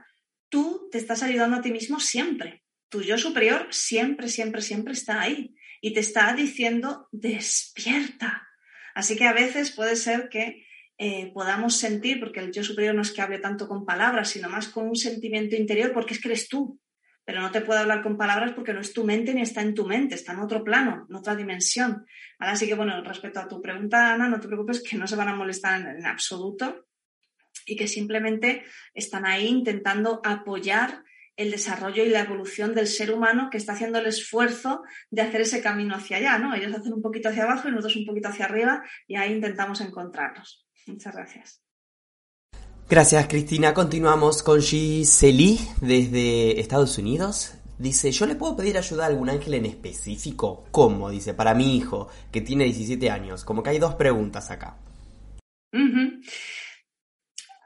tú 0.48 0.88
te 0.90 0.98
estás 0.98 1.22
ayudando 1.22 1.56
a 1.56 1.62
ti 1.62 1.70
mismo 1.70 2.00
siempre 2.00 2.64
tu 2.88 3.02
yo 3.02 3.18
superior 3.18 3.66
siempre, 3.70 4.28
siempre, 4.28 4.62
siempre 4.62 4.92
está 4.92 5.20
ahí 5.20 5.54
y 5.80 5.92
te 5.92 6.00
está 6.00 6.32
diciendo 6.34 7.08
despierta. 7.12 8.48
Así 8.94 9.16
que 9.16 9.24
a 9.24 9.32
veces 9.32 9.72
puede 9.72 9.96
ser 9.96 10.28
que 10.28 10.66
eh, 10.98 11.30
podamos 11.34 11.76
sentir, 11.76 12.18
porque 12.18 12.40
el 12.40 12.52
yo 12.52 12.64
superior 12.64 12.94
no 12.94 13.02
es 13.02 13.12
que 13.12 13.20
hable 13.20 13.38
tanto 13.38 13.68
con 13.68 13.84
palabras, 13.84 14.30
sino 14.30 14.48
más 14.48 14.68
con 14.68 14.88
un 14.88 14.96
sentimiento 14.96 15.54
interior, 15.54 15.92
porque 15.92 16.14
es 16.14 16.20
que 16.20 16.28
eres 16.28 16.48
tú. 16.48 16.80
Pero 17.26 17.42
no 17.42 17.50
te 17.50 17.60
puede 17.60 17.80
hablar 17.80 18.02
con 18.02 18.16
palabras 18.16 18.52
porque 18.52 18.72
no 18.72 18.80
es 18.80 18.94
tu 18.94 19.04
mente 19.04 19.34
ni 19.34 19.42
está 19.42 19.60
en 19.60 19.74
tu 19.74 19.84
mente, 19.84 20.14
está 20.14 20.32
en 20.32 20.38
otro 20.38 20.64
plano, 20.64 21.06
en 21.10 21.16
otra 21.16 21.36
dimensión. 21.36 22.06
Así 22.38 22.66
que, 22.66 22.74
bueno, 22.74 23.02
respecto 23.02 23.40
a 23.40 23.48
tu 23.48 23.60
pregunta, 23.60 24.14
Ana, 24.14 24.28
no 24.28 24.40
te 24.40 24.46
preocupes 24.46 24.82
que 24.82 24.96
no 24.96 25.06
se 25.06 25.16
van 25.16 25.28
a 25.28 25.34
molestar 25.34 25.80
en 25.80 26.06
absoluto 26.06 26.86
y 27.66 27.76
que 27.76 27.88
simplemente 27.88 28.64
están 28.94 29.26
ahí 29.26 29.48
intentando 29.48 30.22
apoyar 30.24 31.02
el 31.36 31.50
desarrollo 31.50 32.02
y 32.04 32.08
la 32.08 32.20
evolución 32.20 32.74
del 32.74 32.86
ser 32.86 33.12
humano 33.12 33.48
que 33.50 33.58
está 33.58 33.72
haciendo 33.72 33.98
el 33.98 34.06
esfuerzo 34.06 34.82
de 35.10 35.22
hacer 35.22 35.42
ese 35.42 35.60
camino 35.60 35.94
hacia 35.94 36.16
allá, 36.16 36.38
¿no? 36.38 36.54
Ellos 36.54 36.74
hacen 36.74 36.94
un 36.94 37.02
poquito 37.02 37.28
hacia 37.28 37.44
abajo 37.44 37.68
y 37.68 37.72
nosotros 37.72 37.96
un 37.96 38.06
poquito 38.06 38.28
hacia 38.28 38.46
arriba 38.46 38.84
y 39.06 39.16
ahí 39.16 39.32
intentamos 39.32 39.80
encontrarnos. 39.80 40.66
Muchas 40.86 41.14
gracias. 41.14 41.65
Gracias, 42.88 43.26
Cristina. 43.26 43.74
Continuamos 43.74 44.42
con 44.42 44.60
Giseli 44.60 45.58
desde 45.80 46.60
Estados 46.60 46.98
Unidos. 46.98 47.54
Dice, 47.78 48.10
¿yo 48.10 48.26
le 48.26 48.36
puedo 48.36 48.56
pedir 48.56 48.78
ayuda 48.78 49.04
a 49.04 49.08
algún 49.08 49.28
ángel 49.28 49.54
en 49.54 49.66
específico? 49.66 50.64
¿Cómo? 50.70 51.10
Dice, 51.10 51.34
para 51.34 51.54
mi 51.54 51.76
hijo, 51.76 52.08
que 52.32 52.40
tiene 52.40 52.64
17 52.64 53.10
años. 53.10 53.44
Como 53.44 53.62
que 53.62 53.70
hay 53.70 53.78
dos 53.78 53.96
preguntas 53.96 54.50
acá. 54.50 54.78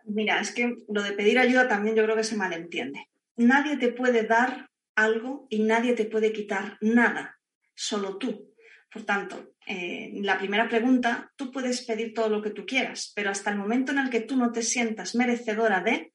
Mira, 0.05 0.41
es 0.41 0.51
que 0.53 0.75
lo 0.89 1.03
de 1.03 1.13
pedir 1.13 1.39
ayuda 1.39 1.69
también 1.69 1.95
yo 1.95 2.03
creo 2.03 2.17
que 2.17 2.25
se 2.25 2.37
malentiende 2.37 3.11
nadie 3.41 3.77
te 3.79 3.93
puede 3.93 4.25
dar 4.25 4.71
algo 4.95 5.47
y 5.49 5.63
nadie 5.63 5.95
te 5.95 6.05
puede 6.05 6.33
quitar 6.33 6.77
nada, 6.81 7.41
solo 7.75 8.19
tú. 8.19 8.50
Por 8.93 9.05
tanto, 9.05 9.55
eh, 9.67 10.11
la 10.15 10.37
primera 10.37 10.69
pregunta, 10.69 11.33
tú 11.37 11.53
puedes 11.53 11.83
pedir 11.83 12.13
todo 12.13 12.29
lo 12.29 12.43
que 12.43 12.51
tú 12.51 12.67
quieras, 12.67 13.13
pero 13.15 13.31
hasta 13.31 13.51
el 13.51 13.57
momento 13.57 13.93
en 13.93 13.99
el 13.99 14.11
que 14.11 14.21
tú 14.21 14.37
no 14.37 14.51
te 14.51 14.63
sientas 14.63 15.15
merecedora 15.15 15.81
de, 15.81 16.13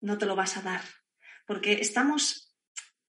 no 0.00 0.18
te 0.18 0.26
lo 0.26 0.36
vas 0.36 0.56
a 0.58 0.62
dar. 0.62 0.82
Porque 1.46 1.74
estamos, 1.80 2.54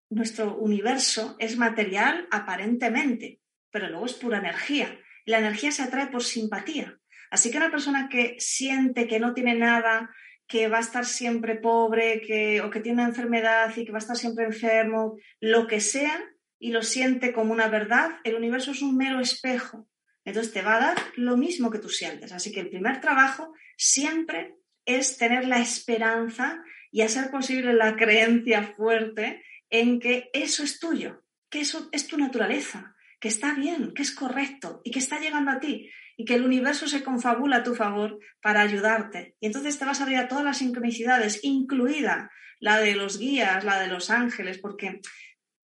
nuestro 0.10 0.58
universo 0.58 1.36
es 1.40 1.58
material 1.58 2.28
aparentemente, 2.32 3.42
pero 3.70 3.90
luego 3.90 4.06
es 4.06 4.14
pura 4.14 4.38
energía. 4.38 4.98
La 5.26 5.40
energía 5.40 5.72
se 5.72 5.84
atrae 5.84 6.08
por 6.08 6.24
simpatía. 6.24 6.98
Así 7.30 7.52
que 7.52 7.58
una 7.58 7.72
persona 7.72 8.08
que 8.08 8.38
siente 8.40 9.08
que 9.08 9.20
no 9.20 9.34
tiene 9.34 9.56
nada, 9.56 10.10
que 10.48 10.70
va 10.70 10.78
a 10.78 10.82
estar 10.82 11.06
siempre 11.06 11.56
pobre, 11.56 12.22
que, 12.22 12.62
o 12.62 12.70
que 12.70 12.80
tiene 12.80 13.02
una 13.02 13.10
enfermedad 13.10 13.76
y 13.76 13.84
que 13.84 13.92
va 13.92 13.98
a 13.98 14.00
estar 14.00 14.16
siempre 14.16 14.46
enfermo, 14.46 15.18
lo 15.42 15.68
que 15.68 15.82
sea, 15.82 16.24
y 16.60 16.72
lo 16.72 16.82
siente 16.82 17.34
como 17.34 17.54
una 17.54 17.68
verdad, 17.68 18.12
el 18.24 18.36
universo 18.36 18.72
es 18.72 18.82
un 18.82 18.98
mero 18.98 19.20
espejo. 19.20 19.88
Entonces 20.24 20.54
te 20.54 20.62
va 20.62 20.78
a 20.78 20.80
dar 20.80 20.98
lo 21.16 21.38
mismo 21.38 21.70
que 21.70 21.80
tú 21.80 21.90
sientes. 21.90 22.32
Así 22.32 22.52
que 22.52 22.62
el 22.62 22.70
primer 22.70 23.00
trabajo 23.00 23.54
siempre 23.78 24.56
es 24.86 25.18
tener 25.18 25.48
la 25.48 25.60
esperanza 25.60 26.64
y 26.92 27.02
hacer 27.02 27.30
posible 27.30 27.74
la 27.74 27.96
creencia 27.96 28.74
fuerte 28.76 29.44
en 29.70 30.00
que 30.00 30.30
eso 30.34 30.64
es 30.64 30.80
tuyo, 30.80 31.24
que 31.50 31.62
eso 31.62 31.90
es 31.92 32.08
tu 32.08 32.18
naturaleza, 32.18 32.96
que 33.20 33.28
está 33.28 33.54
bien, 33.54 33.94
que 33.94 34.02
es 34.02 34.12
correcto 34.12 34.82
y 34.84 34.92
que 34.92 35.00
está 35.00 35.20
llegando 35.20 35.52
a 35.52 35.60
ti 35.60 35.90
y 36.18 36.26
que 36.26 36.36
el 36.36 36.46
universo 36.46 36.88
se 36.88 37.04
confabula 37.04 37.58
a 37.58 37.64
tu 37.64 37.76
favor 37.76 38.20
para 38.42 38.62
ayudarte. 38.62 39.36
Y 39.40 39.48
entonces 39.48 39.78
te 39.78 39.86
vas 39.86 40.00
a 40.00 40.04
abrir 40.04 40.18
a 40.18 40.28
todas 40.28 40.46
las 40.46 40.60
sincronicidades, 40.60 41.44
incluida 41.44 42.32
la 42.60 42.80
de 42.80 42.96
los 42.96 43.20
guías, 43.20 43.64
la 43.66 43.80
de 43.82 43.88
los 43.88 44.10
ángeles, 44.10 44.60
porque 44.60 45.02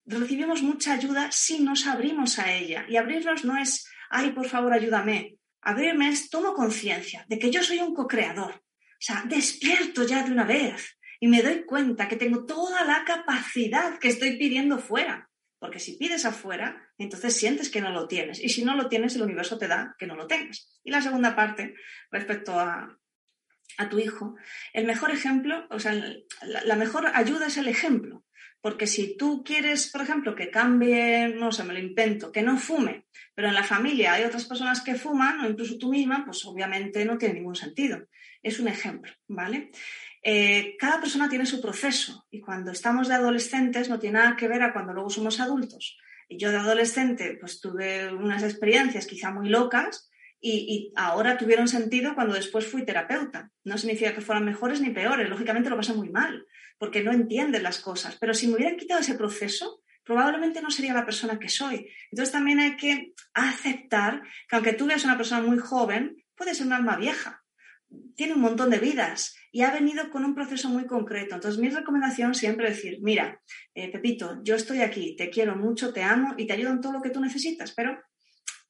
recibimos 0.06 0.62
mucha 0.62 0.93
ayuda 0.93 1.32
si 1.32 1.60
nos 1.60 1.88
abrimos 1.88 2.39
a 2.39 2.54
ella. 2.54 2.86
Y 2.89 2.97
abrirnos 2.97 3.45
no 3.45 3.58
es, 3.58 3.88
ay, 4.10 4.32
por 4.32 4.47
favor, 4.47 4.74
ayúdame. 4.74 5.38
Abrirme 5.62 6.10
es, 6.10 6.30
tomo 6.30 6.54
conciencia 6.54 7.26
de 7.30 7.38
que 7.38 7.52
yo 7.52 7.62
soy 7.62 7.80
un 7.80 7.93
co-creador. 7.93 8.54
O 8.54 9.04
sea, 9.04 9.24
despierto 9.26 10.04
ya 10.06 10.24
de 10.24 10.32
una 10.32 10.43
vez 10.43 10.97
y 11.20 11.28
me 11.28 11.41
doy 11.41 11.66
cuenta 11.66 12.08
que 12.08 12.16
tengo 12.16 12.45
toda 12.45 12.84
la 12.84 13.04
capacidad 13.06 13.99
que 13.99 14.10
estoy 14.10 14.38
pidiendo 14.38 14.80
fuera. 14.80 15.30
Porque 15.60 15.80
si 15.80 15.95
pides 15.97 16.26
afuera, 16.26 16.89
entonces 16.97 17.38
sientes 17.38 17.70
que 17.70 17.82
no 17.82 17.91
lo 17.91 18.08
tienes. 18.08 18.43
Y 18.43 18.49
si 18.49 18.66
no 18.66 18.76
lo 18.76 18.89
tienes, 18.89 19.16
el 19.16 19.22
universo 19.22 19.60
te 19.60 19.68
da 19.68 19.95
que 19.99 20.08
no 20.08 20.16
lo 20.16 20.26
tengas. 20.26 20.68
Y 20.84 20.89
la 20.89 21.04
segunda 21.04 21.36
parte, 21.36 21.76
respecto 22.10 22.60
a, 22.60 22.97
tu 23.89 23.99
hijo, 23.99 24.36
el 24.74 24.86
mejor 24.86 25.12
ejemplo, 25.12 25.68
o 25.70 25.80
sea, 25.80 25.93
la, 26.43 26.76
mejor 26.76 27.12
ayuda 27.14 27.47
es 27.47 27.58
el 27.58 27.68
ejemplo. 27.68 28.24
Porque 28.62 28.86
si 28.86 29.18
tú 29.18 29.43
quieres, 29.43 29.89
por 29.91 30.01
ejemplo, 30.01 30.36
que 30.36 30.51
cambie, 30.51 31.30
no 31.30 31.51
sé, 31.51 31.64
me 31.64 31.74
lo 31.74 31.80
invento, 31.80 32.32
que 32.32 32.43
no 32.43 32.57
fume, 32.57 33.07
pero 33.34 33.47
en 33.47 33.55
la 33.55 33.64
familia 33.64 34.14
hay 34.14 34.24
otras 34.24 34.45
personas 34.45 34.82
que 34.82 34.95
fuman, 34.95 35.39
o 35.39 35.49
incluso 35.49 35.78
tú 35.80 35.89
misma, 35.89 36.24
pues 36.26 36.45
obviamente 36.45 37.03
no 37.03 37.18
tiene 37.18 37.36
ningún 37.36 37.55
sentido. 37.55 38.07
Es 38.43 38.59
un 38.59 38.68
ejemplo, 38.68 39.12
¿vale? 39.28 39.72
Eh, 40.24 40.76
cada 40.78 41.01
persona 41.01 41.28
tiene 41.28 41.47
su 41.47 41.59
proceso 41.59 42.28
y 42.30 42.39
cuando 42.41 42.72
estamos 42.72 43.07
de 43.07 43.16
adolescentes 43.16 43.89
no 43.89 43.97
tiene 43.97 44.20
nada 44.20 44.36
que 44.36 44.47
ver 44.47 44.62
a 44.62 44.74
cuando 44.74 44.93
luego 44.93 45.09
somos 45.09 45.39
adultos. 45.39 45.97
Y 46.30 46.38
yo 46.38 46.51
de 46.51 46.57
adolescente 46.57 47.38
pues 47.39 47.59
tuve 47.59 48.14
unas 48.14 48.43
experiencias 48.43 49.07
quizá 49.07 49.32
muy 49.32 49.49
locas 49.49 50.12
y, 50.39 50.91
ahora 50.95 51.38
tuvieron 51.38 51.68
sentido 51.68 52.14
cuando 52.14 52.36
después 52.36 52.68
fui 52.68 52.86
terapeuta. 52.86 53.51
No 53.64 53.78
significa 53.78 54.14
que 54.14 54.22
fueran 54.22 54.45
mejores 54.45 54.82
ni 54.82 54.91
peores, 54.91 55.30
lógicamente 55.30 55.70
lo 55.70 55.78
pasa 55.78 55.93
muy 55.93 56.09
mal 56.09 56.45
porque 56.82 57.03
no 57.03 57.11
entienden 57.11 57.61
las 57.61 57.77
cosas. 57.77 58.17
Pero 58.19 58.34
si 58.34 58.47
me 58.47 58.55
hubieran 58.55 58.75
quitado 58.75 59.01
ese 59.01 59.13
proceso, 59.13 59.84
probablemente 60.03 60.63
no 60.63 60.71
sería 60.71 60.95
la 60.95 61.05
persona 61.05 61.38
que 61.38 61.47
soy. 61.47 61.88
Entonces 62.09 62.32
también 62.32 62.59
hay 62.59 62.75
que 62.75 63.13
aceptar 63.36 64.23
que 64.49 64.55
aunque 64.55 64.73
tú 64.73 64.88
veas 64.88 65.05
una 65.05 65.15
persona 65.15 65.43
muy 65.43 65.59
joven, 65.59 66.25
puede 66.34 66.55
ser 66.55 66.65
una 66.65 66.77
alma 66.77 66.97
vieja. 66.97 67.43
Tiene 68.15 68.34
un 68.34 68.41
montón 68.41 68.71
de 68.71 68.79
vidas 68.79 69.36
y 69.51 69.61
ha 69.61 69.69
venido 69.69 70.09
con 70.09 70.25
un 70.25 70.34
proceso 70.34 70.69
muy 70.69 70.88
concreto. 70.88 71.36
Entonces, 71.36 71.61
mi 71.61 71.69
recomendación 71.69 72.34
siempre 72.34 72.69
es 72.69 72.77
decir, 72.77 72.97
mira, 73.03 73.39
eh, 73.75 73.91
Pepito, 73.91 74.41
yo 74.43 74.55
estoy 74.55 74.82
aquí, 74.82 75.15
te 75.15 75.29
quiero 75.29 75.55
mucho, 75.55 75.93
te 75.93 76.01
amo 76.01 76.34
y 76.36 76.47
te 76.47 76.53
ayudo 76.53 76.71
en 76.71 76.82
todo 76.82 76.93
lo 76.93 77.01
que 77.03 77.11
tú 77.11 77.21
necesitas, 77.21 77.73
pero 77.73 78.01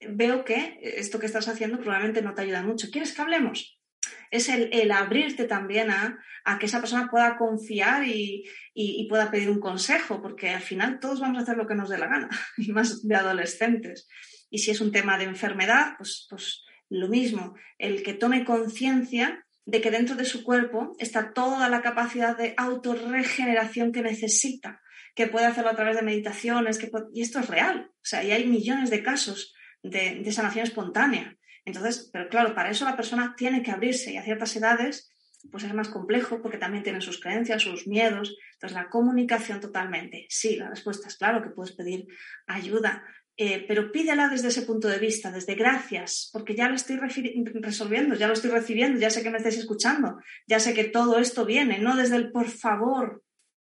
veo 0.02 0.44
que 0.44 0.82
esto 0.82 1.18
que 1.18 1.28
estás 1.28 1.48
haciendo 1.48 1.80
probablemente 1.80 2.22
no 2.22 2.34
te 2.34 2.42
ayuda 2.42 2.62
mucho. 2.62 2.90
¿Quieres 2.92 3.14
que 3.14 3.22
hablemos? 3.22 3.81
Es 4.30 4.50
el, 4.50 4.92
abrirte 4.92 5.46
también 5.46 5.92
a, 5.92 6.20
que 6.60 6.66
esa 6.66 6.80
persona 6.80 7.10
pueda 7.10 7.38
confiar 7.38 8.08
y, 8.08 8.44
y, 8.74 9.08
pueda 9.08 9.32
pedir 9.32 9.50
un 9.50 9.60
consejo, 9.60 10.22
porque 10.22 10.50
al 10.50 10.62
final 10.62 11.00
todos 11.00 11.20
vamos 11.20 11.40
a 11.40 11.42
hacer 11.44 11.58
lo 11.58 11.68
que 11.68 11.76
nos 11.76 11.90
dé 11.90 11.98
la 11.98 12.08
gana, 12.08 12.30
y 12.58 12.72
más 12.72 13.08
de 13.08 13.16
adolescentes. 13.16 14.08
Y 14.50 14.60
si 14.60 14.72
es 14.72 14.82
un 14.82 14.92
tema 14.92 15.18
de 15.18 15.26
enfermedad, 15.26 15.96
pues, 15.98 16.28
pues 16.30 16.64
lo 16.90 17.08
mismo, 17.08 17.56
el 17.78 18.04
que 18.04 18.14
tome 18.14 18.44
conciencia 18.44 19.46
de 19.66 19.80
que 19.80 19.92
dentro 19.92 20.16
de 20.16 20.26
su 20.26 20.44
cuerpo 20.44 20.96
está 21.00 21.34
toda 21.34 21.70
la 21.70 21.82
capacidad 21.82 22.38
de 22.38 22.54
autorregeneración 22.58 23.92
que 23.92 24.02
necesita, 24.02 24.82
que 25.16 25.28
puede 25.28 25.46
hacerlo 25.46 25.70
a 25.70 25.76
través 25.76 25.96
de 25.96 26.02
meditaciones, 26.02 26.78
que 26.78 26.92
y 27.14 27.22
esto 27.22 27.40
es 27.40 27.48
real. 27.48 27.90
O 27.94 28.04
sea, 28.04 28.24
y 28.24 28.32
hay 28.32 28.46
millones 28.46 28.90
de 28.90 29.04
casos 29.04 29.54
de, 29.84 30.22
de 30.24 30.32
sanación 30.32 30.66
espontánea. 30.66 31.38
Entonces, 31.66 32.10
pero 32.12 32.30
claro, 32.30 32.56
para 32.56 32.72
eso 32.72 32.86
la 32.86 32.96
persona 32.96 33.36
tiene 33.38 33.62
que 33.62 33.72
abrirse 33.72 34.14
y 34.14 34.18
a 34.18 34.24
ciertas 34.24 34.56
edades 34.56 35.12
pues 35.50 35.64
es 35.64 35.74
más 35.74 35.90
complejo 35.90 36.42
porque 36.42 36.58
también 36.58 36.84
tienen 36.84 37.02
sus 37.02 37.20
creencias, 37.20 37.64
sus 37.64 37.88
miedos. 37.88 38.38
Entonces, 38.54 38.76
la 38.76 38.90
comunicación 38.90 39.60
totalmente. 39.60 40.28
Sí, 40.30 40.56
la 40.56 40.70
respuesta 40.70 41.08
es 41.08 41.18
claro 41.18 41.42
que 41.42 41.50
puedes 41.50 41.74
pedir 41.74 42.08
ayuda, 42.46 43.04
eh, 43.38 43.66
pero 43.68 43.92
pídela 43.92 44.28
desde 44.28 44.50
ese 44.50 44.64
punto 44.64 44.88
de 44.88 45.00
vista, 45.00 45.32
desde 45.32 45.56
gracias, 45.56 46.30
porque 46.32 46.54
ya 46.54 46.68
lo 46.70 46.76
estoy 46.76 46.98
resolviendo, 46.98 48.16
ya 48.16 48.28
lo 48.28 48.34
estoy 48.34 48.52
recibiendo, 48.52 49.00
ya 49.00 49.10
sé 49.10 49.24
que 49.24 49.32
me 49.32 49.38
estáis 49.38 49.58
escuchando, 49.58 50.20
ya 50.48 50.60
sé 50.60 50.74
que 50.74 50.84
todo 50.84 51.18
esto 51.18 51.46
viene, 51.46 51.80
no 51.80 51.96
desde 51.96 52.18
el 52.18 52.32
por 52.32 52.50
favor, 52.50 53.24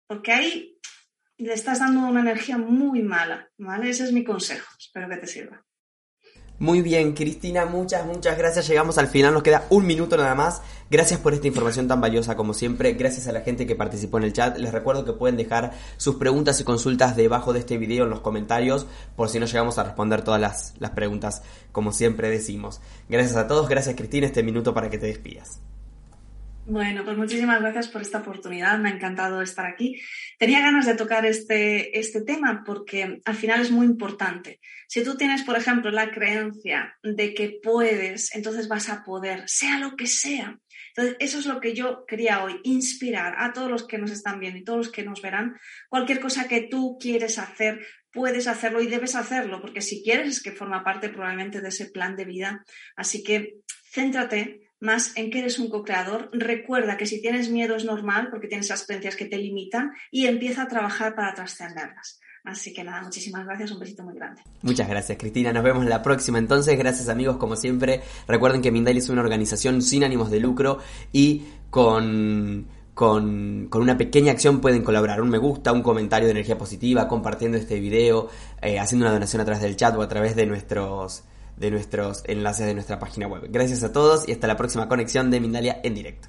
porque 0.07 0.31
ahí 0.31 0.77
le 1.37 1.53
estás 1.53 1.79
dando 1.79 2.01
una 2.01 2.21
energía 2.21 2.57
muy 2.57 3.01
mala, 3.01 3.49
¿vale? 3.57 3.89
Ese 3.89 4.03
es 4.03 4.11
mi 4.11 4.23
consejo, 4.23 4.69
espero 4.77 5.07
que 5.09 5.17
te 5.17 5.27
sirva. 5.27 5.65
Muy 6.61 6.83
bien, 6.83 7.13
Cristina, 7.13 7.65
muchas, 7.65 8.05
muchas 8.05 8.37
gracias. 8.37 8.67
Llegamos 8.67 8.99
al 8.99 9.07
final, 9.07 9.33
nos 9.33 9.41
queda 9.41 9.65
un 9.71 9.87
minuto 9.87 10.15
nada 10.15 10.35
más. 10.35 10.61
Gracias 10.91 11.19
por 11.19 11.33
esta 11.33 11.47
información 11.47 11.87
tan 11.87 11.99
valiosa 11.99 12.35
como 12.35 12.53
siempre. 12.53 12.93
Gracias 12.93 13.27
a 13.27 13.31
la 13.31 13.41
gente 13.41 13.65
que 13.65 13.75
participó 13.75 14.19
en 14.19 14.25
el 14.25 14.33
chat. 14.33 14.59
Les 14.59 14.71
recuerdo 14.71 15.03
que 15.03 15.13
pueden 15.13 15.37
dejar 15.37 15.71
sus 15.97 16.17
preguntas 16.17 16.61
y 16.61 16.63
consultas 16.63 17.15
debajo 17.15 17.51
de 17.51 17.57
este 17.57 17.79
video 17.79 18.03
en 18.03 18.11
los 18.11 18.19
comentarios 18.19 18.85
por 19.15 19.29
si 19.29 19.39
no 19.39 19.47
llegamos 19.47 19.79
a 19.79 19.83
responder 19.85 20.21
todas 20.21 20.39
las, 20.39 20.75
las 20.77 20.91
preguntas 20.91 21.41
como 21.71 21.93
siempre 21.93 22.29
decimos. 22.29 22.79
Gracias 23.09 23.37
a 23.37 23.47
todos, 23.47 23.67
gracias 23.67 23.95
Cristina, 23.95 24.27
este 24.27 24.43
minuto 24.43 24.71
para 24.71 24.91
que 24.91 24.99
te 24.99 25.07
despidas. 25.07 25.61
Bueno, 26.65 27.03
pues 27.03 27.17
muchísimas 27.17 27.59
gracias 27.59 27.87
por 27.87 28.01
esta 28.01 28.19
oportunidad, 28.19 28.77
me 28.79 28.89
ha 28.89 28.93
encantado 28.93 29.41
estar 29.41 29.65
aquí. 29.65 29.99
Tenía 30.37 30.61
ganas 30.61 30.85
de 30.85 30.95
tocar 30.95 31.25
este, 31.25 31.99
este 31.99 32.21
tema 32.21 32.63
porque 32.65 33.19
al 33.25 33.35
final 33.35 33.61
es 33.61 33.71
muy 33.71 33.85
importante. 33.87 34.59
Si 34.87 35.03
tú 35.03 35.17
tienes, 35.17 35.43
por 35.43 35.57
ejemplo, 35.57 35.89
la 35.89 36.11
creencia 36.11 36.97
de 37.01 37.33
que 37.33 37.59
puedes, 37.63 38.33
entonces 38.35 38.67
vas 38.67 38.89
a 38.89 39.03
poder, 39.03 39.43
sea 39.47 39.79
lo 39.79 39.95
que 39.95 40.05
sea. 40.07 40.59
Entonces, 40.95 41.17
eso 41.19 41.39
es 41.39 41.45
lo 41.45 41.59
que 41.59 41.73
yo 41.73 42.05
quería 42.05 42.43
hoy, 42.43 42.59
inspirar 42.63 43.35
a 43.37 43.53
todos 43.53 43.69
los 43.69 43.87
que 43.87 43.97
nos 43.97 44.11
están 44.11 44.39
viendo 44.39 44.59
y 44.59 44.63
todos 44.63 44.77
los 44.77 44.91
que 44.91 45.03
nos 45.03 45.21
verán. 45.21 45.57
Cualquier 45.89 46.19
cosa 46.19 46.47
que 46.47 46.67
tú 46.69 46.97
quieres 46.99 47.39
hacer, 47.39 47.85
puedes 48.11 48.47
hacerlo 48.47 48.81
y 48.81 48.87
debes 48.87 49.15
hacerlo, 49.15 49.61
porque 49.61 49.81
si 49.81 50.03
quieres 50.03 50.27
es 50.27 50.43
que 50.43 50.51
forma 50.51 50.83
parte 50.83 51.09
probablemente 51.09 51.61
de 51.61 51.69
ese 51.69 51.89
plan 51.89 52.15
de 52.15 52.25
vida. 52.25 52.63
Así 52.95 53.23
que 53.23 53.55
céntrate 53.91 54.70
más 54.81 55.15
en 55.15 55.31
que 55.31 55.39
eres 55.39 55.59
un 55.59 55.69
co-creador. 55.69 56.29
Recuerda 56.33 56.97
que 56.97 57.05
si 57.05 57.21
tienes 57.21 57.49
miedo 57.49 57.75
es 57.75 57.85
normal 57.85 58.27
porque 58.29 58.47
tienes 58.47 58.65
esas 58.65 58.85
creencias 58.85 59.15
que 59.15 59.25
te 59.25 59.37
limitan 59.37 59.93
y 60.11 60.25
empieza 60.25 60.63
a 60.63 60.67
trabajar 60.67 61.15
para 61.15 61.33
trascenderlas. 61.33 62.19
Así 62.43 62.73
que 62.73 62.83
nada, 62.83 63.03
muchísimas 63.03 63.45
gracias, 63.45 63.71
un 63.71 63.79
besito 63.79 64.03
muy 64.03 64.15
grande. 64.15 64.41
Muchas 64.63 64.89
gracias, 64.89 65.17
Cristina. 65.19 65.53
Nos 65.53 65.63
vemos 65.63 65.83
en 65.83 65.89
la 65.89 66.01
próxima. 66.01 66.39
Entonces, 66.39 66.75
gracias 66.77 67.07
amigos, 67.07 67.37
como 67.37 67.55
siempre. 67.55 68.01
Recuerden 68.27 68.63
que 68.63 68.71
Mindali 68.71 68.97
es 68.97 69.09
una 69.09 69.21
organización 69.21 69.83
sin 69.83 70.03
ánimos 70.03 70.31
de 70.31 70.39
lucro 70.39 70.79
y 71.13 71.43
con, 71.69 72.65
con, 72.95 73.69
una 73.71 73.97
pequeña 73.97 74.31
acción 74.31 74.59
pueden 74.59 74.81
colaborar. 74.81 75.21
Un 75.21 75.29
me 75.29 75.37
gusta, 75.37 75.71
un 75.71 75.83
comentario 75.83 76.25
de 76.25 76.31
energía 76.31 76.57
positiva, 76.57 77.07
compartiendo 77.07 77.59
este 77.59 77.79
video, 77.79 78.29
eh, 78.59 78.79
haciendo 78.79 79.05
una 79.05 79.13
donación 79.13 79.41
a 79.43 79.45
través 79.45 79.61
del 79.61 79.75
chat 79.75 79.95
o 79.95 80.01
a 80.01 80.07
través 80.07 80.35
de 80.35 80.47
nuestros 80.47 81.23
de 81.61 81.71
nuestros 81.71 82.23
enlaces 82.25 82.65
de 82.65 82.73
nuestra 82.73 82.99
página 82.99 83.27
web. 83.27 83.43
Gracias 83.49 83.83
a 83.83 83.93
todos 83.93 84.27
y 84.27 84.33
hasta 84.33 84.47
la 84.47 84.57
próxima 84.57 84.89
conexión 84.89 85.29
de 85.29 85.39
Mindalia 85.39 85.79
en 85.83 85.93
directo. 85.93 86.27